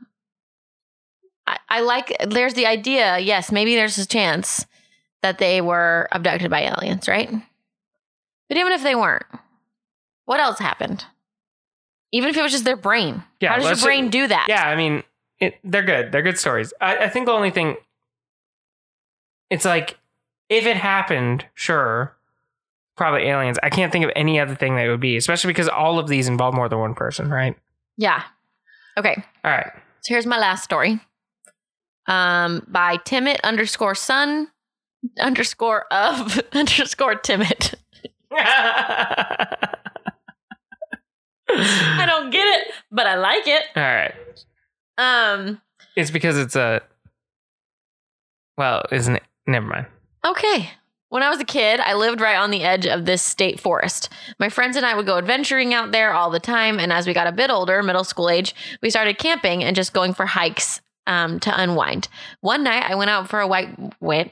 I, 1.47 1.57
I 1.69 1.81
like. 1.81 2.15
There's 2.27 2.53
the 2.53 2.67
idea. 2.67 3.17
Yes, 3.19 3.51
maybe 3.51 3.75
there's 3.75 3.97
a 3.97 4.05
chance 4.05 4.65
that 5.23 5.37
they 5.37 5.61
were 5.61 6.07
abducted 6.11 6.51
by 6.51 6.61
aliens, 6.61 7.07
right? 7.07 7.31
But 8.49 8.57
even 8.57 8.73
if 8.73 8.83
they 8.83 8.95
weren't, 8.95 9.25
what 10.25 10.39
else 10.39 10.59
happened? 10.59 11.05
Even 12.11 12.29
if 12.29 12.37
it 12.37 12.41
was 12.41 12.51
just 12.51 12.65
their 12.65 12.75
brain. 12.75 13.23
Yeah, 13.39 13.49
How 13.49 13.57
does 13.57 13.81
your 13.81 13.87
brain 13.87 14.09
do 14.09 14.27
that? 14.27 14.47
Yeah, 14.49 14.67
I 14.67 14.75
mean, 14.75 15.03
it, 15.39 15.57
they're 15.63 15.83
good. 15.83 16.11
They're 16.11 16.21
good 16.21 16.37
stories. 16.37 16.73
I, 16.81 16.97
I 16.97 17.09
think 17.09 17.25
the 17.25 17.31
only 17.31 17.51
thing, 17.51 17.77
it's 19.49 19.63
like, 19.63 19.97
if 20.49 20.65
it 20.65 20.75
happened, 20.75 21.45
sure, 21.53 22.15
probably 22.97 23.23
aliens. 23.23 23.57
I 23.63 23.69
can't 23.69 23.91
think 23.91 24.03
of 24.03 24.11
any 24.15 24.39
other 24.39 24.55
thing 24.55 24.75
that 24.75 24.85
it 24.85 24.89
would 24.89 24.99
be, 24.99 25.15
especially 25.15 25.51
because 25.51 25.69
all 25.69 25.97
of 25.97 26.09
these 26.09 26.27
involve 26.27 26.53
more 26.53 26.67
than 26.67 26.79
one 26.79 26.93
person, 26.93 27.29
right? 27.29 27.57
Yeah. 27.97 28.23
Okay. 28.97 29.23
All 29.43 29.51
right. 29.51 29.71
So 30.01 30.13
here's 30.13 30.25
my 30.25 30.39
last 30.39 30.63
story. 30.63 30.99
Um, 32.07 32.65
by 32.67 32.97
Timid 33.05 33.39
underscore 33.43 33.95
Sun 33.95 34.47
underscore 35.19 35.85
of 35.91 36.39
underscore 36.53 37.15
timid. 37.15 37.77
I 38.33 39.67
don't 42.07 42.31
get 42.31 42.45
it, 42.45 42.67
but 42.91 43.07
I 43.07 43.15
like 43.15 43.47
it. 43.47 43.63
All 43.75 43.83
right. 43.83 44.13
Um. 44.97 45.61
It's 45.95 46.11
because 46.11 46.37
it's 46.37 46.55
a. 46.55 46.81
Well, 48.57 48.83
isn't 48.91 49.15
it? 49.15 49.23
Never 49.47 49.65
mind. 49.65 49.87
Okay. 50.25 50.69
When 51.11 51.23
I 51.23 51.29
was 51.29 51.41
a 51.41 51.45
kid, 51.45 51.81
I 51.81 51.93
lived 51.93 52.21
right 52.21 52.37
on 52.37 52.51
the 52.51 52.63
edge 52.63 52.87
of 52.87 53.03
this 53.03 53.21
state 53.21 53.59
forest. 53.59 54.07
My 54.39 54.47
friends 54.47 54.77
and 54.77 54.85
I 54.85 54.95
would 54.95 55.05
go 55.05 55.17
adventuring 55.17 55.73
out 55.73 55.91
there 55.91 56.13
all 56.13 56.29
the 56.29 56.39
time, 56.39 56.79
and 56.79 56.89
as 56.93 57.05
we 57.05 57.11
got 57.11 57.27
a 57.27 57.33
bit 57.33 57.49
older, 57.49 57.83
middle 57.83 58.05
school 58.05 58.29
age, 58.29 58.55
we 58.81 58.89
started 58.89 59.17
camping 59.17 59.61
and 59.61 59.75
just 59.75 59.91
going 59.91 60.13
for 60.13 60.25
hikes 60.25 60.79
um, 61.07 61.41
to 61.41 61.61
unwind. 61.61 62.07
One 62.39 62.63
night, 62.63 62.89
I 62.89 62.95
went 62.95 63.09
out 63.09 63.27
for 63.27 63.41
a 63.41 63.47
white 63.47 63.77
went. 63.99 64.31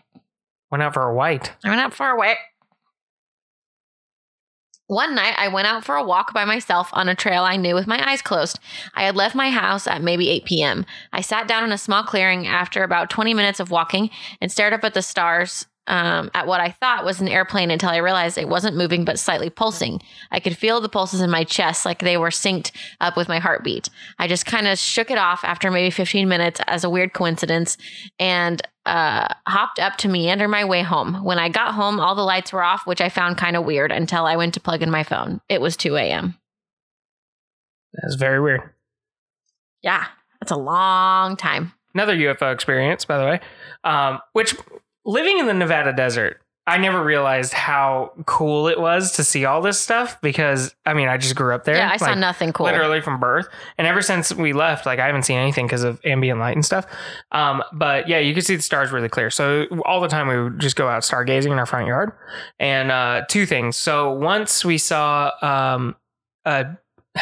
Went 0.72 0.82
out 0.82 0.94
for 0.94 1.04
a 1.04 1.14
white. 1.14 1.52
I 1.66 1.70
went 1.70 1.82
out 1.82 1.94
for 1.94 2.08
a 2.08 2.18
white. 2.18 2.38
One 4.88 5.16
night, 5.16 5.36
I 5.38 5.50
went 5.50 5.68
out 5.68 5.84
for 5.84 5.98
a 5.98 6.04
walk 6.04 6.34
by 6.34 6.46
myself 6.46 6.90
on 6.94 7.10
a 7.10 7.14
trail 7.14 7.44
I 7.44 7.58
knew 7.58 7.76
with 7.76 7.88
my 7.88 8.10
eyes 8.10 8.22
closed. 8.22 8.58
I 8.96 9.04
had 9.04 9.18
left 9.18 9.36
my 9.36 9.50
house 9.50 9.86
at 9.86 10.02
maybe 10.02 10.30
8 10.30 10.46
p.m. 10.46 10.86
I 11.12 11.20
sat 11.20 11.46
down 11.46 11.66
in 11.66 11.74
a 11.74 11.78
small 11.78 12.04
clearing 12.04 12.48
after 12.48 12.84
about 12.84 13.10
20 13.10 13.34
minutes 13.34 13.60
of 13.60 13.70
walking 13.70 14.12
and 14.40 14.50
stared 14.50 14.72
up 14.72 14.86
at 14.86 14.94
the 14.94 15.02
stars 15.02 15.66
um, 15.90 16.30
at 16.34 16.48
what 16.48 16.62
I 16.62 16.70
thought 16.70 17.04
was 17.04 17.20
an 17.20 17.28
airplane 17.28 17.72
until 17.72 17.90
I 17.90 17.98
realized 17.98 18.38
it 18.38 18.48
wasn't 18.48 18.78
moving 18.78 19.04
but 19.04 19.20
slightly 19.20 19.50
pulsing. 19.50 20.02
I 20.32 20.40
could 20.40 20.56
feel 20.56 20.80
the 20.80 20.88
pulses 20.88 21.20
in 21.20 21.30
my 21.30 21.44
chest 21.44 21.86
like 21.86 22.00
they 22.00 22.16
were 22.16 22.30
synced 22.30 22.72
up 23.02 23.18
with 23.18 23.28
my 23.28 23.40
heartbeat. 23.40 23.90
I 24.20 24.28
just 24.28 24.46
kind 24.46 24.68
of 24.68 24.78
shook 24.78 25.10
it 25.10 25.18
off 25.18 25.44
after 25.44 25.72
maybe 25.72 25.90
15 25.90 26.30
minutes 26.30 26.62
as 26.68 26.84
a 26.84 26.90
weird 26.90 27.14
coincidence 27.14 27.76
and 28.20 28.62
uh, 28.86 29.28
hopped 29.48 29.80
up 29.80 29.98
to 29.98 30.08
meander 30.08 30.48
my 30.48 30.64
way 30.64 30.84
home. 30.84 31.24
When 31.24 31.40
I 31.40 31.50
got 31.50 31.74
home, 31.74 32.00
all 32.00 32.16
the 32.16 32.22
lights 32.22 32.54
were 32.54 32.64
off, 32.64 32.86
which 32.86 33.02
I 33.02 33.10
found 33.10 33.38
kind 33.38 33.56
of 33.56 33.66
weird 33.66 33.92
until 33.92 34.26
I 34.26 34.36
went 34.36 34.54
to 34.54 34.60
plug 34.60 34.84
in 34.84 34.92
my 34.92 35.04
phone. 35.04 35.42
It 35.50 35.60
was 35.60 35.76
2 35.76 35.96
a.m. 35.96 36.38
That's 37.94 38.16
very 38.16 38.40
weird. 38.40 38.62
Yeah, 39.82 40.06
that's 40.40 40.52
a 40.52 40.58
long 40.58 41.36
time. 41.36 41.74
Another 41.96 42.16
UFO 42.16 42.54
experience, 42.54 43.06
by 43.06 43.18
the 43.18 43.26
way, 43.26 43.40
um, 43.84 44.20
which 44.34 44.56
living 45.10 45.40
in 45.40 45.48
the 45.48 45.54
Nevada 45.54 45.92
desert, 45.92 46.40
I 46.68 46.78
never 46.78 47.04
realized 47.04 47.54
how 47.54 48.12
cool 48.28 48.68
it 48.68 48.80
was 48.80 49.14
to 49.14 49.24
see 49.24 49.44
all 49.44 49.60
this 49.60 49.80
stuff 49.80 50.22
because 50.22 50.76
I 50.86 50.94
mean, 50.94 51.08
I 51.08 51.18
just 51.18 51.36
grew 51.36 51.56
up 51.56 51.64
there. 51.64 51.76
Yeah, 51.76 51.90
I 51.92 51.98
saw 51.98 52.14
nothing 52.14 52.54
cool. 52.54 52.68
Literally 52.68 53.02
from 53.02 53.20
birth. 53.20 53.48
And 53.80 53.88
ever 53.88 54.04
since 54.04 54.32
we 54.36 54.54
left, 54.54 54.86
like 54.86 55.00
I 55.00 55.08
haven't 55.08 55.24
seen 55.24 55.40
anything 55.40 55.66
because 55.66 55.84
of 55.84 56.00
ambient 56.06 56.40
light 56.40 56.56
and 56.56 56.64
stuff. 56.64 56.86
Um, 57.32 57.64
but 57.74 58.08
yeah, 58.08 58.20
you 58.20 58.36
could 58.36 58.46
see 58.46 58.56
the 58.56 58.62
stars 58.62 58.92
really 58.92 59.10
clear. 59.10 59.32
So 59.32 59.66
all 59.84 60.00
the 60.00 60.08
time 60.08 60.28
we 60.28 60.40
would 60.44 60.60
just 60.60 60.76
go 60.76 60.88
out 60.88 61.02
stargazing 61.02 61.52
in 61.52 61.58
our 61.58 61.66
front 61.66 61.88
yard. 61.88 62.12
And 62.60 62.92
uh, 62.92 63.26
two 63.28 63.48
things. 63.48 63.76
So 63.76 64.14
once 64.14 64.64
we 64.64 64.78
saw 64.78 65.32
um, 65.42 65.96
a 66.46 66.78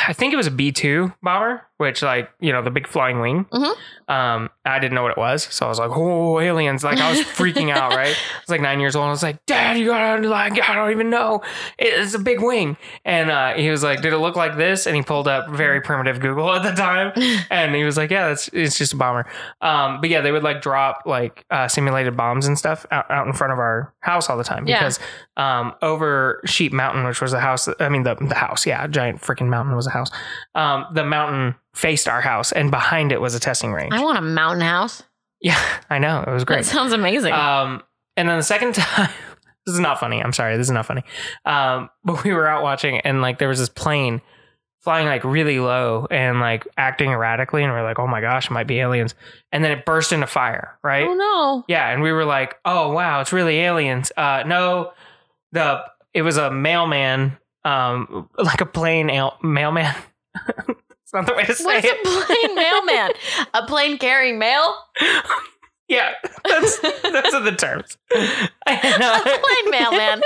I 0.06 0.14
think 0.14 0.34
it 0.34 0.38
was 0.38 0.48
a 0.48 0.52
B 0.52 0.74
two 0.74 1.14
bomber, 1.24 1.66
which 1.78 2.02
like 2.02 2.30
you 2.40 2.52
know 2.52 2.62
the 2.62 2.72
big 2.72 2.88
flying 2.88 3.20
wing. 3.20 3.46
Mhm. 3.52 3.76
Um, 4.10 4.50
I 4.66 4.80
didn't 4.80 4.96
know 4.96 5.04
what 5.04 5.12
it 5.12 5.18
was, 5.18 5.44
so 5.44 5.66
I 5.66 5.70
was 5.70 5.80
like, 5.80 5.90
"Oh, 5.94 6.40
aliens!" 6.40 6.82
Like 6.84 6.98
I 7.00 7.10
was 7.10 7.20
freaking 7.40 7.70
out. 7.76 7.92
Right, 7.94 8.08
I 8.16 8.40
was 8.42 8.50
like 8.50 8.62
nine 8.62 8.80
years 8.80 8.96
old. 8.96 9.06
I 9.08 9.10
was 9.10 9.22
like, 9.24 9.46
"Dad, 9.46 9.78
you 9.78 9.88
gotta 9.88 10.28
like 10.28 10.62
I 10.70 10.76
don't 10.76 10.92
even 10.92 11.10
know. 11.10 11.42
It's 11.78 12.14
a 12.14 12.20
big 12.20 12.42
wing." 12.42 12.78
And 13.04 13.30
uh, 13.30 13.54
he 13.56 13.70
was 13.70 13.84
like, 13.84 14.02
"Did 14.02 14.14
it 14.14 14.18
look 14.20 14.36
like 14.38 14.56
this?" 14.56 14.88
And 14.88 14.96
he 14.96 15.02
pulled 15.02 15.28
up 15.28 15.50
very 15.50 15.82
primitive 15.82 16.20
Google 16.22 16.54
at 16.56 16.64
the 16.64 16.72
time, 16.72 17.12
and 17.50 17.76
he 17.76 17.84
was 17.84 17.98
like, 17.98 18.10
"Yeah, 18.10 18.30
that's 18.30 18.48
it's 18.54 18.78
just 18.78 18.94
a 18.94 18.98
bomber." 18.98 19.26
Um, 19.62 20.00
but 20.00 20.10
yeah, 20.10 20.22
they 20.22 20.32
would 20.32 20.44
like 20.44 20.62
drop 20.62 21.04
like 21.06 21.46
uh, 21.52 21.68
simulated 21.68 22.16
bombs 22.16 22.48
and 22.48 22.58
stuff 22.58 22.86
out, 22.92 23.12
out 23.12 23.28
in 23.28 23.34
front 23.34 23.52
of 23.52 23.60
our 23.60 23.94
house 24.00 24.30
all 24.30 24.38
the 24.38 24.44
time 24.46 24.68
Yeah. 24.68 24.80
because 24.80 25.00
um, 25.36 25.74
over 25.82 26.42
Sheep 26.46 26.72
Mountain, 26.72 27.06
which 27.06 27.20
was 27.22 27.34
a 27.34 27.42
house. 27.42 27.68
I 27.82 27.90
mean, 27.90 28.04
the 28.04 28.16
the 28.16 28.36
house, 28.36 28.66
yeah, 28.66 28.88
giant 28.88 29.22
freaking 29.22 29.48
mountain 29.50 29.76
was 29.76 29.86
a 29.88 29.92
house. 29.92 30.10
Um, 30.56 30.86
the 30.94 31.04
mountain 31.04 31.56
faced 31.78 32.08
our 32.08 32.22
house, 32.22 32.52
and 32.52 32.72
behind 32.72 33.12
it 33.12 33.22
was 33.22 33.36
a 33.36 33.40
testing 33.40 33.72
range. 33.72 33.94
I 33.94 34.04
want 34.04 34.18
a 34.18 34.22
mountain 34.22 34.62
house. 34.62 35.04
yeah, 35.42 35.62
I 35.90 36.00
know 36.00 36.24
it 36.26 36.32
was 36.32 36.44
great. 36.44 36.58
That 36.58 36.66
sounds 36.66 36.92
amazing. 36.94 37.34
Um, 37.34 37.84
and 38.16 38.28
then 38.28 38.38
the 38.38 38.44
second 38.44 38.74
time, 38.76 39.10
this 39.66 39.74
is 39.76 39.80
not 39.80 40.00
funny. 40.00 40.22
I'm 40.22 40.34
sorry, 40.34 40.58
this 40.58 40.68
is 40.68 40.72
not 40.72 40.86
funny. 40.86 41.04
Um, 41.46 41.90
but 42.04 42.24
we 42.24 42.34
were 42.34 42.48
out 42.48 42.64
watching, 42.64 43.00
and 43.02 43.22
like 43.22 43.38
there 43.40 43.48
was 43.48 43.60
this 43.60 43.70
plane 43.70 44.22
flying 44.82 45.06
like 45.08 45.24
really 45.26 45.60
low 45.60 46.08
and 46.10 46.40
like 46.40 46.66
acting 46.78 47.12
erratically, 47.12 47.62
and 47.64 47.72
we 47.74 47.78
are 47.80 47.84
like, 47.84 48.00
oh 48.00 48.08
my 48.08 48.22
gosh, 48.22 48.46
it 48.48 48.52
might 48.52 48.68
be 48.68 48.80
aliens. 48.80 49.14
And 49.52 49.64
then 49.64 49.72
it 49.72 49.86
burst 49.86 50.12
into 50.14 50.28
fire, 50.28 50.80
right? 50.84 51.06
oh 51.08 51.14
no. 51.14 51.64
Yeah, 51.68 51.90
and 51.92 52.02
we 52.02 52.12
were 52.12 52.26
like, 52.26 52.56
"Oh 52.66 52.92
wow, 52.92 53.22
it's 53.22 53.32
really 53.34 53.58
aliens." 53.60 54.12
Uh, 54.18 54.44
no, 54.48 54.92
the 55.52 55.84
it 56.14 56.22
was 56.24 56.38
a 56.38 56.50
mailman, 56.50 57.38
um, 57.66 58.30
like 58.38 58.62
a 58.62 58.66
plane 58.66 59.10
al- 59.12 59.38
mailman. 59.44 59.94
It's 61.08 61.14
not 61.14 61.26
the 61.26 61.34
way 61.36 61.46
to 61.46 61.56
say 61.56 61.80
it. 61.80 61.98
What's 62.04 62.30
a 62.30 62.34
plane 62.36 62.54
mailman? 62.56 63.12
A 63.54 63.66
plane 63.66 63.98
carrying 63.98 64.38
mail? 64.40 64.76
yeah, 65.88 66.12
that's 66.44 66.84
are 66.84 67.40
the 67.44 67.56
terms. 67.58 67.98
A 68.14 68.78
plane 68.78 69.72
mailman. 69.72 70.22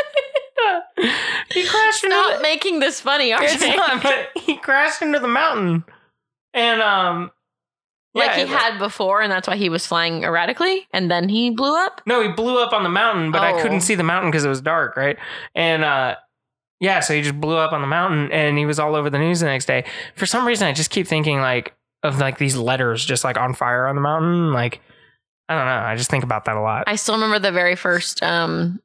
he 1.52 1.68
crashed 1.68 2.04
into 2.04 2.16
Stop 2.16 2.38
the, 2.38 2.42
making 2.42 2.80
this 2.80 3.00
funny, 3.00 3.30
RJ. 3.30 3.76
not, 3.76 4.02
but 4.02 4.30
he 4.42 4.58
crashed 4.58 5.04
into 5.04 5.20
the 5.20 5.28
mountain, 5.28 5.84
and 6.56 6.82
um, 6.82 7.30
like 8.16 8.32
yeah, 8.38 8.46
he 8.46 8.52
had 8.52 8.80
before, 8.80 9.22
and 9.22 9.32
that's 9.32 9.48
why 9.48 9.58
he 9.58 9.70
was 9.70 9.86
flying 9.86 10.24
erratically, 10.24 10.88
and 10.94 11.12
then 11.12 11.30
he 11.30 11.52
blew 11.52 11.76
up. 11.78 12.02
No, 12.08 12.24
he 12.24 12.30
blew 12.30 12.58
up 12.60 12.74
on 12.74 12.82
the 12.82 12.90
mountain, 12.90 13.30
but 13.32 13.44
I 13.44 13.54
Oh. 13.54 13.62
couldn't 13.62 13.82
see 13.82 13.94
the 13.94 14.02
mountain 14.04 14.32
because 14.32 14.46
it 14.46 14.50
was 14.50 14.62
dark, 14.62 14.98
right? 14.98 15.18
And 15.54 15.84
uh 15.84 16.16
yeah, 16.82 17.00
so 17.00 17.14
he 17.14 17.22
just 17.22 17.40
blew 17.40 17.56
up 17.56 17.72
on 17.72 17.80
the 17.82 17.88
mountain 17.88 18.30
and 18.32 18.58
he 18.58 18.66
was 18.66 18.80
all 18.80 18.96
over 18.96 19.10
the 19.10 19.20
news 19.20 19.40
the 19.40 19.46
next 19.46 19.66
day. 19.66 19.86
For 20.16 20.26
some 20.26 20.46
reason 20.46 20.68
I 20.68 20.74
just 20.74 20.90
keep 20.90 21.08
thinking 21.08 21.40
like 21.40 21.74
of 22.04 22.20
like 22.20 22.40
these 22.40 22.58
letters 22.58 23.06
just 23.06 23.24
like 23.24 23.38
on 23.38 23.54
fire 23.54 23.88
on 23.88 23.96
the 23.96 24.02
mountain. 24.02 24.52
Like 24.52 24.82
I 25.48 25.56
don't 25.56 25.66
know. 25.68 25.88
I 25.88 25.96
just 25.96 26.10
think 26.10 26.24
about 26.24 26.46
that 26.46 26.58
a 26.58 26.62
lot. 26.62 26.86
I 26.88 26.96
still 26.96 27.16
remember 27.16 27.40
the 27.40 27.52
very 27.52 27.76
first. 27.76 28.22
um 28.24 28.82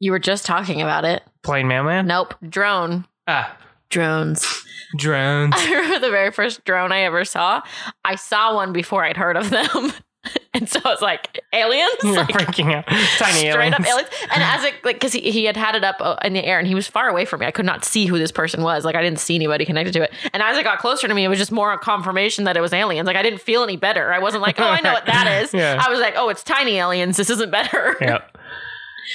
You 0.00 0.10
were 0.10 0.18
just 0.18 0.44
talking 0.44 0.82
about 0.82 1.04
it. 1.04 1.22
Plane 1.42 1.68
mailman? 1.68 2.06
Nope, 2.06 2.34
drone. 2.48 3.06
Ah. 3.26 3.56
Drones. 3.90 4.64
Drones. 4.96 5.54
I 5.56 5.70
remember 5.72 5.98
the 6.00 6.10
very 6.10 6.30
first 6.32 6.64
drone 6.64 6.90
I 6.90 7.00
ever 7.02 7.24
saw. 7.24 7.62
I 8.04 8.16
saw 8.16 8.54
one 8.54 8.72
before 8.72 9.04
I'd 9.04 9.16
heard 9.16 9.36
of 9.36 9.50
them. 9.50 9.92
And 10.60 10.68
so 10.68 10.78
I 10.84 10.88
was 10.88 11.02
like, 11.02 11.40
aliens? 11.52 11.90
You're 12.04 12.14
Like, 12.14 12.28
freaking 12.28 12.72
out. 12.72 12.86
Tiny 13.18 13.38
straight 13.50 13.54
aliens. 13.54 13.74
up 13.74 13.86
aliens. 13.86 14.08
And 14.32 14.42
as 14.42 14.62
it, 14.62 14.74
like, 14.84 14.94
because 14.96 15.12
he, 15.12 15.20
he 15.32 15.44
had 15.46 15.56
had 15.56 15.74
it 15.74 15.82
up 15.82 15.96
uh, 15.98 16.14
in 16.24 16.32
the 16.32 16.44
air 16.44 16.60
and 16.60 16.68
he 16.68 16.76
was 16.76 16.86
far 16.86 17.08
away 17.08 17.24
from 17.24 17.40
me. 17.40 17.46
I 17.46 17.50
could 17.50 17.64
not 17.66 17.84
see 17.84 18.06
who 18.06 18.18
this 18.18 18.30
person 18.30 18.62
was. 18.62 18.84
Like, 18.84 18.94
I 18.94 19.02
didn't 19.02 19.18
see 19.18 19.34
anybody 19.34 19.64
connected 19.64 19.92
to 19.94 20.02
it. 20.02 20.12
And 20.32 20.42
as 20.44 20.56
it 20.56 20.62
got 20.62 20.78
closer 20.78 21.08
to 21.08 21.14
me, 21.14 21.24
it 21.24 21.28
was 21.28 21.38
just 21.40 21.50
more 21.50 21.72
a 21.72 21.78
confirmation 21.78 22.44
that 22.44 22.56
it 22.56 22.60
was 22.60 22.72
aliens. 22.72 23.06
Like, 23.06 23.16
I 23.16 23.22
didn't 23.22 23.40
feel 23.40 23.64
any 23.64 23.76
better. 23.76 24.12
I 24.12 24.20
wasn't 24.20 24.42
like, 24.42 24.60
oh, 24.60 24.64
I 24.64 24.80
know 24.80 24.92
what 24.92 25.06
that 25.06 25.42
is. 25.42 25.52
Yeah. 25.52 25.82
I 25.84 25.90
was 25.90 25.98
like, 25.98 26.14
oh, 26.16 26.28
it's 26.28 26.44
tiny 26.44 26.76
aliens. 26.76 27.16
This 27.16 27.30
isn't 27.30 27.50
better. 27.50 27.96
Yep. 28.00 28.38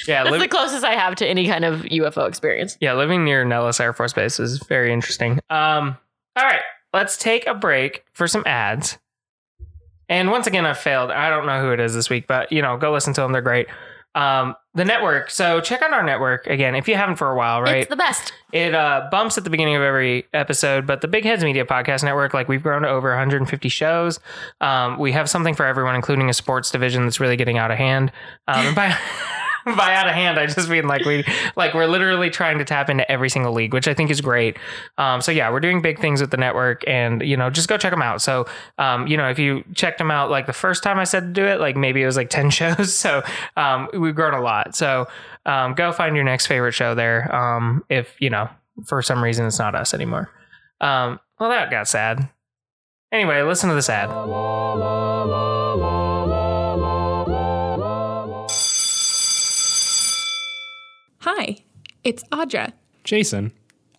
Yeah, 0.06 0.22
That's 0.24 0.32
liv- 0.32 0.40
the 0.42 0.48
closest 0.48 0.84
I 0.84 0.92
have 0.94 1.14
to 1.16 1.26
any 1.26 1.46
kind 1.48 1.64
of 1.64 1.80
UFO 1.82 2.28
experience. 2.28 2.76
yeah, 2.80 2.92
living 2.94 3.24
near 3.24 3.44
Nellis 3.44 3.80
Air 3.80 3.92
Force 3.92 4.12
Base 4.12 4.38
is 4.38 4.58
very 4.68 4.92
interesting. 4.92 5.40
Um, 5.50 5.96
all 6.36 6.44
right, 6.44 6.60
let's 6.92 7.16
take 7.16 7.46
a 7.48 7.54
break 7.54 8.04
for 8.12 8.28
some 8.28 8.44
ads. 8.46 8.98
And 10.10 10.30
once 10.30 10.46
again, 10.46 10.66
I've 10.66 10.76
failed. 10.76 11.10
I 11.10 11.30
don't 11.30 11.46
know 11.46 11.62
who 11.62 11.70
it 11.70 11.80
is 11.80 11.94
this 11.94 12.10
week, 12.10 12.26
but 12.26 12.52
you 12.52 12.60
know, 12.60 12.76
go 12.76 12.92
listen 12.92 13.14
to 13.14 13.22
them. 13.22 13.32
They're 13.32 13.40
great. 13.40 13.68
Um, 14.16 14.56
the 14.74 14.84
network. 14.84 15.30
So 15.30 15.60
check 15.60 15.82
out 15.82 15.92
our 15.92 16.02
network 16.02 16.48
again 16.48 16.74
if 16.74 16.88
you 16.88 16.96
haven't 16.96 17.14
for 17.14 17.30
a 17.30 17.36
while, 17.36 17.62
right? 17.62 17.76
It's 17.82 17.90
the 17.90 17.96
best. 17.96 18.32
it 18.52 18.74
uh, 18.74 19.08
bumps 19.08 19.38
at 19.38 19.44
the 19.44 19.50
beginning 19.50 19.76
of 19.76 19.82
every 19.82 20.26
episode, 20.34 20.84
but 20.84 21.00
the 21.00 21.06
Big 21.06 21.24
Heads 21.24 21.44
Media 21.44 21.64
Podcast 21.64 22.02
Network, 22.02 22.34
like 22.34 22.48
we've 22.48 22.62
grown 22.62 22.82
to 22.82 22.88
over 22.88 23.08
150 23.10 23.68
shows. 23.68 24.18
Um, 24.60 24.98
we 24.98 25.12
have 25.12 25.30
something 25.30 25.54
for 25.54 25.64
everyone, 25.64 25.94
including 25.94 26.28
a 26.28 26.34
sports 26.34 26.72
division 26.72 27.04
that's 27.04 27.20
really 27.20 27.36
getting 27.36 27.56
out 27.56 27.70
of 27.70 27.78
hand. 27.78 28.10
Um, 28.48 28.66
and 28.66 28.76
by 28.76 28.96
by 29.76 29.94
out 29.94 30.08
of 30.08 30.14
hand, 30.14 30.38
I 30.38 30.46
just 30.46 30.68
mean 30.68 30.86
like 30.86 31.04
we 31.04 31.24
like 31.56 31.74
we're 31.74 31.86
literally 31.86 32.30
trying 32.30 32.58
to 32.58 32.64
tap 32.64 32.90
into 32.90 33.10
every 33.10 33.28
single 33.28 33.52
league, 33.52 33.72
which 33.72 33.88
I 33.88 33.94
think 33.94 34.10
is 34.10 34.20
great. 34.20 34.56
Um, 34.98 35.20
so 35.20 35.32
yeah, 35.32 35.50
we're 35.50 35.60
doing 35.60 35.82
big 35.82 35.98
things 35.98 36.20
with 36.20 36.30
the 36.30 36.36
network, 36.36 36.82
and 36.86 37.22
you 37.22 37.36
know, 37.36 37.50
just 37.50 37.68
go 37.68 37.76
check 37.76 37.92
them 37.92 38.02
out. 38.02 38.22
So 38.22 38.46
um, 38.78 39.06
you 39.06 39.16
know, 39.16 39.28
if 39.28 39.38
you 39.38 39.64
checked 39.74 39.98
them 39.98 40.10
out 40.10 40.30
like 40.30 40.46
the 40.46 40.52
first 40.52 40.82
time 40.82 40.98
I 40.98 41.04
said 41.04 41.22
to 41.22 41.32
do 41.32 41.44
it, 41.44 41.60
like 41.60 41.76
maybe 41.76 42.02
it 42.02 42.06
was 42.06 42.16
like 42.16 42.30
10 42.40 42.50
shows. 42.50 42.94
So 42.94 43.22
um, 43.56 43.88
we've 43.92 44.14
grown 44.14 44.34
a 44.34 44.40
lot. 44.40 44.74
So 44.74 45.06
um, 45.46 45.74
go 45.74 45.92
find 45.92 46.14
your 46.14 46.24
next 46.24 46.46
favorite 46.46 46.72
show 46.72 46.94
there. 46.94 47.34
Um, 47.34 47.84
if 47.88 48.14
you 48.20 48.30
know 48.30 48.48
for 48.86 49.02
some 49.02 49.22
reason 49.22 49.46
it's 49.46 49.58
not 49.58 49.74
us 49.74 49.94
anymore. 49.94 50.30
Um, 50.80 51.20
well, 51.38 51.50
that 51.50 51.70
got 51.70 51.88
sad. 51.88 52.28
Anyway, 53.12 53.42
listen 53.42 53.68
to 53.68 53.74
this 53.74 53.90
ad. 53.90 54.08
Hi, 61.32 61.58
it's 62.02 62.24
Audra 62.32 62.72
Jason. 63.04 63.52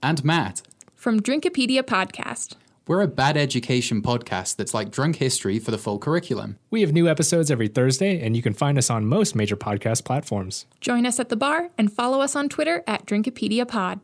And 0.03 0.21
Matt. 0.21 0.63
from 0.97 1.21
Drinkopedia 1.21 1.82
Podcast. 1.82 2.55
We're 2.88 2.99
a 2.99 3.07
bad 3.07 3.38
education 3.38 4.01
podcast 4.01 4.57
that's 4.57 4.73
like 4.73 4.91
drunk 4.91 5.15
history 5.15 5.57
for 5.57 5.71
the 5.71 5.77
full 5.77 5.97
curriculum. 5.97 6.57
We 6.71 6.82
have 6.82 6.91
new 6.91 7.07
episodes 7.07 7.49
every 7.49 7.69
Thursday, 7.69 8.19
and 8.19 8.36
you 8.36 8.41
can 8.41 8.53
find 8.53 8.77
us 8.77 8.89
on 8.89 9.05
most 9.05 9.34
major 9.34 9.55
podcast 9.55 10.03
platforms. 10.03 10.65
Join 10.82 11.05
us 11.05 11.21
at 11.21 11.29
the 11.29 11.38
bar 11.38 11.69
and 11.77 11.89
follow 11.91 12.19
us 12.19 12.36
on 12.36 12.49
Twitter 12.49 12.84
at 12.86 13.05
Drinkopedia 13.05 13.65
Pod. 13.65 14.01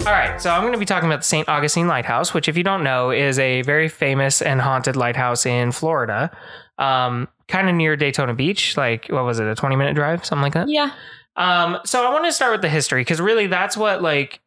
All 0.00 0.16
right, 0.16 0.42
so 0.42 0.50
I'm 0.50 0.62
going 0.62 0.72
to 0.72 0.78
be 0.80 0.84
talking 0.84 1.08
about 1.08 1.20
the 1.20 1.26
St. 1.26 1.48
Augustine 1.48 1.86
Lighthouse, 1.86 2.34
which, 2.34 2.48
if 2.48 2.56
you 2.56 2.64
don't 2.64 2.82
know, 2.82 3.12
is 3.12 3.38
a 3.38 3.62
very 3.62 3.88
famous 3.88 4.42
and 4.42 4.60
haunted 4.60 4.96
lighthouse 4.96 5.46
in 5.46 5.70
Florida, 5.70 6.36
um, 6.78 7.28
kind 7.50 7.68
of 7.68 7.74
near 7.74 7.96
Daytona 7.96 8.34
Beach. 8.34 8.76
Like, 8.76 9.06
what 9.08 9.24
was 9.24 9.38
it, 9.40 9.46
a 9.46 9.54
20 9.54 9.76
minute 9.76 9.94
drive, 9.94 10.24
something 10.24 10.42
like 10.42 10.54
that? 10.54 10.68
Yeah. 10.68 10.92
Um, 11.36 11.78
so 11.84 12.06
I 12.06 12.12
want 12.12 12.24
to 12.24 12.32
start 12.32 12.52
with 12.52 12.62
the 12.62 12.68
history 12.68 13.02
because 13.02 13.20
really 13.20 13.46
that's 13.46 13.76
what 13.76 14.02
like, 14.02 14.40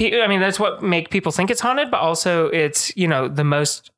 I 0.00 0.26
mean, 0.26 0.40
that's 0.40 0.60
what 0.60 0.82
make 0.82 1.10
people 1.10 1.32
think 1.32 1.50
it's 1.50 1.60
haunted, 1.60 1.90
but 1.90 2.00
also 2.00 2.48
it's 2.48 2.94
you 2.96 3.08
know 3.08 3.28
the 3.28 3.44
most 3.44 3.90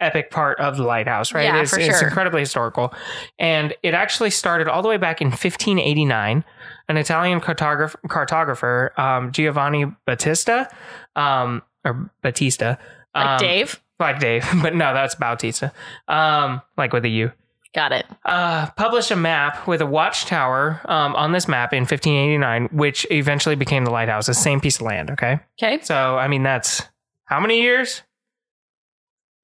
epic 0.00 0.30
part 0.30 0.58
of 0.60 0.76
the 0.76 0.84
lighthouse, 0.84 1.34
right? 1.34 1.44
Yeah, 1.44 1.60
it's, 1.60 1.72
for 1.72 1.80
it's 1.80 1.98
sure. 1.98 2.08
incredibly 2.08 2.40
historical, 2.40 2.94
and 3.38 3.74
it 3.82 3.92
actually 3.92 4.30
started 4.30 4.68
all 4.68 4.82
the 4.82 4.88
way 4.88 4.96
back 4.96 5.20
in 5.20 5.28
1589. 5.28 6.44
An 6.90 6.96
Italian 6.96 7.40
cartographer, 7.40 7.96
cartographer 8.06 8.98
um, 8.98 9.30
Giovanni 9.30 9.84
Battista, 10.06 10.70
um, 11.16 11.62
or 11.84 12.10
Battista, 12.22 12.78
Like 13.14 13.26
um, 13.26 13.38
Dave. 13.38 13.82
like 14.00 14.20
Dave, 14.20 14.46
but 14.62 14.74
no, 14.74 14.94
that's 14.94 15.14
Bautista, 15.14 15.72
um, 16.06 16.62
like 16.78 16.92
with 16.94 17.04
a 17.04 17.08
U 17.08 17.32
Got 17.78 17.92
it. 17.92 18.06
uh, 18.24 18.68
published 18.76 19.12
a 19.12 19.16
map 19.16 19.68
with 19.68 19.80
a 19.80 19.86
watchtower 19.86 20.80
um, 20.86 21.14
on 21.14 21.30
this 21.30 21.46
map 21.46 21.72
in 21.72 21.82
1589, 21.82 22.70
which 22.72 23.06
eventually 23.12 23.54
became 23.54 23.84
the 23.84 23.92
lighthouse, 23.92 24.26
the 24.26 24.34
same 24.34 24.60
piece 24.60 24.76
of 24.76 24.82
land. 24.82 25.10
Okay. 25.12 25.38
Okay. 25.62 25.80
So, 25.84 26.18
I 26.18 26.26
mean, 26.26 26.42
that's 26.42 26.82
how 27.26 27.38
many 27.38 27.62
years? 27.62 28.02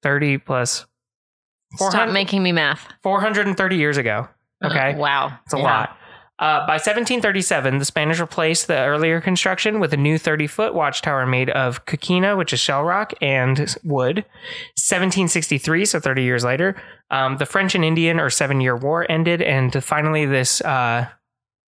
30 0.03 0.39
plus 0.39 0.85
Stop 1.77 2.09
making 2.09 2.43
me 2.43 2.51
math. 2.51 2.85
430 3.03 3.77
years 3.77 3.95
ago. 3.95 4.27
Okay. 4.63 4.95
wow. 4.95 5.31
It's 5.45 5.53
a 5.53 5.57
Yeah. 5.57 5.63
lot. 5.63 5.97
Uh, 6.37 6.59
by 6.67 6.73
1737, 6.73 7.77
the 7.77 7.85
Spanish 7.85 8.19
replaced 8.19 8.67
the 8.67 8.77
earlier 8.77 9.21
construction 9.21 9.79
with 9.79 9.93
a 9.93 9.97
new 9.97 10.17
30 10.17 10.47
foot 10.47 10.73
watchtower 10.73 11.25
made 11.25 11.49
of 11.51 11.85
coquina, 11.85 12.35
which 12.35 12.51
is 12.51 12.59
shell 12.59 12.83
rock, 12.83 13.13
and 13.21 13.77
wood. 13.85 14.25
1763, 14.75 15.85
so 15.85 16.01
30 16.01 16.23
years 16.23 16.43
later, 16.43 16.75
um, 17.11 17.37
the 17.37 17.45
French 17.45 17.75
and 17.75 17.85
Indian 17.85 18.19
or 18.19 18.29
Seven 18.29 18.61
Year 18.61 18.75
War 18.75 19.05
ended, 19.09 19.41
and 19.41 19.83
finally, 19.83 20.25
this 20.25 20.61
uh, 20.61 21.07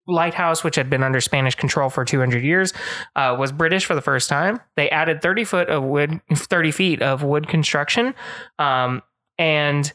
lighthouse, 0.07 0.63
which 0.63 0.75
had 0.75 0.89
been 0.89 1.03
under 1.03 1.21
Spanish 1.21 1.55
control 1.55 1.89
for 1.89 2.03
200 2.03 2.43
years, 2.43 2.73
uh, 3.15 3.35
was 3.39 3.51
British 3.51 3.85
for 3.85 3.95
the 3.95 4.01
first 4.01 4.29
time. 4.29 4.59
They 4.75 4.89
added 4.89 5.21
30 5.21 5.43
foot 5.45 5.69
of 5.69 5.83
wood, 5.83 6.21
30 6.33 6.71
feet 6.71 7.01
of 7.01 7.23
wood 7.23 7.47
construction, 7.47 8.13
um, 8.59 9.01
and 9.37 9.91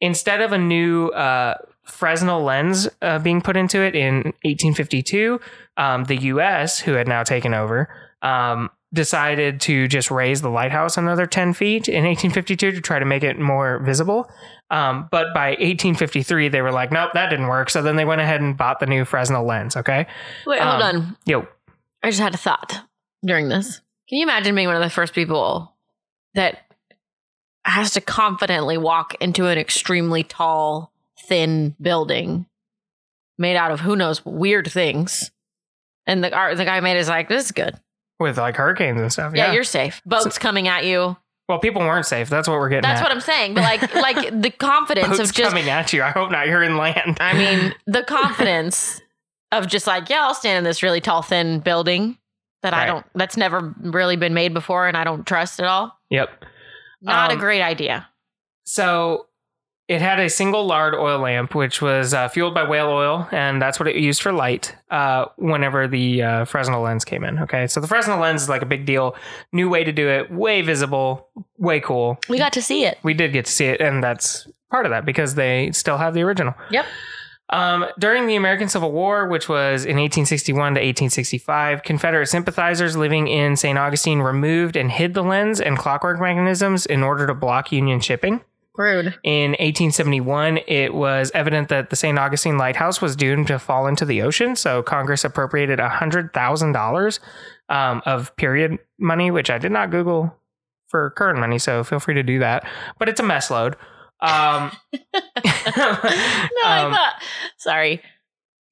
instead 0.00 0.40
of 0.40 0.52
a 0.52 0.58
new 0.58 1.08
uh, 1.08 1.54
Fresnel 1.84 2.42
lens 2.42 2.88
uh, 3.02 3.18
being 3.18 3.40
put 3.40 3.56
into 3.56 3.80
it 3.80 3.94
in 3.94 4.16
1852, 4.42 5.40
um, 5.76 6.04
the 6.04 6.16
U.S., 6.16 6.78
who 6.78 6.92
had 6.92 7.08
now 7.08 7.22
taken 7.22 7.54
over, 7.54 7.88
um, 8.22 8.70
decided 8.94 9.60
to 9.60 9.86
just 9.86 10.10
raise 10.10 10.40
the 10.40 10.48
lighthouse 10.48 10.96
another 10.96 11.26
10 11.26 11.52
feet 11.52 11.88
in 11.88 12.04
1852 12.04 12.72
to 12.72 12.80
try 12.80 12.98
to 12.98 13.04
make 13.04 13.22
it 13.22 13.38
more 13.38 13.80
visible. 13.80 14.30
Um, 14.70 15.08
but 15.10 15.34
by 15.34 15.50
1853, 15.50 16.48
they 16.48 16.62
were 16.62 16.72
like, 16.72 16.90
nope, 16.90 17.10
that 17.14 17.28
didn't 17.28 17.48
work. 17.48 17.68
So 17.70 17.82
then 17.82 17.96
they 17.96 18.04
went 18.06 18.20
ahead 18.22 18.40
and 18.40 18.56
bought 18.56 18.80
the 18.80 18.86
new 18.86 19.04
Fresnel 19.04 19.44
lens. 19.46 19.76
Okay. 19.76 20.06
Wait, 20.46 20.60
hold 20.60 20.82
Um, 20.82 20.96
on. 20.96 21.16
Yo, 21.26 21.46
I 22.02 22.08
just 22.10 22.20
had 22.20 22.34
a 22.34 22.38
thought 22.38 22.80
during 23.24 23.48
this. 23.48 23.80
Can 24.08 24.18
you 24.18 24.22
imagine 24.24 24.54
being 24.54 24.68
one 24.68 24.76
of 24.76 24.82
the 24.82 24.88
first 24.90 25.12
people 25.14 25.74
that 26.34 26.60
has 27.64 27.92
to 27.92 28.00
confidently 28.00 28.78
walk 28.78 29.14
into 29.20 29.46
an 29.48 29.58
extremely 29.58 30.22
tall, 30.22 30.92
thin 31.26 31.76
building 31.80 32.46
made 33.36 33.56
out 33.56 33.70
of 33.70 33.80
who 33.80 33.96
knows 33.96 34.24
weird 34.24 34.70
things? 34.70 35.30
And 36.06 36.24
the 36.24 36.34
art 36.34 36.56
the 36.56 36.64
guy 36.64 36.80
made 36.80 36.96
is 36.96 37.08
like, 37.10 37.28
this 37.28 37.44
is 37.46 37.52
good. 37.52 37.78
With 38.20 38.38
like 38.38 38.56
hurricanes 38.56 39.00
and 39.00 39.12
stuff. 39.12 39.32
Yeah, 39.34 39.46
Yeah. 39.48 39.52
you're 39.52 39.64
safe. 39.64 40.02
Boats 40.06 40.38
coming 40.38 40.68
at 40.68 40.84
you. 40.84 41.16
well, 41.48 41.58
people 41.58 41.80
weren't 41.82 42.06
safe. 42.06 42.28
That's 42.28 42.46
what 42.48 42.58
we're 42.58 42.68
getting 42.68 42.82
That's 42.82 43.00
at. 43.00 43.04
what 43.04 43.12
I'm 43.12 43.20
saying. 43.20 43.54
But 43.54 43.62
like 43.62 43.94
like 43.94 44.40
the 44.42 44.50
confidence 44.50 45.08
Boats 45.08 45.20
of 45.30 45.32
just 45.34 45.50
coming 45.50 45.68
at 45.70 45.92
you. 45.92 46.02
I 46.02 46.10
hope 46.10 46.30
not. 46.30 46.46
You're 46.46 46.62
in 46.62 46.76
land. 46.76 47.16
I 47.20 47.32
mean, 47.34 47.74
the 47.86 48.02
confidence 48.02 49.00
of 49.52 49.66
just 49.66 49.86
like, 49.86 50.10
yeah, 50.10 50.22
I'll 50.24 50.34
stand 50.34 50.58
in 50.58 50.64
this 50.64 50.82
really 50.82 51.00
tall, 51.00 51.22
thin 51.22 51.60
building 51.60 52.18
that 52.62 52.74
I 52.74 52.86
don't, 52.86 53.06
that's 53.14 53.36
never 53.36 53.72
really 53.80 54.16
been 54.16 54.34
made 54.34 54.52
before 54.52 54.88
and 54.88 54.96
I 54.96 55.04
don't 55.04 55.24
trust 55.24 55.60
at 55.60 55.66
all. 55.66 55.96
Yep. 56.10 56.44
Not 57.00 57.30
Um, 57.30 57.36
a 57.38 57.40
great 57.40 57.62
idea. 57.62 58.08
So 58.64 59.27
it 59.88 60.02
had 60.02 60.20
a 60.20 60.28
single 60.28 60.66
lard 60.66 60.94
oil 60.94 61.18
lamp, 61.18 61.54
which 61.54 61.80
was 61.80 62.12
uh, 62.12 62.28
fueled 62.28 62.52
by 62.52 62.62
whale 62.62 62.88
oil, 62.88 63.26
and 63.32 63.60
that's 63.60 63.80
what 63.80 63.88
it 63.88 63.96
used 63.96 64.20
for 64.20 64.32
light 64.32 64.76
uh, 64.90 65.24
whenever 65.36 65.88
the 65.88 66.22
uh, 66.22 66.44
Fresnel 66.44 66.82
lens 66.82 67.06
came 67.06 67.24
in. 67.24 67.38
Okay, 67.38 67.66
so 67.66 67.80
the 67.80 67.88
Fresnel 67.88 68.20
lens 68.20 68.42
is 68.42 68.48
like 68.50 68.60
a 68.60 68.66
big 68.66 68.84
deal, 68.84 69.16
new 69.50 69.70
way 69.70 69.84
to 69.84 69.92
do 69.92 70.06
it, 70.06 70.30
way 70.30 70.60
visible, 70.60 71.28
way 71.56 71.80
cool. 71.80 72.18
We 72.28 72.36
got 72.36 72.52
to 72.52 72.62
see 72.62 72.84
it. 72.84 72.98
We 73.02 73.14
did 73.14 73.32
get 73.32 73.46
to 73.46 73.52
see 73.52 73.64
it, 73.64 73.80
and 73.80 74.04
that's 74.04 74.46
part 74.70 74.84
of 74.84 74.90
that 74.90 75.06
because 75.06 75.36
they 75.36 75.72
still 75.72 75.96
have 75.96 76.12
the 76.12 76.20
original. 76.20 76.52
Yep. 76.70 76.84
Um, 77.50 77.86
during 77.98 78.26
the 78.26 78.36
American 78.36 78.68
Civil 78.68 78.92
War, 78.92 79.26
which 79.26 79.48
was 79.48 79.86
in 79.86 79.96
1861 79.96 80.74
to 80.74 80.80
1865, 80.80 81.82
Confederate 81.82 82.26
sympathizers 82.26 82.94
living 82.94 83.26
in 83.26 83.56
St. 83.56 83.78
Augustine 83.78 84.18
removed 84.18 84.76
and 84.76 84.90
hid 84.90 85.14
the 85.14 85.22
lens 85.22 85.62
and 85.62 85.78
clockwork 85.78 86.20
mechanisms 86.20 86.84
in 86.84 87.02
order 87.02 87.26
to 87.26 87.32
block 87.32 87.72
Union 87.72 88.00
shipping. 88.00 88.42
Rude. 88.78 89.18
In 89.24 89.50
1871, 89.50 90.60
it 90.68 90.94
was 90.94 91.32
evident 91.34 91.68
that 91.68 91.90
the 91.90 91.96
St. 91.96 92.18
Augustine 92.18 92.56
Lighthouse 92.56 93.02
was 93.02 93.16
doomed 93.16 93.48
to 93.48 93.58
fall 93.58 93.86
into 93.88 94.04
the 94.04 94.22
ocean. 94.22 94.54
So 94.54 94.82
Congress 94.82 95.24
appropriated 95.24 95.80
$100,000 95.80 97.18
um, 97.68 98.02
of 98.06 98.34
period 98.36 98.78
money, 98.98 99.30
which 99.30 99.50
I 99.50 99.58
did 99.58 99.72
not 99.72 99.90
Google 99.90 100.34
for 100.86 101.10
current 101.10 101.40
money. 101.40 101.58
So 101.58 101.82
feel 101.82 101.98
free 101.98 102.14
to 102.14 102.22
do 102.22 102.38
that. 102.38 102.66
But 102.98 103.08
it's 103.08 103.20
a 103.20 103.24
mess 103.24 103.50
load. 103.50 103.76
Um, 104.20 104.72
No, 105.76 106.64
I 106.64 106.82
um, 106.84 106.92
thought, 106.92 107.22
sorry. 107.58 108.02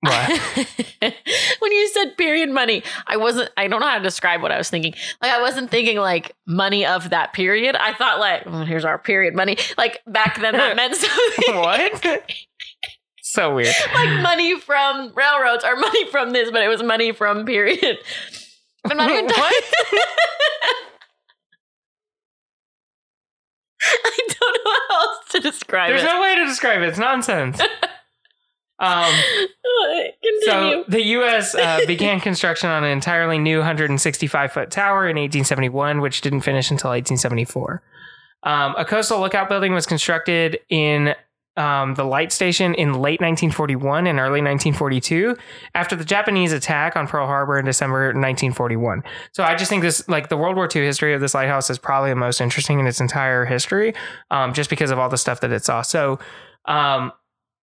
What? 0.06 1.14
when 1.60 1.72
you 1.72 1.88
said 1.88 2.16
period 2.16 2.50
money, 2.50 2.82
I 3.06 3.16
wasn't, 3.16 3.50
I 3.56 3.68
don't 3.68 3.80
know 3.80 3.88
how 3.88 3.98
to 3.98 4.02
describe 4.04 4.42
what 4.42 4.52
I 4.52 4.58
was 4.58 4.70
thinking. 4.70 4.94
Like, 5.22 5.32
I 5.32 5.40
wasn't 5.40 5.70
thinking 5.70 5.98
like 5.98 6.32
money 6.46 6.84
of 6.86 7.10
that 7.10 7.32
period. 7.32 7.76
I 7.76 7.94
thought 7.94 8.18
like, 8.18 8.42
oh, 8.46 8.64
here's 8.64 8.84
our 8.84 8.98
period 8.98 9.34
money. 9.34 9.56
Like 9.76 10.02
back 10.06 10.40
then 10.40 10.52
that 10.54 10.76
meant 10.80 10.94
something. 10.94 11.56
what? 11.56 12.22
so 13.22 13.54
weird. 13.54 13.74
like 13.94 14.22
money 14.22 14.58
from 14.58 15.12
railroads 15.14 15.64
or 15.64 15.76
money 15.76 16.10
from 16.10 16.30
this, 16.30 16.50
but 16.50 16.62
it 16.62 16.68
was 16.68 16.82
money 16.82 17.12
from 17.12 17.44
period. 17.44 17.98
I'm 18.84 18.96
not 18.96 19.10
even 19.10 19.26
What? 19.26 19.64
I 23.88 24.18
don't 24.28 24.64
know 24.64 24.72
how 24.88 25.00
else 25.00 25.18
to 25.30 25.40
describe 25.40 25.90
There's 25.90 26.02
it. 26.02 26.06
no 26.06 26.20
way 26.20 26.34
to 26.36 26.46
describe 26.46 26.82
it. 26.82 26.88
It's 26.88 26.98
nonsense. 26.98 27.60
Um. 28.78 29.12
So 30.44 30.84
the 30.88 31.02
U.S. 31.02 31.54
Uh, 31.54 31.80
began 31.86 32.20
construction 32.20 32.70
on 32.70 32.84
an 32.84 32.90
entirely 32.90 33.38
new 33.38 33.58
165 33.58 34.52
foot 34.52 34.70
tower 34.70 35.04
in 35.04 35.16
1871, 35.16 36.00
which 36.00 36.20
didn't 36.20 36.42
finish 36.42 36.70
until 36.70 36.90
1874. 36.90 37.82
Um, 38.44 38.74
a 38.78 38.84
coastal 38.84 39.20
lookout 39.20 39.48
building 39.48 39.74
was 39.74 39.86
constructed 39.86 40.60
in 40.68 41.14
um, 41.56 41.94
the 41.94 42.04
light 42.04 42.32
station 42.32 42.74
in 42.74 42.92
late 42.92 43.20
1941 43.20 44.06
and 44.06 44.18
early 44.18 44.42
1942 44.42 45.36
after 45.74 45.96
the 45.96 46.04
Japanese 46.04 46.52
attack 46.52 46.96
on 46.96 47.08
Pearl 47.08 47.26
Harbor 47.26 47.58
in 47.58 47.64
December 47.64 48.06
1941. 48.08 49.02
So 49.32 49.42
I 49.42 49.54
just 49.54 49.70
think 49.70 49.82
this, 49.82 50.06
like 50.08 50.28
the 50.28 50.36
World 50.36 50.56
War 50.56 50.68
II 50.72 50.84
history 50.84 51.14
of 51.14 51.20
this 51.20 51.34
lighthouse, 51.34 51.70
is 51.70 51.78
probably 51.78 52.10
the 52.10 52.16
most 52.16 52.40
interesting 52.40 52.78
in 52.78 52.86
its 52.86 53.00
entire 53.00 53.44
history, 53.46 53.94
um, 54.30 54.52
just 54.52 54.70
because 54.70 54.90
of 54.90 54.98
all 54.98 55.08
the 55.08 55.18
stuff 55.18 55.40
that 55.40 55.50
it 55.50 55.64
saw. 55.64 55.82
So. 55.82 56.18
Um, 56.66 57.12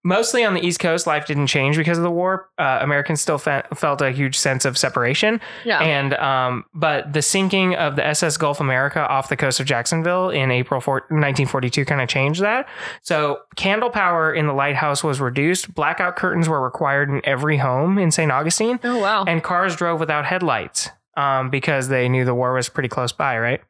Mostly 0.04 0.44
on 0.44 0.54
the 0.54 0.66
East 0.66 0.80
Coast, 0.80 1.08
life 1.08 1.26
didn't 1.26 1.48
change 1.48 1.78
because 1.78 1.98
of 1.98 2.04
the 2.04 2.12
war. 2.12 2.50
Uh, 2.58 2.80
Americans 2.82 3.22
still 3.22 3.38
fe- 3.38 3.64
felt 3.74 4.02
a 4.02 4.12
huge 4.12 4.38
sense 4.38 4.66
of 4.66 4.78
separation, 4.78 5.40
yeah. 5.64 5.80
and 5.80 6.14
um, 6.16 6.66
but 6.74 7.14
the 7.14 7.22
sinking 7.22 7.76
of 7.76 7.96
the 7.96 8.06
SS 8.06 8.38
Gulf 8.38 8.60
America 8.60 9.08
off 9.08 9.30
the 9.30 9.38
coast 9.38 9.60
of 9.60 9.66
Jacksonville 9.66 10.30
in 10.30 10.52
April 10.52 10.82
4- 10.82 10.88
1942 10.88 11.86
kind 11.86 12.02
of 12.02 12.10
changed 12.10 12.42
that. 12.42 12.68
So 13.02 13.40
candle 13.56 13.90
power 13.90 14.34
in 14.34 14.48
the 14.48 14.54
lighthouse 14.54 15.04
was 15.04 15.22
reduced. 15.22 15.74
Blackout 15.74 16.16
curtains 16.16 16.50
were 16.50 16.62
required 16.62 17.10
in 17.10 17.22
every 17.24 17.58
home 17.58 17.98
in 17.98 18.12
St. 18.12 18.32
Augustine, 18.32 18.80
oh 18.84 19.00
wow. 19.00 19.24
and 19.26 19.42
cars 19.44 19.76
drove 19.76 20.00
without 20.00 20.26
headlights 20.26 20.90
um, 21.16 21.50
because 21.50 21.88
they 21.88 22.10
knew 22.10 22.26
the 22.26 22.36
war 22.36 22.54
was 22.54 22.70
pretty 22.70 22.90
close 22.90 23.12
by, 23.12 23.38
right? 23.38 23.62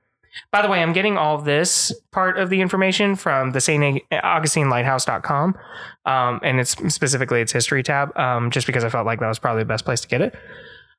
By 0.51 0.61
the 0.61 0.67
way, 0.67 0.81
I'm 0.81 0.93
getting 0.93 1.17
all 1.17 1.37
this 1.37 1.93
part 2.11 2.37
of 2.37 2.49
the 2.49 2.61
information 2.61 3.15
from 3.15 3.51
the 3.51 3.61
St. 3.61 4.01
Augustine 4.11 4.69
Lighthouse.com, 4.69 5.57
um, 6.05 6.39
and 6.43 6.59
it's 6.59 6.71
specifically 6.93 7.41
its 7.41 7.51
history 7.51 7.83
tab, 7.83 8.17
um, 8.17 8.51
just 8.51 8.67
because 8.67 8.83
I 8.83 8.89
felt 8.89 9.05
like 9.05 9.19
that 9.19 9.27
was 9.27 9.39
probably 9.39 9.63
the 9.63 9.67
best 9.67 9.85
place 9.85 10.01
to 10.01 10.07
get 10.07 10.21
it. 10.21 10.35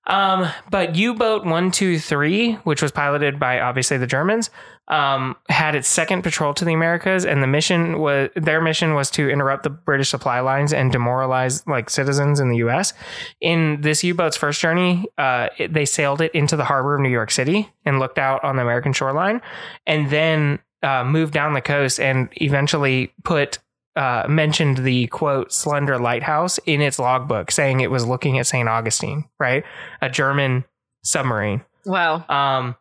Um, 0.06 0.48
but 0.70 0.96
U 0.96 1.14
boat 1.14 1.44
one 1.44 1.70
two 1.70 1.98
three, 1.98 2.54
which 2.64 2.82
was 2.82 2.92
piloted 2.92 3.38
by 3.38 3.60
obviously 3.60 3.96
the 3.96 4.06
Germans, 4.06 4.50
um, 4.88 5.36
had 5.48 5.74
its 5.74 5.88
second 5.88 6.22
patrol 6.22 6.52
to 6.54 6.64
the 6.64 6.74
Americas, 6.74 7.24
and 7.24 7.42
the 7.42 7.46
mission 7.46 7.98
was 7.98 8.28
their 8.36 8.60
mission 8.60 8.94
was 8.94 9.10
to 9.12 9.30
interrupt 9.30 9.62
the 9.62 9.70
British 9.70 10.10
supply 10.10 10.40
lines 10.40 10.72
and 10.72 10.92
demoralize 10.92 11.66
like 11.66 11.88
citizens 11.88 12.38
in 12.38 12.50
the 12.50 12.58
U.S. 12.58 12.92
In 13.40 13.80
this 13.80 14.04
U 14.04 14.14
boat's 14.14 14.36
first 14.36 14.60
journey, 14.60 15.06
uh, 15.16 15.48
it, 15.56 15.72
they 15.72 15.86
sailed 15.86 16.20
it 16.20 16.34
into 16.34 16.56
the 16.56 16.64
harbor 16.64 16.96
of 16.96 17.00
New 17.00 17.08
York 17.08 17.30
City 17.30 17.72
and 17.84 17.98
looked 17.98 18.18
out 18.18 18.44
on 18.44 18.56
the 18.56 18.62
American 18.62 18.92
shoreline, 18.92 19.40
and 19.86 20.10
then 20.10 20.58
uh, 20.82 21.02
moved 21.02 21.32
down 21.32 21.54
the 21.54 21.62
coast 21.62 21.98
and 21.98 22.28
eventually 22.36 23.12
put 23.22 23.58
uh, 23.96 24.26
mentioned 24.28 24.78
the 24.78 25.06
quote 25.08 25.52
slender 25.52 25.98
lighthouse 25.98 26.58
in 26.66 26.80
its 26.80 26.98
logbook, 26.98 27.50
saying 27.50 27.80
it 27.80 27.90
was 27.90 28.06
looking 28.06 28.38
at 28.38 28.46
St. 28.46 28.68
Augustine, 28.68 29.24
right? 29.38 29.64
A 30.02 30.10
German 30.10 30.64
submarine. 31.02 31.62
Wow. 31.84 32.24
Um, 32.28 32.76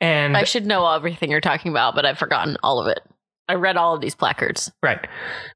and 0.00 0.36
I 0.36 0.44
should 0.44 0.66
know 0.66 0.90
everything 0.90 1.30
you're 1.30 1.40
talking 1.40 1.70
about, 1.70 1.94
but 1.94 2.06
I've 2.06 2.18
forgotten 2.18 2.56
all 2.62 2.80
of 2.80 2.86
it. 2.86 3.00
I 3.48 3.54
read 3.54 3.76
all 3.76 3.94
of 3.94 4.00
these 4.00 4.14
placards. 4.14 4.70
right, 4.82 5.06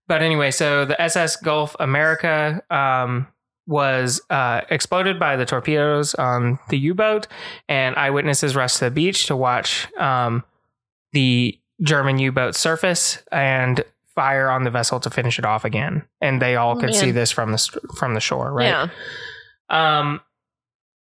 but 0.08 0.20
anyway, 0.20 0.50
so 0.50 0.84
the 0.84 1.00
SS 1.00 1.36
Gulf 1.36 1.76
America 1.78 2.60
um, 2.68 3.28
was 3.66 4.20
uh, 4.30 4.62
exploded 4.68 5.18
by 5.18 5.36
the 5.36 5.46
torpedoes 5.46 6.14
on 6.14 6.58
the 6.70 6.78
U-boat, 6.78 7.28
and 7.68 7.94
eyewitnesses 7.96 8.56
rushed 8.56 8.78
to 8.78 8.86
the 8.86 8.90
beach 8.90 9.26
to 9.26 9.36
watch 9.36 9.86
um, 9.96 10.42
the 11.12 11.58
German 11.82 12.18
U-boat 12.18 12.54
surface 12.54 13.22
and 13.32 13.84
fire 14.14 14.48
on 14.50 14.64
the 14.64 14.70
vessel 14.70 15.00
to 15.00 15.10
finish 15.10 15.38
it 15.38 15.44
off 15.44 15.64
again. 15.64 16.04
And 16.20 16.40
they 16.40 16.56
all 16.56 16.72
Oh, 16.72 16.80
could 16.80 16.90
man. 16.90 16.94
see 16.94 17.10
this 17.10 17.30
from 17.30 17.52
the 17.52 17.80
from 17.96 18.14
the 18.14 18.20
shore, 18.20 18.52
right? 18.52 18.66
Yeah. 18.66 18.88
Um, 19.70 20.20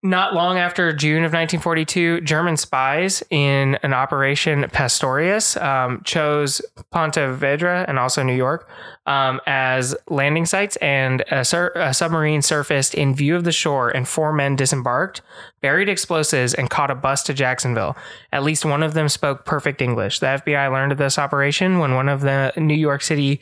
not 0.04 0.34
long 0.34 0.58
after 0.58 0.92
June 0.92 1.24
of 1.24 1.32
1942, 1.32 2.22
German 2.22 2.58
spies 2.58 3.24
in 3.30 3.76
an 3.84 3.94
Operation 3.94 4.66
Pastorius 4.70 5.56
um, 5.56 6.02
chose 6.04 6.62
Ponte 6.92 7.16
Vedra 7.16 7.86
and 7.88 7.98
also 7.98 8.22
New 8.22 8.36
York 8.36 8.70
um, 9.06 9.40
as 9.48 9.96
landing 10.10 10.46
sites, 10.46 10.76
and 10.78 11.24
a, 11.32 11.46
sur- 11.46 11.72
a 11.76 11.94
submarine 11.94 12.42
surfaced 12.42 12.94
in 12.94 13.16
view 13.16 13.36
of 13.38 13.46
the 13.46 13.52
shore, 13.54 13.90
and 13.90 14.08
four 14.08 14.34
men 14.34 14.58
disembarked, 14.58 15.22
buried 15.62 15.88
explosives, 15.88 16.54
and 16.54 16.70
caught 16.70 16.92
a 16.92 16.96
bus 16.96 17.24
to 17.24 17.34
Jacksonville. 17.34 17.96
At 18.34 18.44
least 18.44 18.66
one 18.66 18.84
of 18.84 18.94
them 18.94 19.08
spoke 19.08 19.46
perfect 19.46 19.82
English. 19.82 20.20
The 20.20 20.26
FBI 20.28 20.70
learned 20.70 20.92
of 20.92 20.98
this 20.98 21.18
operation 21.18 21.80
when 21.80 21.96
one 21.96 22.10
of 22.10 22.22
the 22.22 22.52
New 22.58 22.76
York 22.76 23.02
City 23.02 23.42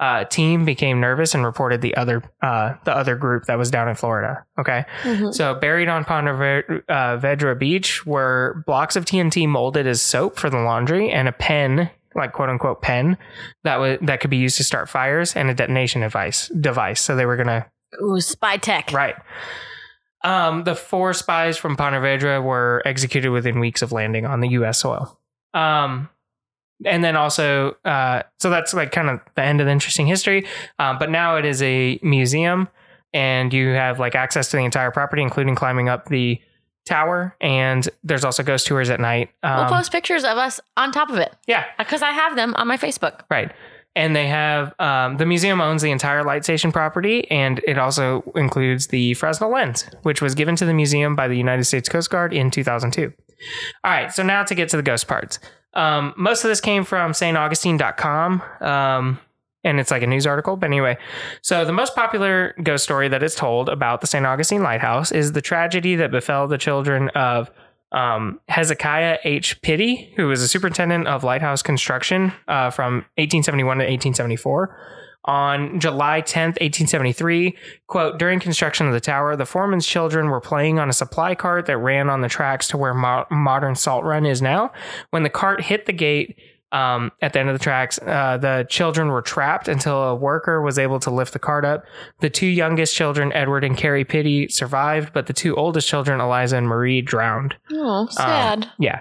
uh, 0.00 0.24
team 0.24 0.64
became 0.64 0.98
nervous 0.98 1.34
and 1.34 1.44
reported 1.44 1.80
the 1.82 1.94
other 1.94 2.22
uh, 2.42 2.74
the 2.84 2.96
other 2.96 3.14
group 3.16 3.44
that 3.44 3.58
was 3.58 3.70
down 3.70 3.88
in 3.88 3.94
Florida. 3.94 4.44
Okay, 4.58 4.84
Mhm. 5.02 5.32
so 5.34 5.54
buried 5.54 5.88
on 5.88 6.04
Ponte 6.04 6.34
Ve- 6.36 6.80
uh, 6.88 7.18
Vedra 7.18 7.56
Beach 7.58 8.04
were 8.06 8.64
blocks 8.66 8.96
of 8.96 9.04
TNT 9.04 9.46
molded 9.46 9.86
as 9.86 10.00
soap 10.02 10.38
for 10.38 10.48
the 10.50 10.58
laundry 10.58 11.10
and 11.10 11.28
a 11.28 11.32
pen, 11.32 11.90
like 12.14 12.32
quote 12.32 12.48
unquote 12.48 12.80
pen, 12.82 13.18
that 13.64 13.76
was 13.78 13.98
that 14.00 14.20
could 14.20 14.30
be 14.30 14.38
used 14.38 14.56
to 14.56 14.64
start 14.64 14.88
fires 14.88 15.36
and 15.36 15.50
a 15.50 15.54
detonation 15.54 16.00
device. 16.00 16.48
Device. 16.48 17.00
So 17.00 17.14
they 17.14 17.26
were 17.26 17.36
gonna 17.36 17.66
Ooh, 18.02 18.20
spy 18.20 18.56
tech. 18.56 18.92
right. 18.92 19.16
Um, 20.22 20.64
the 20.64 20.74
four 20.74 21.12
spies 21.14 21.56
from 21.56 21.76
Ponte 21.76 21.94
Vedra 22.02 22.42
were 22.42 22.82
executed 22.84 23.30
within 23.30 23.58
weeks 23.58 23.80
of 23.82 23.90
landing 23.92 24.26
on 24.26 24.40
the 24.40 24.48
U.S. 24.50 24.78
soil. 24.78 25.18
Um, 25.54 26.08
and 26.84 27.04
then 27.04 27.16
also, 27.16 27.76
uh, 27.84 28.22
so 28.38 28.50
that's 28.50 28.74
like 28.74 28.92
kind 28.92 29.10
of 29.10 29.20
the 29.34 29.42
end 29.42 29.60
of 29.60 29.66
the 29.66 29.72
interesting 29.72 30.06
history. 30.06 30.46
Um, 30.78 30.98
but 30.98 31.10
now 31.10 31.36
it 31.36 31.44
is 31.44 31.62
a 31.62 31.98
museum, 32.02 32.68
and 33.12 33.52
you 33.52 33.68
have 33.68 33.98
like 33.98 34.14
access 34.14 34.50
to 34.50 34.56
the 34.56 34.64
entire 34.64 34.90
property, 34.90 35.22
including 35.22 35.54
climbing 35.54 35.88
up 35.88 36.08
the 36.08 36.40
tower. 36.86 37.36
And 37.40 37.88
there's 38.02 38.24
also 38.24 38.42
ghost 38.42 38.66
tours 38.66 38.90
at 38.90 39.00
night. 39.00 39.30
Um, 39.42 39.56
we'll 39.56 39.68
post 39.68 39.92
pictures 39.92 40.24
of 40.24 40.38
us 40.38 40.60
on 40.76 40.92
top 40.92 41.10
of 41.10 41.16
it 41.16 41.34
yeah, 41.46 41.64
because 41.78 42.02
I 42.02 42.10
have 42.10 42.36
them 42.36 42.54
on 42.56 42.66
my 42.66 42.76
Facebook. 42.76 43.22
Right. 43.30 43.52
And 43.96 44.14
they 44.14 44.28
have 44.28 44.72
um, 44.78 45.16
the 45.16 45.26
museum 45.26 45.60
owns 45.60 45.82
the 45.82 45.90
entire 45.90 46.22
light 46.22 46.44
station 46.44 46.70
property, 46.70 47.28
and 47.28 47.60
it 47.66 47.76
also 47.76 48.22
includes 48.36 48.86
the 48.86 49.14
Fresnel 49.14 49.50
lens, 49.50 49.84
which 50.02 50.22
was 50.22 50.36
given 50.36 50.54
to 50.56 50.64
the 50.64 50.72
museum 50.72 51.16
by 51.16 51.26
the 51.26 51.34
United 51.34 51.64
States 51.64 51.88
Coast 51.88 52.08
Guard 52.08 52.32
in 52.32 52.52
2002. 52.52 53.12
All 53.84 53.90
right, 53.90 54.12
so 54.12 54.22
now 54.22 54.44
to 54.44 54.54
get 54.54 54.68
to 54.70 54.76
the 54.76 54.82
ghost 54.82 55.08
parts. 55.08 55.38
Um, 55.74 56.14
most 56.16 56.44
of 56.44 56.48
this 56.48 56.60
came 56.60 56.84
from 56.84 57.12
staugustine.com, 57.12 58.42
um, 58.60 59.20
and 59.62 59.78
it's 59.78 59.90
like 59.90 60.02
a 60.02 60.06
news 60.06 60.26
article. 60.26 60.56
But 60.56 60.66
anyway, 60.66 60.98
so 61.42 61.64
the 61.64 61.72
most 61.72 61.94
popular 61.94 62.54
ghost 62.62 62.84
story 62.84 63.08
that 63.08 63.22
is 63.22 63.34
told 63.34 63.68
about 63.68 64.00
the 64.00 64.06
St. 64.06 64.26
Augustine 64.26 64.62
Lighthouse 64.62 65.12
is 65.12 65.32
the 65.32 65.42
tragedy 65.42 65.96
that 65.96 66.10
befell 66.10 66.48
the 66.48 66.58
children 66.58 67.08
of 67.10 67.50
um, 67.92 68.40
Hezekiah 68.48 69.18
H. 69.24 69.60
Pittee, 69.62 70.12
who 70.16 70.28
was 70.28 70.42
a 70.42 70.48
superintendent 70.48 71.08
of 71.08 71.24
lighthouse 71.24 71.62
construction 71.62 72.32
uh, 72.46 72.70
from 72.70 72.94
1871 73.16 73.78
to 73.78 73.84
1874. 73.84 74.76
On 75.26 75.78
July 75.78 76.22
10th, 76.22 76.56
1873, 76.60 77.54
quote, 77.86 78.18
during 78.18 78.40
construction 78.40 78.86
of 78.86 78.94
the 78.94 79.00
tower, 79.00 79.36
the 79.36 79.44
foreman's 79.44 79.86
children 79.86 80.28
were 80.30 80.40
playing 80.40 80.78
on 80.78 80.88
a 80.88 80.94
supply 80.94 81.34
cart 81.34 81.66
that 81.66 81.76
ran 81.76 82.08
on 82.08 82.22
the 82.22 82.28
tracks 82.28 82.68
to 82.68 82.78
where 82.78 82.94
mo- 82.94 83.26
modern 83.30 83.74
Salt 83.74 84.02
Run 84.04 84.24
is 84.24 84.40
now. 84.40 84.72
When 85.10 85.22
the 85.22 85.28
cart 85.30 85.60
hit 85.62 85.84
the 85.84 85.92
gate, 85.92 86.36
um, 86.72 87.12
at 87.20 87.32
the 87.34 87.40
end 87.40 87.50
of 87.50 87.54
the 87.58 87.62
tracks, 87.62 87.98
uh, 88.06 88.38
the 88.38 88.64
children 88.70 89.08
were 89.08 89.20
trapped 89.20 89.68
until 89.68 90.02
a 90.04 90.14
worker 90.14 90.62
was 90.62 90.78
able 90.78 90.98
to 91.00 91.10
lift 91.10 91.32
the 91.34 91.38
cart 91.38 91.64
up. 91.66 91.84
The 92.20 92.30
two 92.30 92.46
youngest 92.46 92.94
children, 92.96 93.30
Edward 93.34 93.62
and 93.64 93.76
Carrie 93.76 94.04
Pittee, 94.06 94.48
survived, 94.48 95.12
but 95.12 95.26
the 95.26 95.32
two 95.34 95.54
oldest 95.56 95.86
children, 95.88 96.20
Eliza 96.20 96.56
and 96.56 96.66
Marie, 96.68 97.02
drowned. 97.02 97.56
Oh, 97.72 98.02
Um, 98.02 98.08
sad. 98.08 98.70
yeah. 98.78 99.00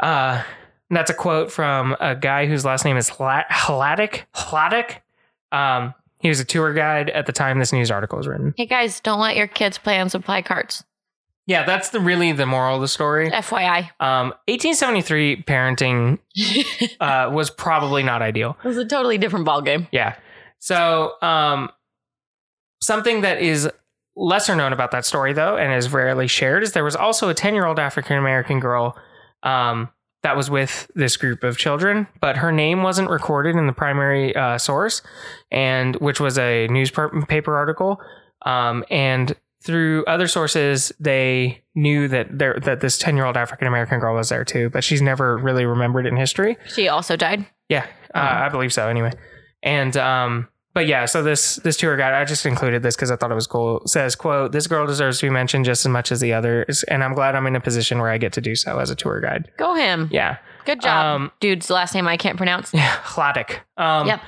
Uh, 0.00 0.42
that's 0.90 1.10
a 1.10 1.14
quote 1.14 1.50
from 1.52 1.96
a 2.00 2.14
guy 2.16 2.46
whose 2.46 2.64
last 2.64 2.84
name 2.84 2.96
is 2.96 3.08
Hla- 3.08 3.46
Hladik. 3.48 4.24
Um, 5.52 5.94
he 6.20 6.28
was 6.28 6.40
a 6.40 6.44
tour 6.44 6.72
guide 6.74 7.10
at 7.10 7.26
the 7.26 7.32
time 7.32 7.58
this 7.58 7.72
news 7.72 7.90
article 7.90 8.18
was 8.18 8.28
written. 8.28 8.54
hey 8.56 8.66
guys, 8.66 9.00
don't 9.00 9.20
let 9.20 9.36
your 9.36 9.46
kids 9.46 9.78
play 9.78 9.98
on 9.98 10.08
supply 10.08 10.42
carts. 10.42 10.84
Yeah, 11.46 11.64
that's 11.64 11.88
the 11.88 11.98
really 11.98 12.30
the 12.32 12.46
moral 12.46 12.76
of 12.76 12.80
the 12.80 12.88
story. 12.88 13.30
FYI. 13.30 13.90
Um, 13.98 14.28
1873 14.46 15.42
parenting 15.42 16.18
uh, 17.00 17.30
was 17.32 17.50
probably 17.50 18.02
not 18.02 18.22
ideal. 18.22 18.56
It 18.62 18.68
was 18.68 18.76
a 18.76 18.84
totally 18.84 19.18
different 19.18 19.46
ballgame. 19.46 19.88
Yeah. 19.90 20.14
So, 20.60 21.14
um, 21.22 21.70
something 22.82 23.22
that 23.22 23.40
is 23.40 23.68
lesser 24.14 24.54
known 24.54 24.72
about 24.72 24.90
that 24.92 25.04
story, 25.04 25.32
though, 25.32 25.56
and 25.56 25.72
is 25.72 25.90
rarely 25.92 26.26
shared, 26.28 26.62
is 26.62 26.72
there 26.72 26.84
was 26.84 26.94
also 26.94 27.28
a 27.30 27.34
10 27.34 27.54
year 27.54 27.66
old 27.66 27.78
African 27.80 28.16
American 28.16 28.60
girl 28.60 28.96
um, 29.42 29.88
that 30.22 30.36
was 30.36 30.50
with 30.50 30.90
this 30.94 31.16
group 31.16 31.42
of 31.42 31.56
children, 31.56 32.06
but 32.20 32.36
her 32.36 32.52
name 32.52 32.82
wasn't 32.82 33.08
recorded 33.08 33.56
in 33.56 33.66
the 33.66 33.72
primary 33.72 34.34
uh, 34.36 34.58
source, 34.58 35.02
and 35.50 35.96
which 35.96 36.20
was 36.20 36.38
a 36.38 36.66
newspaper 36.68 37.56
article. 37.56 38.00
Um, 38.42 38.84
and 38.90 39.34
through 39.62 40.04
other 40.06 40.26
sources, 40.26 40.92
they 41.00 41.62
knew 41.74 42.08
that 42.08 42.38
there 42.38 42.58
that 42.60 42.80
this 42.80 42.98
10 42.98 43.16
year 43.16 43.26
old 43.26 43.36
African 43.36 43.66
American 43.66 43.98
girl 44.00 44.14
was 44.14 44.28
there 44.28 44.44
too, 44.44 44.70
but 44.70 44.84
she's 44.84 45.02
never 45.02 45.36
really 45.36 45.64
remembered 45.64 46.06
in 46.06 46.16
history. 46.16 46.56
She 46.68 46.88
also 46.88 47.16
died. 47.16 47.46
Yeah, 47.68 47.86
uh, 48.14 48.18
I 48.18 48.48
believe 48.48 48.72
so. 48.72 48.88
Anyway, 48.88 49.12
and 49.62 49.96
um, 49.96 50.48
but 50.72 50.86
yeah, 50.86 51.04
so 51.06 51.22
this 51.22 51.56
this 51.56 51.76
tour 51.76 51.96
guide, 51.96 52.14
I 52.14 52.24
just 52.24 52.46
included 52.46 52.82
this 52.82 52.96
because 52.96 53.10
I 53.10 53.16
thought 53.16 53.30
it 53.30 53.34
was 53.34 53.46
cool. 53.46 53.82
Says, 53.86 54.14
"quote 54.16 54.52
This 54.52 54.66
girl 54.66 54.86
deserves 54.86 55.18
to 55.20 55.26
be 55.26 55.30
mentioned 55.30 55.64
just 55.64 55.84
as 55.84 55.90
much 55.90 56.12
as 56.12 56.20
the 56.20 56.32
others, 56.32 56.82
and 56.84 57.02
I'm 57.02 57.14
glad 57.14 57.34
I'm 57.34 57.46
in 57.46 57.56
a 57.56 57.60
position 57.60 57.98
where 57.98 58.10
I 58.10 58.18
get 58.18 58.32
to 58.34 58.40
do 58.40 58.54
so 58.54 58.78
as 58.78 58.90
a 58.90 58.94
tour 58.94 59.20
guide." 59.20 59.50
Go 59.56 59.74
him. 59.74 60.08
Yeah, 60.12 60.36
Good 60.64 60.80
job. 60.82 61.04
Um, 61.16 61.32
Dude's 61.40 61.70
last 61.70 61.94
name 61.94 62.06
I 62.06 62.16
can't 62.16 62.36
pronounce. 62.36 62.72
yeah, 62.72 62.88
Hladik. 63.04 63.58
Um, 63.76 64.06
Yep. 64.06 64.20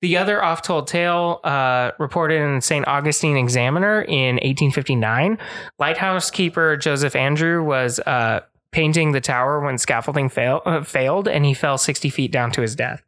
The 0.00 0.16
other 0.16 0.42
oft-told 0.42 0.88
tale, 0.88 1.38
uh, 1.44 1.92
reported 2.00 2.40
in 2.42 2.56
the 2.56 2.60
St. 2.60 2.84
Augustine 2.88 3.36
Examiner 3.36 4.02
in 4.02 4.34
1859, 4.36 5.38
lighthouse 5.78 6.28
keeper 6.28 6.76
Joseph 6.76 7.12
Andreu 7.12 7.64
was 7.64 8.00
uh, 8.00 8.40
painting 8.72 9.12
the 9.12 9.20
tower 9.20 9.60
when 9.60 9.78
scaffolding 9.78 10.28
fail, 10.28 10.60
uh, 10.66 10.82
failed, 10.82 11.28
and 11.28 11.44
he 11.44 11.54
fell 11.54 11.78
60 11.78 12.10
feet 12.10 12.32
down 12.32 12.50
to 12.50 12.62
his 12.62 12.74
death. 12.74 13.00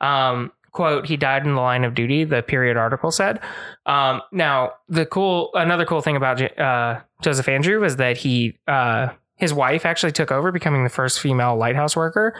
Um, 0.00 0.50
quote, 0.72 1.06
he 1.06 1.16
died 1.16 1.46
in 1.46 1.54
the 1.54 1.60
line 1.60 1.84
of 1.84 1.94
duty, 1.94 2.24
the 2.24 2.42
period 2.42 2.76
article 2.76 3.10
said. 3.10 3.40
Um, 3.86 4.22
now, 4.32 4.72
the 4.88 5.06
cool, 5.06 5.50
another 5.54 5.84
cool 5.84 6.00
thing 6.00 6.16
about 6.16 6.40
uh, 6.58 7.00
Joseph 7.20 7.46
Andreu 7.46 7.80
was 7.80 7.96
that 7.96 8.16
he, 8.16 8.58
uh, 8.66 9.08
his 9.42 9.52
wife 9.52 9.84
actually 9.84 10.12
took 10.12 10.30
over, 10.30 10.52
becoming 10.52 10.84
the 10.84 10.88
first 10.88 11.18
female 11.18 11.56
lighthouse 11.56 11.96
worker, 11.96 12.32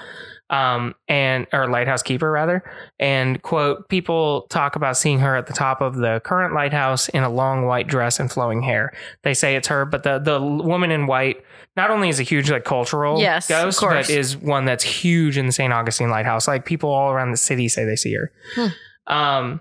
um, 0.51 0.95
and 1.09 1.49
or 1.53 1.67
lighthouse 1.67 2.01
keeper 2.01 2.31
rather. 2.31 2.63
And 3.01 3.43
quote, 3.43 3.89
people 3.89 4.43
talk 4.51 4.77
about 4.77 4.97
seeing 4.97 5.19
her 5.19 5.35
at 5.35 5.49
the 5.49 5.53
top 5.53 5.81
of 5.81 5.97
the 5.97 6.21
current 6.25 6.55
lighthouse 6.55 7.09
in 7.09 7.25
a 7.25 7.29
long 7.29 7.67
white 7.67 7.89
dress 7.89 8.21
and 8.21 8.31
flowing 8.31 8.63
hair. 8.63 8.93
They 9.25 9.35
say 9.35 9.57
it's 9.57 9.67
her, 9.67 9.85
but 9.85 10.05
the 10.05 10.21
the 10.21 10.41
woman 10.41 10.93
in 10.93 11.09
white 11.09 11.43
not 11.77 11.91
only 11.91 12.09
is 12.09 12.21
a 12.21 12.23
huge 12.23 12.53
like 12.53 12.63
cultural 12.63 13.19
Yes, 13.19 13.49
ghost, 13.49 13.81
but 13.81 14.09
is 14.09 14.37
one 14.37 14.65
that's 14.65 14.85
huge 14.85 15.37
in 15.37 15.47
the 15.47 15.53
St. 15.53 15.73
Augustine 15.73 16.09
Lighthouse. 16.09 16.47
Like 16.47 16.65
people 16.65 16.91
all 16.91 17.11
around 17.11 17.33
the 17.33 17.37
city 17.37 17.67
say 17.67 17.85
they 17.85 17.97
see 17.97 18.15
her. 18.15 18.31
Hmm. 18.55 19.13
Um, 19.13 19.61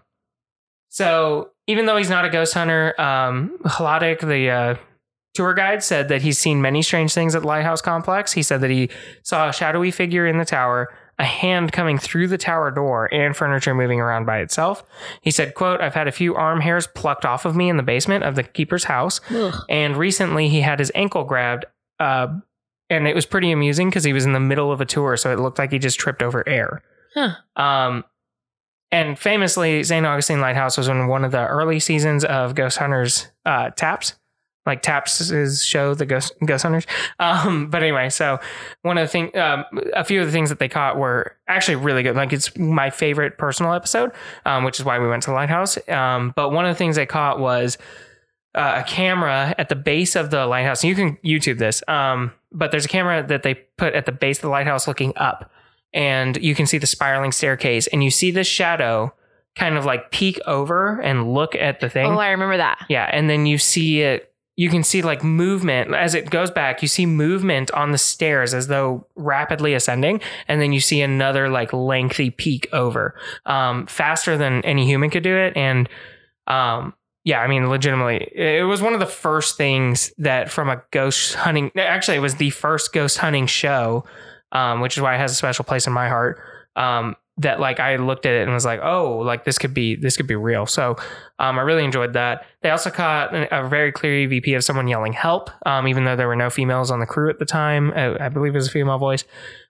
so 0.89 1.49
even 1.65 1.87
though 1.87 1.97
he's 1.97 2.11
not 2.11 2.23
a 2.23 2.29
ghost 2.29 2.53
hunter, 2.53 2.93
um, 3.01 3.57
the 3.63 4.49
uh, 4.51 4.75
tour 5.33 5.53
guide 5.53 5.83
said 5.83 6.09
that 6.09 6.21
he's 6.21 6.37
seen 6.37 6.61
many 6.61 6.81
strange 6.81 7.13
things 7.13 7.35
at 7.35 7.45
lighthouse 7.45 7.81
complex. 7.81 8.33
He 8.33 8.43
said 8.43 8.61
that 8.61 8.69
he 8.69 8.89
saw 9.23 9.49
a 9.49 9.53
shadowy 9.53 9.91
figure 9.91 10.27
in 10.27 10.37
the 10.37 10.45
tower, 10.45 10.93
a 11.19 11.23
hand 11.23 11.71
coming 11.71 11.97
through 11.97 12.27
the 12.27 12.37
tower 12.37 12.71
door, 12.71 13.13
and 13.13 13.35
furniture 13.35 13.73
moving 13.73 13.99
around 13.99 14.25
by 14.25 14.39
itself. 14.39 14.83
He 15.21 15.31
said, 15.31 15.55
quote, 15.55 15.81
I've 15.81 15.93
had 15.93 16.07
a 16.07 16.11
few 16.11 16.35
arm 16.35 16.61
hairs 16.61 16.87
plucked 16.87 17.25
off 17.25 17.45
of 17.45 17.55
me 17.55 17.69
in 17.69 17.77
the 17.77 17.83
basement 17.83 18.23
of 18.23 18.35
the 18.35 18.43
keeper's 18.43 18.85
house. 18.85 19.21
Ugh. 19.29 19.55
And 19.69 19.95
recently 19.95 20.49
he 20.49 20.61
had 20.61 20.79
his 20.79 20.91
ankle 20.95 21.23
grabbed. 21.23 21.65
Uh, 21.99 22.27
and 22.89 23.07
it 23.07 23.15
was 23.15 23.25
pretty 23.25 23.51
amusing 23.51 23.89
because 23.89 24.03
he 24.03 24.13
was 24.13 24.25
in 24.25 24.33
the 24.33 24.39
middle 24.39 24.71
of 24.71 24.81
a 24.81 24.85
tour, 24.85 25.15
so 25.15 25.31
it 25.31 25.39
looked 25.39 25.59
like 25.59 25.71
he 25.71 25.79
just 25.79 25.99
tripped 25.99 26.21
over 26.21 26.47
air. 26.47 26.81
Huh. 27.13 27.35
Um, 27.55 28.03
and 28.91 29.17
famously, 29.17 29.83
St. 29.83 30.05
Augustine 30.05 30.41
Lighthouse 30.41 30.77
was 30.77 30.89
in 30.89 31.07
one 31.07 31.23
of 31.23 31.31
the 31.31 31.47
early 31.47 31.79
seasons 31.79 32.25
of 32.25 32.55
Ghost 32.55 32.77
Hunters 32.77 33.27
uh, 33.45 33.69
Taps, 33.69 34.15
like 34.65 34.81
Taps' 34.81 35.31
is 35.31 35.63
show, 35.63 35.93
the 35.93 36.05
Ghost 36.05 36.33
Ghost 36.45 36.63
Hunters. 36.63 36.85
Um, 37.19 37.67
but 37.71 37.81
anyway, 37.81 38.09
so 38.09 38.39
one 38.83 38.97
of 38.97 39.03
the 39.03 39.07
thing, 39.11 39.35
um, 39.37 39.65
a 39.93 40.03
few 40.03 40.19
of 40.19 40.27
the 40.27 40.31
things 40.31 40.49
that 40.49 40.59
they 40.59 40.69
caught 40.69 40.97
were 40.97 41.35
actually 41.47 41.75
really 41.75 42.03
good. 42.03 42.15
Like 42.15 42.33
it's 42.33 42.55
my 42.57 42.89
favorite 42.89 43.37
personal 43.37 43.73
episode, 43.73 44.11
um, 44.45 44.63
which 44.63 44.79
is 44.79 44.85
why 44.85 44.99
we 44.99 45.07
went 45.07 45.23
to 45.23 45.29
the 45.29 45.35
lighthouse. 45.35 45.77
Um, 45.89 46.33
but 46.35 46.51
one 46.51 46.65
of 46.65 46.73
the 46.73 46.77
things 46.77 46.95
they 46.95 47.05
caught 47.05 47.39
was 47.39 47.77
uh, 48.53 48.83
a 48.85 48.87
camera 48.87 49.55
at 49.57 49.69
the 49.69 49.75
base 49.75 50.15
of 50.15 50.29
the 50.29 50.45
lighthouse. 50.45 50.83
You 50.83 50.95
can 50.95 51.17
YouTube 51.17 51.57
this, 51.57 51.81
um, 51.87 52.31
but 52.51 52.71
there's 52.71 52.85
a 52.85 52.89
camera 52.89 53.25
that 53.25 53.43
they 53.43 53.55
put 53.55 53.93
at 53.93 54.05
the 54.05 54.11
base 54.11 54.37
of 54.37 54.43
the 54.43 54.49
lighthouse 54.49 54.87
looking 54.87 55.13
up, 55.15 55.51
and 55.93 56.37
you 56.37 56.53
can 56.53 56.67
see 56.67 56.77
the 56.77 56.87
spiraling 56.87 57.31
staircase, 57.31 57.87
and 57.87 58.03
you 58.03 58.11
see 58.11 58.31
the 58.31 58.43
shadow 58.43 59.13
kind 59.55 59.77
of 59.77 59.85
like 59.85 60.11
peek 60.11 60.39
over 60.47 60.99
and 61.01 61.33
look 61.33 61.55
at 61.55 61.79
the 61.79 61.89
thing. 61.89 62.11
Oh, 62.11 62.17
I 62.17 62.29
remember 62.29 62.57
that. 62.57 62.85
Yeah, 62.89 63.09
and 63.11 63.29
then 63.29 63.45
you 63.45 63.57
see 63.57 64.01
it. 64.01 64.30
You 64.57 64.69
can 64.69 64.83
see 64.83 65.01
like 65.01 65.23
movement 65.23 65.95
as 65.95 66.13
it 66.13 66.29
goes 66.29 66.51
back. 66.51 66.81
You 66.81 66.87
see 66.87 67.05
movement 67.05 67.71
on 67.71 67.91
the 67.91 67.97
stairs 67.97 68.53
as 68.53 68.67
though 68.67 69.07
rapidly 69.15 69.73
ascending, 69.73 70.21
and 70.47 70.61
then 70.61 70.73
you 70.73 70.79
see 70.79 71.01
another 71.01 71.49
like 71.49 71.73
lengthy 71.73 72.29
peak 72.29 72.67
over, 72.73 73.15
um, 73.45 73.87
faster 73.87 74.37
than 74.37 74.63
any 74.65 74.85
human 74.85 75.09
could 75.09 75.23
do 75.23 75.35
it. 75.35 75.55
And 75.55 75.89
um, 76.47 76.93
yeah, 77.23 77.39
I 77.39 77.47
mean, 77.47 77.69
legitimately, 77.69 78.31
it 78.35 78.65
was 78.65 78.81
one 78.81 78.93
of 78.93 78.99
the 78.99 79.05
first 79.05 79.55
things 79.55 80.11
that 80.17 80.51
from 80.51 80.69
a 80.69 80.83
ghost 80.91 81.35
hunting. 81.35 81.71
Actually, 81.77 82.17
it 82.17 82.21
was 82.21 82.35
the 82.35 82.49
first 82.49 82.93
ghost 82.93 83.19
hunting 83.19 83.45
show, 83.45 84.03
um, 84.51 84.81
which 84.81 84.97
is 84.97 85.01
why 85.01 85.15
it 85.15 85.19
has 85.19 85.31
a 85.31 85.35
special 85.35 85.63
place 85.63 85.87
in 85.87 85.93
my 85.93 86.09
heart. 86.09 86.39
That 87.41 87.59
like 87.59 87.79
I 87.79 87.97
looked 87.97 88.25
at 88.25 88.33
it 88.33 88.43
and 88.43 88.51
was 88.51 88.65
like, 88.65 88.79
oh, 88.81 89.17
like 89.17 89.45
this 89.45 89.57
could 89.57 89.73
be 89.73 89.95
this 89.95 90.17
could 90.17 90.27
be 90.27 90.35
real. 90.35 90.65
So 90.65 90.95
um, 91.39 91.57
I 91.57 91.61
really 91.61 91.83
enjoyed 91.83 92.13
that. 92.13 92.45
They 92.61 92.69
also 92.69 92.89
caught 92.89 93.33
a 93.33 93.67
very 93.67 93.91
clear 93.91 94.27
EVP 94.27 94.55
of 94.55 94.63
someone 94.63 94.87
yelling 94.87 95.13
help, 95.13 95.49
um, 95.65 95.87
even 95.87 96.05
though 96.05 96.15
there 96.15 96.27
were 96.27 96.35
no 96.35 96.49
females 96.49 96.91
on 96.91 96.99
the 96.99 97.05
crew 97.05 97.29
at 97.29 97.39
the 97.39 97.45
time. 97.45 97.91
I, 97.95 98.25
I 98.25 98.29
believe 98.29 98.53
it 98.53 98.57
was 98.57 98.67
a 98.67 98.71
female 98.71 98.97
voice. 98.97 99.23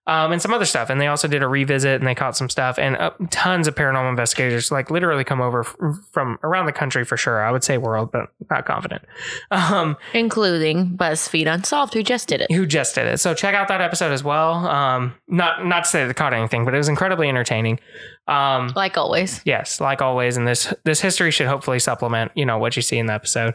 Um, 0.07 0.31
and 0.31 0.41
some 0.41 0.51
other 0.51 0.65
stuff. 0.65 0.89
And 0.89 0.99
they 0.99 1.05
also 1.05 1.27
did 1.27 1.43
a 1.43 1.47
revisit 1.47 2.01
and 2.01 2.07
they 2.07 2.15
caught 2.15 2.35
some 2.35 2.49
stuff. 2.49 2.79
And 2.79 2.97
uh, 2.97 3.11
tons 3.29 3.67
of 3.67 3.75
paranormal 3.75 4.09
investigators, 4.09 4.71
like 4.71 4.89
literally 4.89 5.23
come 5.23 5.41
over 5.41 5.59
f- 5.61 5.75
from 6.11 6.39
around 6.43 6.65
the 6.65 6.71
country 6.71 7.05
for 7.05 7.17
sure. 7.17 7.43
I 7.45 7.51
would 7.51 7.63
say 7.63 7.77
world, 7.77 8.11
but 8.11 8.29
not 8.49 8.65
confident. 8.65 9.03
Um, 9.51 9.95
Including 10.13 10.97
BuzzFeed 10.97 11.45
Unsolved, 11.53 11.93
who 11.93 12.01
just 12.01 12.27
did 12.27 12.41
it. 12.41 12.51
who 12.51 12.65
just 12.65 12.95
did 12.95 13.05
it. 13.05 13.19
So 13.19 13.35
check 13.35 13.53
out 13.53 13.67
that 13.67 13.79
episode 13.79 14.11
as 14.11 14.23
well. 14.23 14.53
Um, 14.67 15.13
not 15.27 15.65
not 15.67 15.83
to 15.83 15.89
say 15.89 16.05
they 16.07 16.13
caught 16.15 16.33
anything, 16.33 16.65
but 16.65 16.73
it 16.73 16.77
was 16.77 16.89
incredibly 16.89 17.29
entertaining. 17.29 17.79
Um, 18.27 18.71
Like 18.75 18.97
always. 18.97 19.41
yes, 19.45 19.79
like 19.79 20.01
always, 20.01 20.35
and 20.35 20.47
this 20.47 20.73
this 20.83 20.99
history 20.99 21.29
should 21.31 21.47
hopefully 21.47 21.77
supplement 21.79 22.31
you 22.35 22.45
know 22.45 22.57
what 22.57 22.75
you 22.75 22.81
see 22.81 22.97
in 22.97 23.05
the 23.05 23.13
episode. 23.13 23.53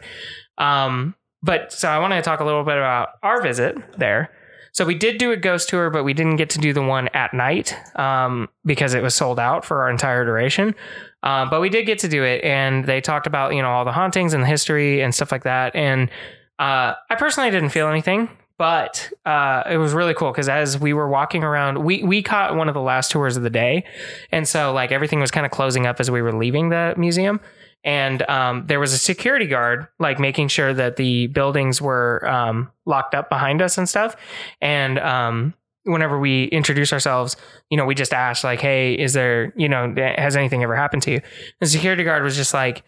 Um, 0.57 1.13
but 1.43 1.73
so 1.73 1.89
I 1.89 1.99
want 1.99 2.13
to 2.13 2.21
talk 2.21 2.39
a 2.39 2.45
little 2.45 2.63
bit 2.63 2.77
about 2.77 3.09
our 3.21 3.41
visit 3.41 3.75
there. 3.97 4.31
So 4.77 4.85
we 4.85 4.93
did 4.93 5.17
do 5.17 5.31
a 5.31 5.37
ghost 5.37 5.69
tour, 5.69 5.89
but 5.89 6.03
we 6.03 6.13
didn't 6.13 6.35
get 6.35 6.51
to 6.51 6.59
do 6.59 6.71
the 6.71 6.83
one 6.83 7.07
at 7.15 7.33
night 7.33 7.75
um, 7.95 8.47
because 8.63 8.93
it 8.93 9.01
was 9.01 9.15
sold 9.15 9.39
out 9.39 9.65
for 9.65 9.81
our 9.81 9.89
entire 9.89 10.23
duration. 10.23 10.75
Um, 11.23 11.49
but 11.49 11.61
we 11.61 11.69
did 11.69 11.87
get 11.87 11.97
to 11.99 12.07
do 12.07 12.23
it, 12.23 12.43
and 12.43 12.85
they 12.85 13.01
talked 13.01 13.25
about 13.25 13.55
you 13.55 13.61
know 13.63 13.71
all 13.71 13.85
the 13.85 13.91
hauntings 13.91 14.35
and 14.35 14.43
the 14.43 14.47
history 14.47 15.01
and 15.01 15.15
stuff 15.15 15.31
like 15.31 15.45
that. 15.45 15.75
And 15.75 16.11
uh, 16.59 16.93
I 17.09 17.15
personally 17.17 17.49
didn't 17.49 17.69
feel 17.69 17.87
anything, 17.87 18.29
but 18.59 19.11
uh, 19.25 19.63
it 19.67 19.77
was 19.77 19.93
really 19.93 20.13
cool 20.13 20.31
because 20.31 20.47
as 20.47 20.77
we 20.77 20.93
were 20.93 21.09
walking 21.09 21.43
around, 21.43 21.83
we 21.83 22.03
we 22.03 22.21
caught 22.21 22.55
one 22.55 22.67
of 22.67 22.75
the 22.75 22.81
last 22.81 23.09
tours 23.09 23.35
of 23.35 23.41
the 23.41 23.49
day, 23.49 23.83
and 24.31 24.47
so 24.47 24.73
like 24.73 24.91
everything 24.91 25.19
was 25.19 25.31
kind 25.31 25.47
of 25.47 25.51
closing 25.51 25.87
up 25.87 25.99
as 25.99 26.11
we 26.11 26.21
were 26.21 26.33
leaving 26.33 26.69
the 26.69 26.93
museum. 26.97 27.39
And 27.83 28.21
um, 28.29 28.65
there 28.67 28.79
was 28.79 28.93
a 28.93 28.97
security 28.97 29.45
guard, 29.45 29.87
like 29.99 30.19
making 30.19 30.49
sure 30.49 30.73
that 30.73 30.97
the 30.97 31.27
buildings 31.27 31.81
were 31.81 32.27
um, 32.27 32.69
locked 32.85 33.15
up 33.15 33.29
behind 33.29 33.61
us 33.61 33.77
and 33.77 33.87
stuff. 33.87 34.15
And 34.61 34.99
um, 34.99 35.53
whenever 35.83 36.19
we 36.19 36.45
introduce 36.45 36.91
ourselves, 36.91 37.37
you 37.69 37.77
know, 37.77 37.85
we 37.85 37.95
just 37.95 38.13
ask 38.13 38.43
like, 38.43 38.59
"Hey, 38.59 38.93
is 38.93 39.13
there, 39.13 39.53
you 39.55 39.69
know, 39.69 39.93
has 40.17 40.35
anything 40.35 40.63
ever 40.63 40.75
happened 40.75 41.03
to 41.03 41.11
you?" 41.11 41.21
The 41.59 41.67
security 41.67 42.03
guard 42.03 42.23
was 42.23 42.35
just 42.35 42.53
like, 42.53 42.83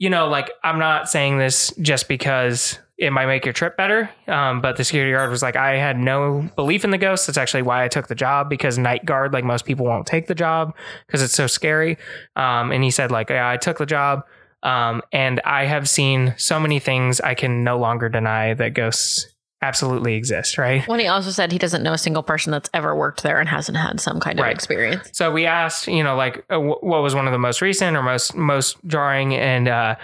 you 0.00 0.08
know, 0.08 0.26
like 0.26 0.50
I'm 0.64 0.78
not 0.78 1.08
saying 1.08 1.38
this 1.38 1.72
just 1.80 2.08
because 2.08 2.78
it 2.96 3.12
might 3.12 3.26
make 3.26 3.44
your 3.44 3.52
trip 3.52 3.76
better. 3.76 4.10
Um, 4.26 4.60
but 4.60 4.76
the 4.76 4.84
security 4.84 5.12
guard 5.12 5.30
was 5.30 5.42
like, 5.42 5.56
I 5.56 5.76
had 5.76 5.98
no 5.98 6.48
belief 6.56 6.84
in 6.84 6.90
the 6.90 6.98
ghosts. 6.98 7.26
That's 7.26 7.38
actually 7.38 7.62
why 7.62 7.84
I 7.84 7.88
took 7.88 8.08
the 8.08 8.14
job 8.14 8.48
because 8.48 8.78
night 8.78 9.04
guard, 9.04 9.32
like 9.32 9.44
most 9.44 9.66
people 9.66 9.86
won't 9.86 10.06
take 10.06 10.26
the 10.26 10.34
job 10.34 10.74
because 11.06 11.22
it's 11.22 11.34
so 11.34 11.46
scary. 11.46 11.98
Um, 12.34 12.72
and 12.72 12.82
he 12.82 12.90
said 12.90 13.10
like, 13.10 13.28
yeah, 13.28 13.48
I 13.48 13.58
took 13.58 13.78
the 13.78 13.86
job. 13.86 14.24
Um, 14.62 15.02
and 15.12 15.40
I 15.44 15.66
have 15.66 15.88
seen 15.88 16.34
so 16.38 16.58
many 16.58 16.80
things 16.80 17.20
I 17.20 17.34
can 17.34 17.62
no 17.62 17.78
longer 17.78 18.08
deny 18.08 18.54
that 18.54 18.74
ghosts 18.74 19.29
absolutely 19.62 20.14
exist. 20.14 20.56
Right. 20.58 20.86
When 20.88 21.00
he 21.00 21.06
also 21.06 21.30
said 21.30 21.52
he 21.52 21.58
doesn't 21.58 21.82
know 21.82 21.92
a 21.92 21.98
single 21.98 22.22
person 22.22 22.50
that's 22.50 22.70
ever 22.72 22.94
worked 22.96 23.22
there 23.22 23.38
and 23.40 23.48
hasn't 23.48 23.76
had 23.76 24.00
some 24.00 24.18
kind 24.20 24.38
of 24.38 24.44
Right. 24.44 24.54
experience. 24.54 25.10
So 25.12 25.30
we 25.30 25.46
asked, 25.46 25.86
you 25.86 26.02
know, 26.02 26.16
like 26.16 26.44
uh, 26.50 26.58
wh- 26.58 26.82
what 26.82 27.02
was 27.02 27.14
one 27.14 27.26
of 27.26 27.32
the 27.32 27.38
most 27.38 27.60
recent 27.60 27.96
or 27.96 28.02
most 28.02 28.34
most 28.34 28.76
jarring, 28.86 29.34
and 29.34 29.68
uh, 29.68 29.96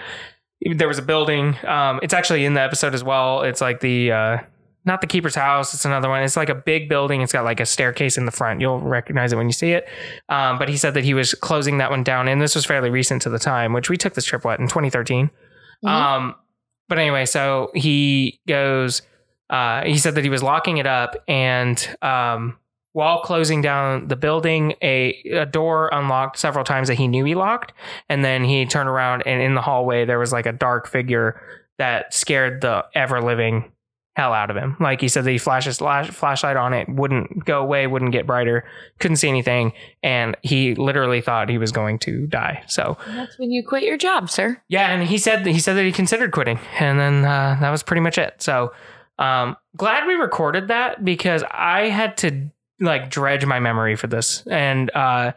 there 0.75 0.87
was 0.87 0.97
a 0.99 1.01
building. 1.03 1.55
Um, 1.65 1.99
it's 2.03 2.13
actually 2.13 2.45
in 2.45 2.53
the 2.53 2.61
episode 2.61 2.93
as 2.93 3.03
well. 3.03 3.41
It's 3.43 3.61
like 3.61 3.79
the 3.79 4.11
uh, 4.11 4.37
not 4.85 5.01
the 5.01 5.07
keeper's 5.07 5.35
house. 5.35 5.73
It's 5.73 5.85
another 5.85 6.07
one. 6.07 6.23
It's 6.23 6.37
like 6.37 6.49
a 6.49 6.55
big 6.55 6.87
building. 6.87 7.21
It's 7.21 7.33
got 7.33 7.43
like 7.43 7.59
a 7.59 7.65
staircase 7.65 8.17
in 8.17 8.25
the 8.25 8.31
front. 8.31 8.61
You'll 8.61 8.79
recognize 8.79 9.33
it 9.33 9.35
when 9.37 9.47
you 9.47 9.53
see 9.53 9.71
it. 9.71 9.87
Um, 10.29 10.57
but 10.59 10.69
he 10.69 10.77
said 10.77 10.93
that 10.93 11.03
he 11.03 11.13
was 11.13 11.33
closing 11.33 11.79
that 11.79 11.89
one 11.89 12.03
down, 12.03 12.27
and 12.27 12.41
this 12.41 12.55
was 12.55 12.65
fairly 12.65 12.89
recent 12.89 13.21
to 13.23 13.29
the 13.29 13.39
time, 13.39 13.73
which 13.73 13.89
we 13.89 13.97
took 13.97 14.13
this 14.13 14.23
trip 14.25 14.45
what 14.45 14.59
in 14.59 14.67
2013. 14.67 15.29
Mhm. 15.85 15.89
Um, 15.89 16.35
but 16.87 16.99
anyway, 16.99 17.25
so 17.25 17.71
he 17.73 18.39
goes. 18.47 19.01
Uh, 19.49 19.83
he 19.85 19.97
said 19.97 20.15
that 20.15 20.23
he 20.23 20.29
was 20.29 20.43
locking 20.43 20.77
it 20.77 20.85
up, 20.87 21.15
and 21.27 21.95
um, 22.01 22.57
while 22.93 23.21
closing 23.21 23.61
down 23.61 24.07
the 24.07 24.15
building, 24.15 24.73
a, 24.81 25.13
a 25.31 25.45
door 25.45 25.89
unlocked 25.93 26.37
several 26.37 26.65
times 26.65 26.87
that 26.87 26.95
he 26.95 27.07
knew 27.07 27.23
he 27.25 27.35
locked, 27.35 27.71
and 28.09 28.25
then 28.25 28.43
he 28.43 28.65
turned 28.65 28.89
around, 28.89 29.23
and 29.25 29.41
in 29.41 29.53
the 29.55 29.61
hallway 29.61 30.03
there 30.05 30.19
was 30.19 30.33
like 30.33 30.45
a 30.45 30.51
dark 30.51 30.87
figure 30.87 31.39
that 31.77 32.13
scared 32.13 32.61
the 32.61 32.83
ever 32.95 33.21
living 33.21 33.71
hell 34.15 34.33
out 34.33 34.49
of 34.49 34.57
him. 34.57 34.75
Like 34.79 34.99
he 34.99 35.07
said 35.09 35.25
that 35.25 35.31
he 35.31 35.37
flashed 35.37 35.67
his 35.67 35.77
flash, 35.77 36.09
flashlight 36.09 36.57
on 36.57 36.73
it, 36.73 36.89
wouldn't 36.89 37.45
go 37.45 37.61
away, 37.61 37.85
wouldn't 37.85 38.11
get 38.11 38.25
brighter, 38.25 38.65
couldn't 38.99 39.17
see 39.17 39.29
anything, 39.29 39.73
and 40.01 40.35
he 40.41 40.73
literally 40.73 41.21
thought 41.21 41.49
he 41.49 41.59
was 41.59 41.71
going 41.71 41.99
to 41.99 42.25
die. 42.25 42.63
So 42.67 42.97
That's 43.09 43.37
when 43.37 43.51
you 43.51 43.63
quit 43.63 43.83
your 43.83 43.95
job, 43.97 44.31
sir. 44.31 44.59
yeah, 44.69 44.89
and 44.91 45.07
he 45.07 45.19
said 45.19 45.45
he 45.45 45.59
said 45.59 45.75
that 45.75 45.85
he 45.85 45.91
considered 45.91 46.31
quitting, 46.31 46.59
and 46.79 46.99
then 46.99 47.25
uh, 47.25 47.57
that 47.61 47.69
was 47.69 47.83
pretty 47.83 48.01
much 48.01 48.17
it. 48.17 48.41
So, 48.41 48.73
um, 49.19 49.57
glad 49.75 50.07
we 50.07 50.13
recorded 50.15 50.67
that 50.69 51.03
because 51.03 51.43
I 51.49 51.89
had 51.89 52.17
to 52.17 52.49
like 52.79 53.09
dredge 53.09 53.45
my 53.45 53.59
memory 53.59 53.95
for 53.95 54.07
this, 54.07 54.45
and 54.47 54.89
uh, 54.95 55.33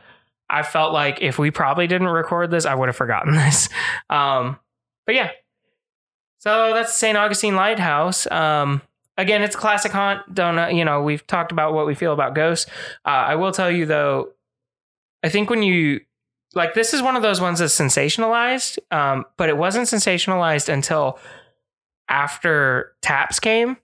I 0.48 0.62
felt 0.62 0.92
like 0.92 1.22
if 1.22 1.38
we 1.38 1.50
probably 1.50 1.86
didn't 1.86 2.08
record 2.08 2.50
this, 2.50 2.66
I 2.66 2.74
would 2.74 2.88
have 2.88 2.96
forgotten 2.96 3.34
this. 3.36 3.68
Um, 4.08 4.58
but 5.06 5.14
yeah, 5.14 5.30
so 6.38 6.72
that's 6.74 6.94
St. 6.94 7.16
Augustine 7.16 7.54
Lighthouse. 7.54 8.30
Um, 8.30 8.82
again, 9.16 9.42
it's 9.42 9.54
a 9.54 9.58
classic 9.58 9.92
haunt. 9.92 10.34
Don't 10.34 10.56
know, 10.56 10.68
you 10.68 10.84
know? 10.84 11.02
We've 11.02 11.26
talked 11.26 11.52
about 11.52 11.74
what 11.74 11.86
we 11.86 11.94
feel 11.94 12.12
about 12.12 12.34
ghosts. 12.34 12.70
Uh, 13.04 13.08
I 13.10 13.34
will 13.36 13.52
tell 13.52 13.70
you 13.70 13.86
though, 13.86 14.30
I 15.22 15.28
think 15.28 15.50
when 15.50 15.62
you 15.62 16.00
like 16.54 16.74
this 16.74 16.94
is 16.94 17.02
one 17.02 17.14
of 17.14 17.22
those 17.22 17.40
ones 17.40 17.60
that's 17.60 17.78
sensationalized 17.78 18.78
um, 18.90 19.24
but 19.36 19.48
it 19.48 19.56
wasn't 19.56 19.86
sensationalized 19.86 20.68
until 20.68 21.18
after 22.10 22.94
taps 23.00 23.40
came 23.40 23.76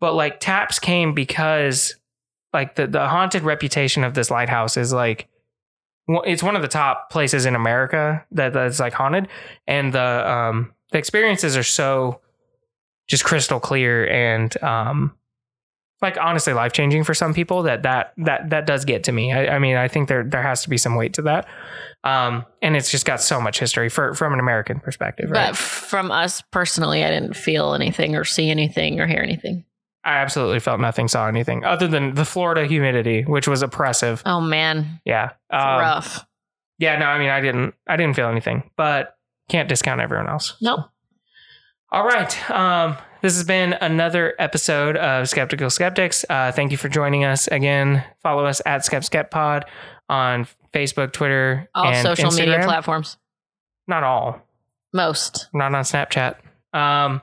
but 0.00 0.14
like 0.14 0.40
taps 0.40 0.78
came 0.78 1.14
because 1.14 1.96
like 2.52 2.74
the, 2.76 2.86
the 2.86 3.06
haunted 3.08 3.42
reputation 3.42 4.04
of 4.04 4.14
this 4.14 4.30
lighthouse 4.30 4.76
is 4.76 4.92
like 4.92 5.28
it's 6.08 6.42
one 6.42 6.56
of 6.56 6.62
the 6.62 6.68
top 6.68 7.10
places 7.10 7.44
in 7.44 7.54
america 7.54 8.24
that 8.30 8.52
that's 8.52 8.80
like 8.80 8.92
haunted 8.92 9.28
and 9.66 9.92
the 9.92 10.30
um 10.30 10.72
the 10.92 10.98
experiences 10.98 11.56
are 11.56 11.62
so 11.62 12.20
just 13.08 13.24
crystal 13.24 13.60
clear 13.60 14.08
and 14.08 14.60
um 14.62 15.14
like 16.02 16.18
honestly 16.20 16.52
life 16.52 16.72
changing 16.72 17.04
for 17.04 17.14
some 17.14 17.32
people 17.32 17.62
that 17.62 17.84
that 17.84 18.12
that 18.18 18.50
that 18.50 18.66
does 18.66 18.84
get 18.84 19.04
to 19.04 19.12
me. 19.12 19.32
I, 19.32 19.54
I 19.56 19.58
mean, 19.58 19.76
I 19.76 19.88
think 19.88 20.08
there 20.08 20.24
there 20.24 20.42
has 20.42 20.62
to 20.64 20.68
be 20.68 20.76
some 20.76 20.96
weight 20.96 21.14
to 21.14 21.22
that. 21.22 21.46
Um, 22.04 22.44
and 22.60 22.76
it's 22.76 22.90
just 22.90 23.06
got 23.06 23.20
so 23.22 23.40
much 23.40 23.60
history 23.60 23.88
for 23.88 24.12
from 24.14 24.32
an 24.32 24.40
American 24.40 24.80
perspective, 24.80 25.30
right? 25.30 25.50
But 25.50 25.56
from 25.56 26.10
us 26.10 26.42
personally, 26.50 27.04
I 27.04 27.10
didn't 27.10 27.36
feel 27.36 27.74
anything 27.74 28.16
or 28.16 28.24
see 28.24 28.50
anything 28.50 29.00
or 29.00 29.06
hear 29.06 29.20
anything. 29.22 29.64
I 30.04 30.16
absolutely 30.16 30.58
felt 30.58 30.80
nothing, 30.80 31.06
saw 31.06 31.28
anything 31.28 31.64
other 31.64 31.86
than 31.86 32.14
the 32.14 32.24
Florida 32.24 32.66
humidity, 32.66 33.22
which 33.22 33.46
was 33.46 33.62
oppressive. 33.62 34.20
Oh 34.26 34.40
man, 34.40 35.00
Yeah, 35.04 35.30
Um, 35.48 35.78
rough. 35.78 36.26
Yeah, 36.78 36.98
no, 36.98 37.06
I 37.06 37.20
mean, 37.20 37.28
I 37.28 37.40
didn't, 37.40 37.74
I 37.86 37.96
didn't 37.96 38.16
feel 38.16 38.26
anything, 38.26 38.68
but 38.76 39.16
can't 39.48 39.68
discount 39.68 40.00
everyone 40.00 40.28
else. 40.28 40.56
Nope. 40.60 40.80
All 41.92 42.04
right. 42.04 42.50
Um, 42.50 42.96
this 43.22 43.36
has 43.36 43.44
been 43.44 43.72
another 43.74 44.34
episode 44.38 44.96
of 44.96 45.28
Skeptical 45.28 45.70
Skeptics. 45.70 46.24
Uh, 46.28 46.52
thank 46.52 46.72
you 46.72 46.76
for 46.76 46.88
joining 46.88 47.24
us 47.24 47.46
again. 47.48 48.04
Follow 48.22 48.44
us 48.44 48.60
at 48.66 48.82
SkepSkepPod 48.82 49.62
on 50.08 50.46
Facebook, 50.74 51.12
Twitter, 51.12 51.68
All 51.74 51.86
and 51.86 52.02
social 52.02 52.30
media 52.32 52.60
platforms. 52.64 53.16
Not 53.86 54.02
all. 54.02 54.42
Most. 54.92 55.48
Not 55.54 55.74
on 55.74 55.84
Snapchat. 55.84 56.36
Um, 56.74 57.22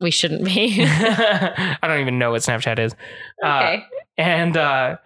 We 0.00 0.10
shouldn't 0.10 0.44
be. 0.44 0.78
I 0.84 1.78
don't 1.82 2.00
even 2.00 2.18
know 2.18 2.30
what 2.30 2.42
Snapchat 2.42 2.78
is. 2.78 2.94
Uh, 3.44 3.46
okay. 3.48 3.84
and 4.16 4.56
uh, 4.56 4.96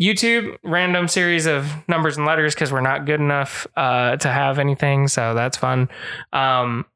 YouTube, 0.00 0.56
random 0.64 1.06
series 1.06 1.46
of 1.46 1.70
numbers 1.86 2.16
and 2.16 2.26
letters 2.26 2.54
because 2.54 2.72
we're 2.72 2.80
not 2.80 3.04
good 3.04 3.20
enough 3.20 3.66
uh, 3.76 4.16
to 4.16 4.28
have 4.28 4.58
anything. 4.58 5.06
So 5.08 5.34
that's 5.34 5.58
fun. 5.58 5.90
Um, 6.32 6.86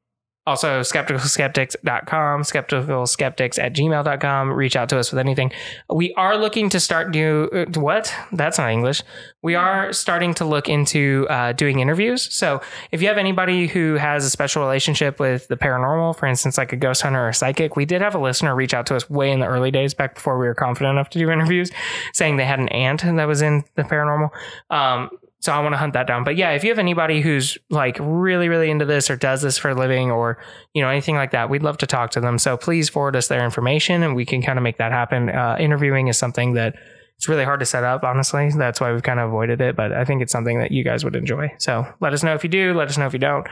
also, 0.47 0.81
skepticalskeptics.com, 0.81 2.45
skeptical 2.45 3.07
skeptics 3.07 3.59
at 3.59 3.73
gmail.com. 3.73 4.53
Reach 4.53 4.77
out 4.77 4.91
to 4.91 4.99
us 4.99 5.11
with 5.11 5.19
anything. 5.19 5.51
We 5.89 6.13
are 6.15 6.37
looking 6.37 6.69
to 6.69 6.81
start 6.81 7.13
do 7.13 7.49
uh, 7.51 7.81
what? 7.81 8.15
That's 8.31 8.59
not 8.59 8.71
English. 8.71 9.03
We 9.41 9.55
are 9.55 9.91
starting 9.95 10.35
to 10.35 10.45
look 10.45 10.69
into 10.69 11.27
uh, 11.31 11.53
doing 11.53 11.81
interviews. 11.81 12.31
So 12.35 12.61
if 12.93 13.01
you 13.01 13.09
have 13.09 13.17
anybody 13.17 13.67
who 13.69 13.95
has 13.95 14.27
a 14.27 14.31
special 14.31 14.63
relationship 14.63 15.19
with 15.19 15.49
the 15.49 15.57
paranormal, 15.57 16.17
for 16.17 16.27
instance, 16.27 16.59
like 16.59 16.75
a 16.75 16.77
ghost 16.77 17.01
hunter 17.01 17.25
or 17.25 17.29
a 17.29 17.35
psychic, 17.35 17.75
we 17.75 17.87
did 17.87 18.03
have 18.03 18.15
a 18.15 18.21
listener 18.21 18.55
reach 18.55 18.75
out 18.75 18.85
to 18.87 18.97
us 18.97 19.09
way 19.09 19.31
in 19.31 19.41
the 19.41 19.47
early 19.47 19.71
days, 19.71 19.95
back 19.95 20.15
before 20.15 20.39
we 20.39 20.47
were 20.47 20.55
confident 20.55 20.93
enough 20.93 21.09
to 21.11 21.19
do 21.19 21.31
interviews, 21.31 21.71
saying 22.13 22.37
they 22.37 22.45
had 22.45 22.59
an 22.59 22.69
aunt 22.69 23.03
that 23.03 23.27
was 23.27 23.41
in 23.41 23.65
the 23.77 23.83
paranormal. 23.83 24.29
Um, 24.69 25.09
so 25.45 25.53
I 25.53 25.61
want 25.61 25.75
to 25.75 25.77
hunt 25.77 25.93
that 25.93 26.07
down. 26.07 26.25
But 26.25 26.37
yeah, 26.37 26.53
if 26.53 26.65
you 26.65 26.71
have 26.71 26.79
anybody 26.79 27.21
who's 27.21 27.59
like 27.69 27.99
really, 28.01 28.49
really 28.49 28.71
into 28.71 28.87
this 28.87 29.11
or 29.11 29.17
does 29.17 29.43
this 29.43 29.59
for 29.59 29.69
a 29.69 29.75
living 29.75 30.11
or, 30.11 30.39
you 30.73 30.81
know, 30.81 30.89
anything 30.89 31.17
like 31.17 31.33
that, 31.33 31.51
we'd 31.51 31.63
love 31.63 31.77
to 31.79 31.87
talk 31.87 32.13
to 32.13 32.21
them. 32.21 32.39
So 32.39 32.57
please 32.57 32.89
forward 32.89 33.15
us 33.15 33.29
their 33.29 33.45
information 33.45 34.03
and 34.03 34.17
we 34.17 34.25
can 34.25 34.41
kind 34.41 34.59
of 34.59 34.63
make 34.63 34.79
that 34.79 34.91
happen. 34.91 35.29
Uh, 35.29 35.59
interviewing 35.61 36.09
is 36.09 36.17
something 36.17 36.55
that 36.55 36.77
it's 37.19 37.29
really 37.29 37.45
hard 37.45 37.61
to 37.61 37.67
set 37.67 37.85
up, 37.85 38.05
honestly. 38.05 38.49
That's 38.57 38.81
why 38.81 38.91
we've 38.91 39.03
kind 39.03 39.21
of 39.21 39.29
avoided 39.29 39.61
it. 39.61 39.77
But 39.77 39.93
I 39.93 40.07
think 40.07 40.23
it's 40.23 40.33
something 40.33 40.59
that 40.61 40.73
you 40.73 40.83
guys 40.83 41.05
would 41.05 41.15
enjoy. 41.15 41.53
So 41.59 41.87
let 42.01 42.15
us 42.15 42.23
know 42.23 42.33
if 42.33 42.43
you 42.43 42.49
do. 42.49 42.73
Let 42.73 42.89
us 42.89 42.97
know 42.97 43.07
if 43.07 43.13
you 43.13 43.19
don't. 43.19 43.47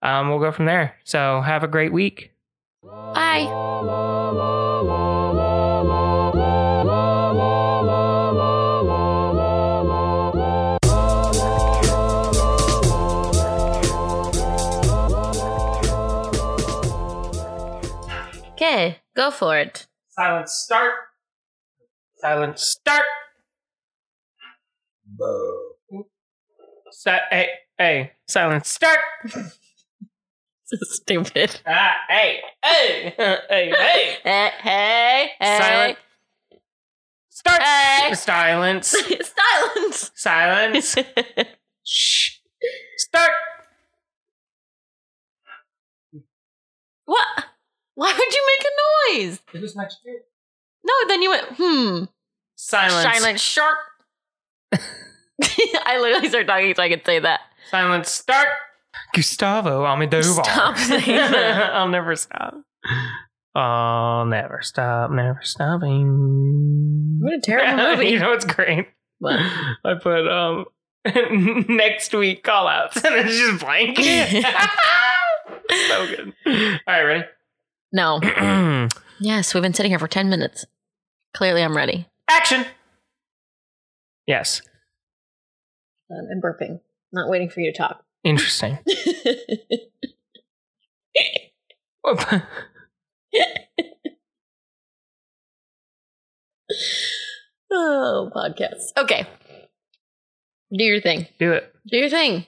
Um, 0.00 0.28
we'll 0.28 0.38
go 0.38 0.52
from 0.52 0.66
there. 0.66 0.94
So 1.02 1.40
have 1.40 1.64
a 1.64 1.68
great 1.68 1.92
week. 1.92 2.30
Bye. 2.84 3.48
Okay, 18.62 18.98
go 19.16 19.32
for 19.32 19.58
it. 19.58 19.88
Silence 20.10 20.52
start. 20.52 20.94
Silence 22.18 22.62
start. 22.62 23.04
Si- 26.92 27.10
hey, 27.30 27.48
hey, 27.76 28.12
silence 28.28 28.68
start. 28.68 29.00
So 30.64 30.76
stupid. 30.84 31.60
Ah, 31.66 31.96
hey, 32.08 32.40
hey, 32.64 33.14
hey, 33.18 33.42
hey. 33.50 33.72
Hey, 34.24 34.50
hey, 34.62 35.30
hey. 35.38 35.58
Silent. 35.58 35.98
Start. 37.30 37.62
Hey. 37.62 38.14
Silence. 38.14 38.96
Silence. 39.34 40.10
Silence. 40.14 40.96
Shh. 41.84 42.38
Start. 42.96 43.32
what? 47.04 47.51
Why 47.94 48.12
would 48.12 48.34
you 48.34 48.46
make 48.58 48.66
a 48.66 49.18
noise? 49.28 49.40
It 49.54 49.60
was 49.60 49.76
my 49.76 49.88
spirit. 49.88 50.26
No, 50.84 50.92
then 51.08 51.22
you 51.22 51.30
went, 51.30 51.46
hmm. 51.56 52.04
Silence. 52.56 53.16
Silent 53.16 53.40
shark. 53.40 53.76
I 54.72 55.98
literally 56.00 56.28
started 56.28 56.46
talking 56.46 56.74
so 56.74 56.82
I 56.82 56.88
could 56.88 57.04
say 57.04 57.18
that. 57.18 57.40
Silence. 57.70 58.10
Start. 58.10 58.48
Gustavo 59.14 59.84
Almodovar. 59.84 60.44
Stop 60.44 60.76
saying 60.78 61.04
that. 61.06 61.72
I'll 61.74 61.88
never 61.88 62.16
stop. 62.16 62.54
I'll 63.54 64.26
never 64.26 64.60
stop, 64.62 65.10
never 65.10 65.40
stopping. 65.42 67.18
What 67.20 67.34
a 67.34 67.40
terrible 67.40 67.90
movie. 67.96 68.10
you 68.10 68.18
know 68.18 68.30
what's 68.30 68.44
great? 68.44 68.88
What? 69.18 69.38
I 69.84 69.94
put 70.00 70.26
um 70.28 70.64
next 71.68 72.14
week 72.14 72.42
call 72.44 72.68
outs 72.68 72.96
and 73.04 73.14
it's 73.16 73.36
just 73.36 73.60
blank. 73.64 73.96
so 75.88 76.06
good. 76.06 76.32
All 76.46 76.54
right, 76.86 77.02
ready? 77.02 77.24
No. 77.92 78.20
Yes, 79.22 79.54
we've 79.54 79.62
been 79.62 79.72
sitting 79.72 79.92
here 79.92 80.00
for 80.00 80.08
10 80.08 80.28
minutes. 80.28 80.64
Clearly, 81.32 81.62
I'm 81.62 81.76
ready. 81.76 82.08
Action. 82.28 82.66
Yes. 84.26 84.62
Um, 86.10 86.26
I'm 86.28 86.40
burping. 86.40 86.80
Not 87.12 87.30
waiting 87.30 87.48
for 87.48 87.60
you 87.60 87.70
to 87.70 87.78
talk. 87.78 88.04
Interesting. 88.24 88.80
oh, 97.70 98.30
podcast. 98.34 98.90
Okay. 98.98 99.24
Do 100.76 100.82
your 100.82 101.00
thing. 101.00 101.28
Do 101.38 101.52
it. 101.52 101.72
Do 101.88 101.96
your 101.98 102.10
thing. 102.10 102.46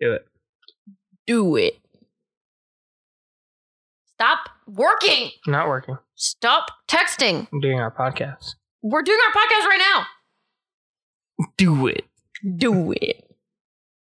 Do 0.00 0.12
it. 0.12 0.24
Do 1.26 1.56
it. 1.56 1.80
Stop 4.14 4.50
working. 4.74 5.30
Not 5.46 5.68
working. 5.68 5.98
Stop 6.14 6.66
texting. 6.88 7.48
I'm 7.52 7.60
doing 7.60 7.78
our 7.80 7.90
podcast. 7.90 8.54
We're 8.82 9.02
doing 9.02 9.18
our 9.26 9.32
podcast 9.32 9.66
right 9.66 9.80
now. 9.94 10.06
Do 11.56 11.86
it. 11.86 12.04
Do 12.56 12.92
it. 12.92 13.24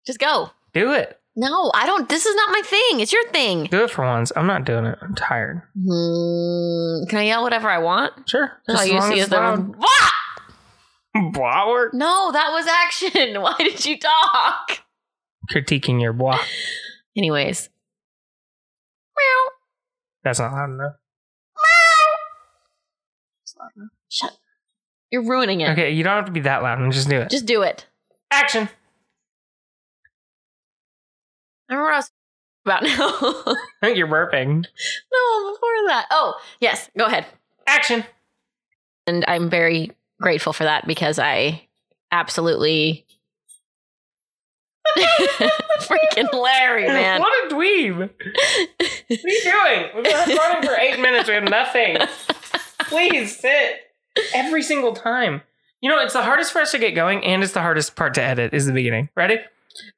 Just 0.05 0.19
go. 0.19 0.51
Do 0.73 0.93
it. 0.93 1.19
No, 1.35 1.71
I 1.73 1.85
don't. 1.87 2.07
This 2.09 2.25
is 2.25 2.35
not 2.35 2.51
my 2.51 2.61
thing. 2.63 2.99
It's 2.99 3.11
your 3.11 3.27
thing. 3.29 3.65
Do 3.65 3.83
it 3.83 3.89
for 3.89 4.05
once. 4.05 4.31
I'm 4.35 4.45
not 4.45 4.65
doing 4.65 4.85
it. 4.85 4.99
I'm 5.01 5.15
tired. 5.15 5.63
Hmm, 5.75 7.05
can 7.09 7.19
I 7.19 7.23
yell 7.23 7.41
whatever 7.41 7.69
I 7.69 7.79
want? 7.79 8.29
Sure. 8.29 8.51
All 8.69 8.75
Just 8.75 8.83
as 8.83 8.89
you 8.91 9.01
see 9.01 9.19
is 9.19 9.29
the 9.29 9.37
loud. 9.37 9.75
Wah! 9.75 11.31
Bois 11.31 11.85
No, 11.93 12.31
that 12.31 12.49
was 12.51 12.67
action. 12.67 13.41
Why 13.41 13.55
did 13.57 13.85
you 13.85 13.97
talk? 13.99 14.79
critiquing 15.51 16.01
your 16.01 16.13
bois. 16.13 16.39
Anyways. 17.17 17.69
Meow. 19.17 19.52
That's 20.23 20.39
not 20.39 20.53
loud 20.53 20.69
enough. 20.69 20.93
Shut. 24.09 24.31
You're 25.11 25.23
ruining 25.23 25.61
it. 25.61 25.69
Okay, 25.71 25.91
you 25.91 26.03
don't 26.03 26.15
have 26.15 26.25
to 26.25 26.31
be 26.31 26.41
that 26.41 26.63
loud. 26.63 26.79
and 26.79 26.91
Just 26.91 27.09
do 27.09 27.19
it. 27.19 27.29
Just 27.29 27.45
do 27.45 27.61
it. 27.61 27.85
Action. 28.31 28.67
I 31.69 31.73
remember 31.73 31.85
what 31.91 31.93
I 31.93 31.97
was 31.97 32.11
about 32.65 32.83
now. 32.83 33.53
I 33.81 33.85
think 33.85 33.97
you're 33.97 34.07
burping. 34.07 34.47
no, 34.65 35.51
before 35.53 35.87
that. 35.87 36.07
Oh, 36.11 36.35
yes. 36.59 36.89
Go 36.97 37.05
ahead. 37.05 37.25
Action. 37.67 38.03
And 39.07 39.23
I'm 39.27 39.49
very 39.49 39.91
grateful 40.21 40.53
for 40.53 40.63
that 40.63 40.87
because 40.87 41.19
I 41.19 41.67
absolutely 42.11 43.05
freaking 45.81 46.31
Larry, 46.33 46.87
man. 46.87 47.19
What 47.19 47.51
a 47.51 47.55
dweeb. 47.55 47.97
What 47.97 48.11
are 48.79 49.29
you 49.29 49.41
doing? 49.43 49.89
We've 49.95 50.03
been 50.03 50.29
recording 50.29 50.69
for 50.69 50.75
eight 50.75 50.99
minutes. 50.99 51.27
We 51.27 51.35
have 51.35 51.43
nothing. 51.43 51.97
Please 52.81 53.37
sit. 53.37 53.81
Every 54.33 54.61
single 54.61 54.93
time. 54.93 55.41
You 55.81 55.89
know, 55.89 55.99
it's 55.99 56.13
the 56.13 56.23
hardest 56.23 56.53
for 56.53 56.61
us 56.61 56.71
to 56.71 56.79
get 56.79 56.91
going, 56.91 57.25
and 57.25 57.43
it's 57.43 57.53
the 57.53 57.61
hardest 57.61 57.95
part 57.95 58.13
to 58.13 58.21
edit. 58.21 58.53
Is 58.53 58.65
the 58.65 58.73
beginning. 58.73 59.09
Ready? 59.15 59.39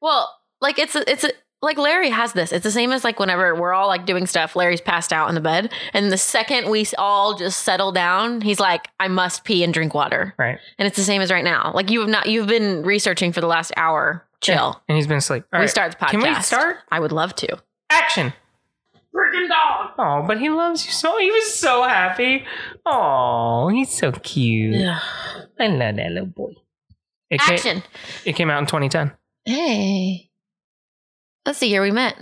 Well, 0.02 0.34
like 0.62 0.80
it's 0.80 0.96
a, 0.96 1.10
it's 1.10 1.24
a, 1.24 1.32
like 1.62 1.78
Larry 1.78 2.10
has 2.10 2.34
this. 2.34 2.52
It's 2.52 2.64
the 2.64 2.72
same 2.72 2.91
as 2.91 3.04
like 3.04 3.20
whenever 3.20 3.54
we're 3.54 3.74
all 3.74 3.88
like 3.88 4.06
doing 4.06 4.26
stuff. 4.26 4.56
Larry's 4.56 4.82
passed 4.82 5.12
out 5.12 5.30
in 5.30 5.36
the 5.36 5.41
bed, 5.41 5.72
and 5.93 6.12
the 6.12 6.18
second 6.18 6.70
we 6.70 6.86
all 6.98 7.36
just 7.36 7.62
settle 7.62 7.91
down, 7.91 8.41
he's 8.41 8.60
like, 8.60 8.88
"I 9.00 9.08
must 9.10 9.43
pee 9.43 9.64
and 9.64 9.74
drink 9.74 9.93
water." 9.93 10.34
Right. 10.38 10.58
And 10.80 10.88
it's 10.88 10.98
the 10.98 11.04
same 11.04 11.22
as 11.22 11.32
right 11.32 11.43
now. 11.43 11.72
Like 11.76 11.91
you 11.91 12.00
have 12.00 12.10
not, 12.10 12.28
you've 12.28 12.48
been 12.48 12.84
researching 12.84 13.32
for 13.32 13.41
the 13.41 13.48
last 13.48 13.72
hour. 13.78 14.26
Chill. 14.46 14.82
And 14.88 14.96
he's 14.96 15.08
been 15.08 15.18
asleep. 15.18 15.43
All 15.54 15.60
we 15.60 15.64
right. 15.64 15.70
start 15.70 15.91
the 15.91 15.98
podcast. 15.98 16.10
Can 16.12 16.22
we 16.22 16.41
start? 16.41 16.78
I 16.91 17.00
would 17.00 17.12
love 17.12 17.36
to. 17.36 17.58
Action. 17.89 18.34
freaking 19.14 19.48
dog. 19.48 19.91
Oh, 19.98 20.26
but 20.28 20.39
he 20.39 20.50
loves 20.50 20.86
you 20.86 20.91
so. 20.91 21.18
He 21.18 21.32
was 21.32 21.54
so 21.54 21.84
happy. 21.84 22.46
Oh, 22.86 23.70
he's 23.70 23.91
so 23.98 24.12
cute. 24.12 24.76
Ugh. 24.76 25.02
I 25.60 25.68
love 25.68 25.96
that 25.96 26.12
little 26.12 26.26
boy. 26.28 26.54
It 27.30 27.39
Came, 27.41 27.54
Action. 27.56 27.84
it 28.26 28.34
came 28.34 28.50
out 28.50 28.60
in 28.60 28.66
2010. 28.66 29.12
Hey. 29.46 30.30
That's 31.43 31.60
the 31.60 31.68
year 31.68 31.82
we 31.82 31.91
met. 31.91 32.16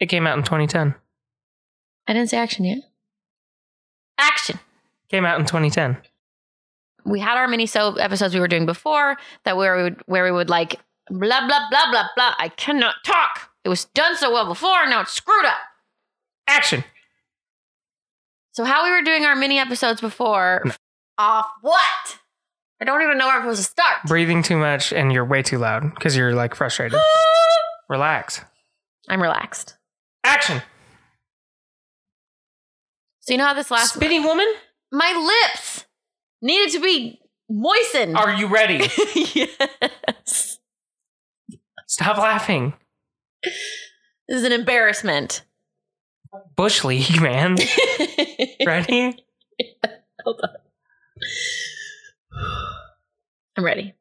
It 0.00 0.06
came 0.06 0.26
out 0.26 0.36
in 0.38 0.44
2010. 0.44 0.94
I 2.06 2.12
didn't 2.12 2.30
say 2.30 2.36
action 2.36 2.64
yet. 2.64 2.78
Action. 4.18 4.58
Came 5.08 5.24
out 5.24 5.38
in 5.40 5.46
2010. 5.46 5.96
We 7.04 7.20
had 7.20 7.36
our 7.36 7.46
mini 7.48 7.66
soap 7.66 7.96
episodes 8.00 8.34
we 8.34 8.40
were 8.40 8.48
doing 8.48 8.66
before 8.66 9.16
that 9.44 9.56
where 9.56 9.76
we 9.76 9.82
would 9.84 10.02
where 10.06 10.24
we 10.24 10.32
would 10.32 10.50
like 10.50 10.76
blah 11.10 11.46
blah 11.46 11.68
blah 11.70 11.90
blah 11.90 12.08
blah. 12.14 12.34
I 12.38 12.50
cannot 12.56 12.96
talk. 13.04 13.50
It 13.64 13.68
was 13.68 13.86
done 13.86 14.16
so 14.16 14.32
well 14.32 14.46
before, 14.46 14.86
now 14.86 15.00
it's 15.00 15.12
screwed 15.12 15.44
up. 15.44 15.58
Action. 16.46 16.84
So 18.52 18.64
how 18.64 18.84
we 18.84 18.90
were 18.90 19.02
doing 19.02 19.24
our 19.24 19.36
mini 19.36 19.58
episodes 19.58 20.00
before 20.00 20.64
off 21.18 21.46
what? 21.60 22.18
I 22.80 22.84
don't 22.84 23.02
even 23.02 23.18
know 23.18 23.26
where 23.26 23.36
I'm 23.36 23.42
supposed 23.42 23.64
to 23.64 23.70
start. 23.70 23.96
Breathing 24.06 24.42
too 24.42 24.56
much 24.56 24.92
and 24.92 25.12
you're 25.12 25.24
way 25.24 25.42
too 25.42 25.58
loud 25.58 25.94
because 25.94 26.16
you're 26.16 26.34
like 26.34 26.54
frustrated. 26.54 26.98
Relax. 27.88 28.42
I'm 29.08 29.22
relaxed. 29.22 29.76
Action. 30.24 30.60
So 33.20 33.32
you 33.32 33.38
know 33.38 33.46
how 33.46 33.54
this 33.54 33.70
last 33.70 33.98
Spitty 33.98 34.22
woman? 34.22 34.46
my 34.92 35.42
lips 35.52 35.84
needed 36.42 36.72
to 36.72 36.80
be 36.80 37.20
moistened. 37.48 38.16
Are 38.16 38.34
you 38.34 38.46
ready? 38.46 38.88
yes. 39.14 39.50
Stop 41.86 42.18
laughing. 42.18 42.74
This 43.42 44.38
is 44.38 44.44
an 44.44 44.52
embarrassment. 44.52 45.44
Bush 46.56 46.84
League, 46.84 47.20
man. 47.20 47.56
Ready? 48.66 49.24
Hold 50.24 50.40
on. 50.42 50.50
I'm 53.56 53.64
ready. 53.64 53.94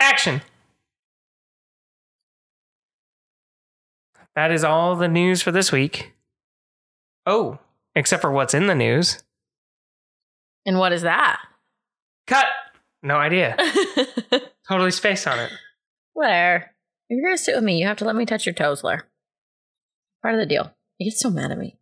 Action. 0.00 0.40
That 4.34 4.50
is 4.50 4.64
all 4.64 4.96
the 4.96 5.08
news 5.08 5.42
for 5.42 5.52
this 5.52 5.70
week. 5.70 6.14
Oh, 7.26 7.58
except 7.94 8.22
for 8.22 8.32
what's 8.32 8.54
in 8.54 8.66
the 8.66 8.74
news. 8.74 9.22
And 10.64 10.78
what 10.78 10.92
is 10.92 11.02
that? 11.02 11.40
Cut. 12.26 12.46
No 13.02 13.16
idea. 13.16 13.56
Totally 14.68 14.90
spaced 14.90 15.28
on 15.28 15.38
it. 15.38 15.52
Blair, 16.14 16.73
if 17.08 17.16
you're 17.16 17.24
gonna 17.24 17.38
sit 17.38 17.54
with 17.54 17.64
me, 17.64 17.78
you 17.78 17.86
have 17.86 17.98
to 17.98 18.04
let 18.04 18.16
me 18.16 18.26
touch 18.26 18.46
your 18.46 18.54
toes, 18.54 18.82
Blair. 18.82 19.08
Part 20.22 20.34
of 20.34 20.40
the 20.40 20.46
deal. 20.46 20.74
You 20.98 21.10
get 21.10 21.18
so 21.18 21.30
mad 21.30 21.50
at 21.50 21.58
me. 21.58 21.78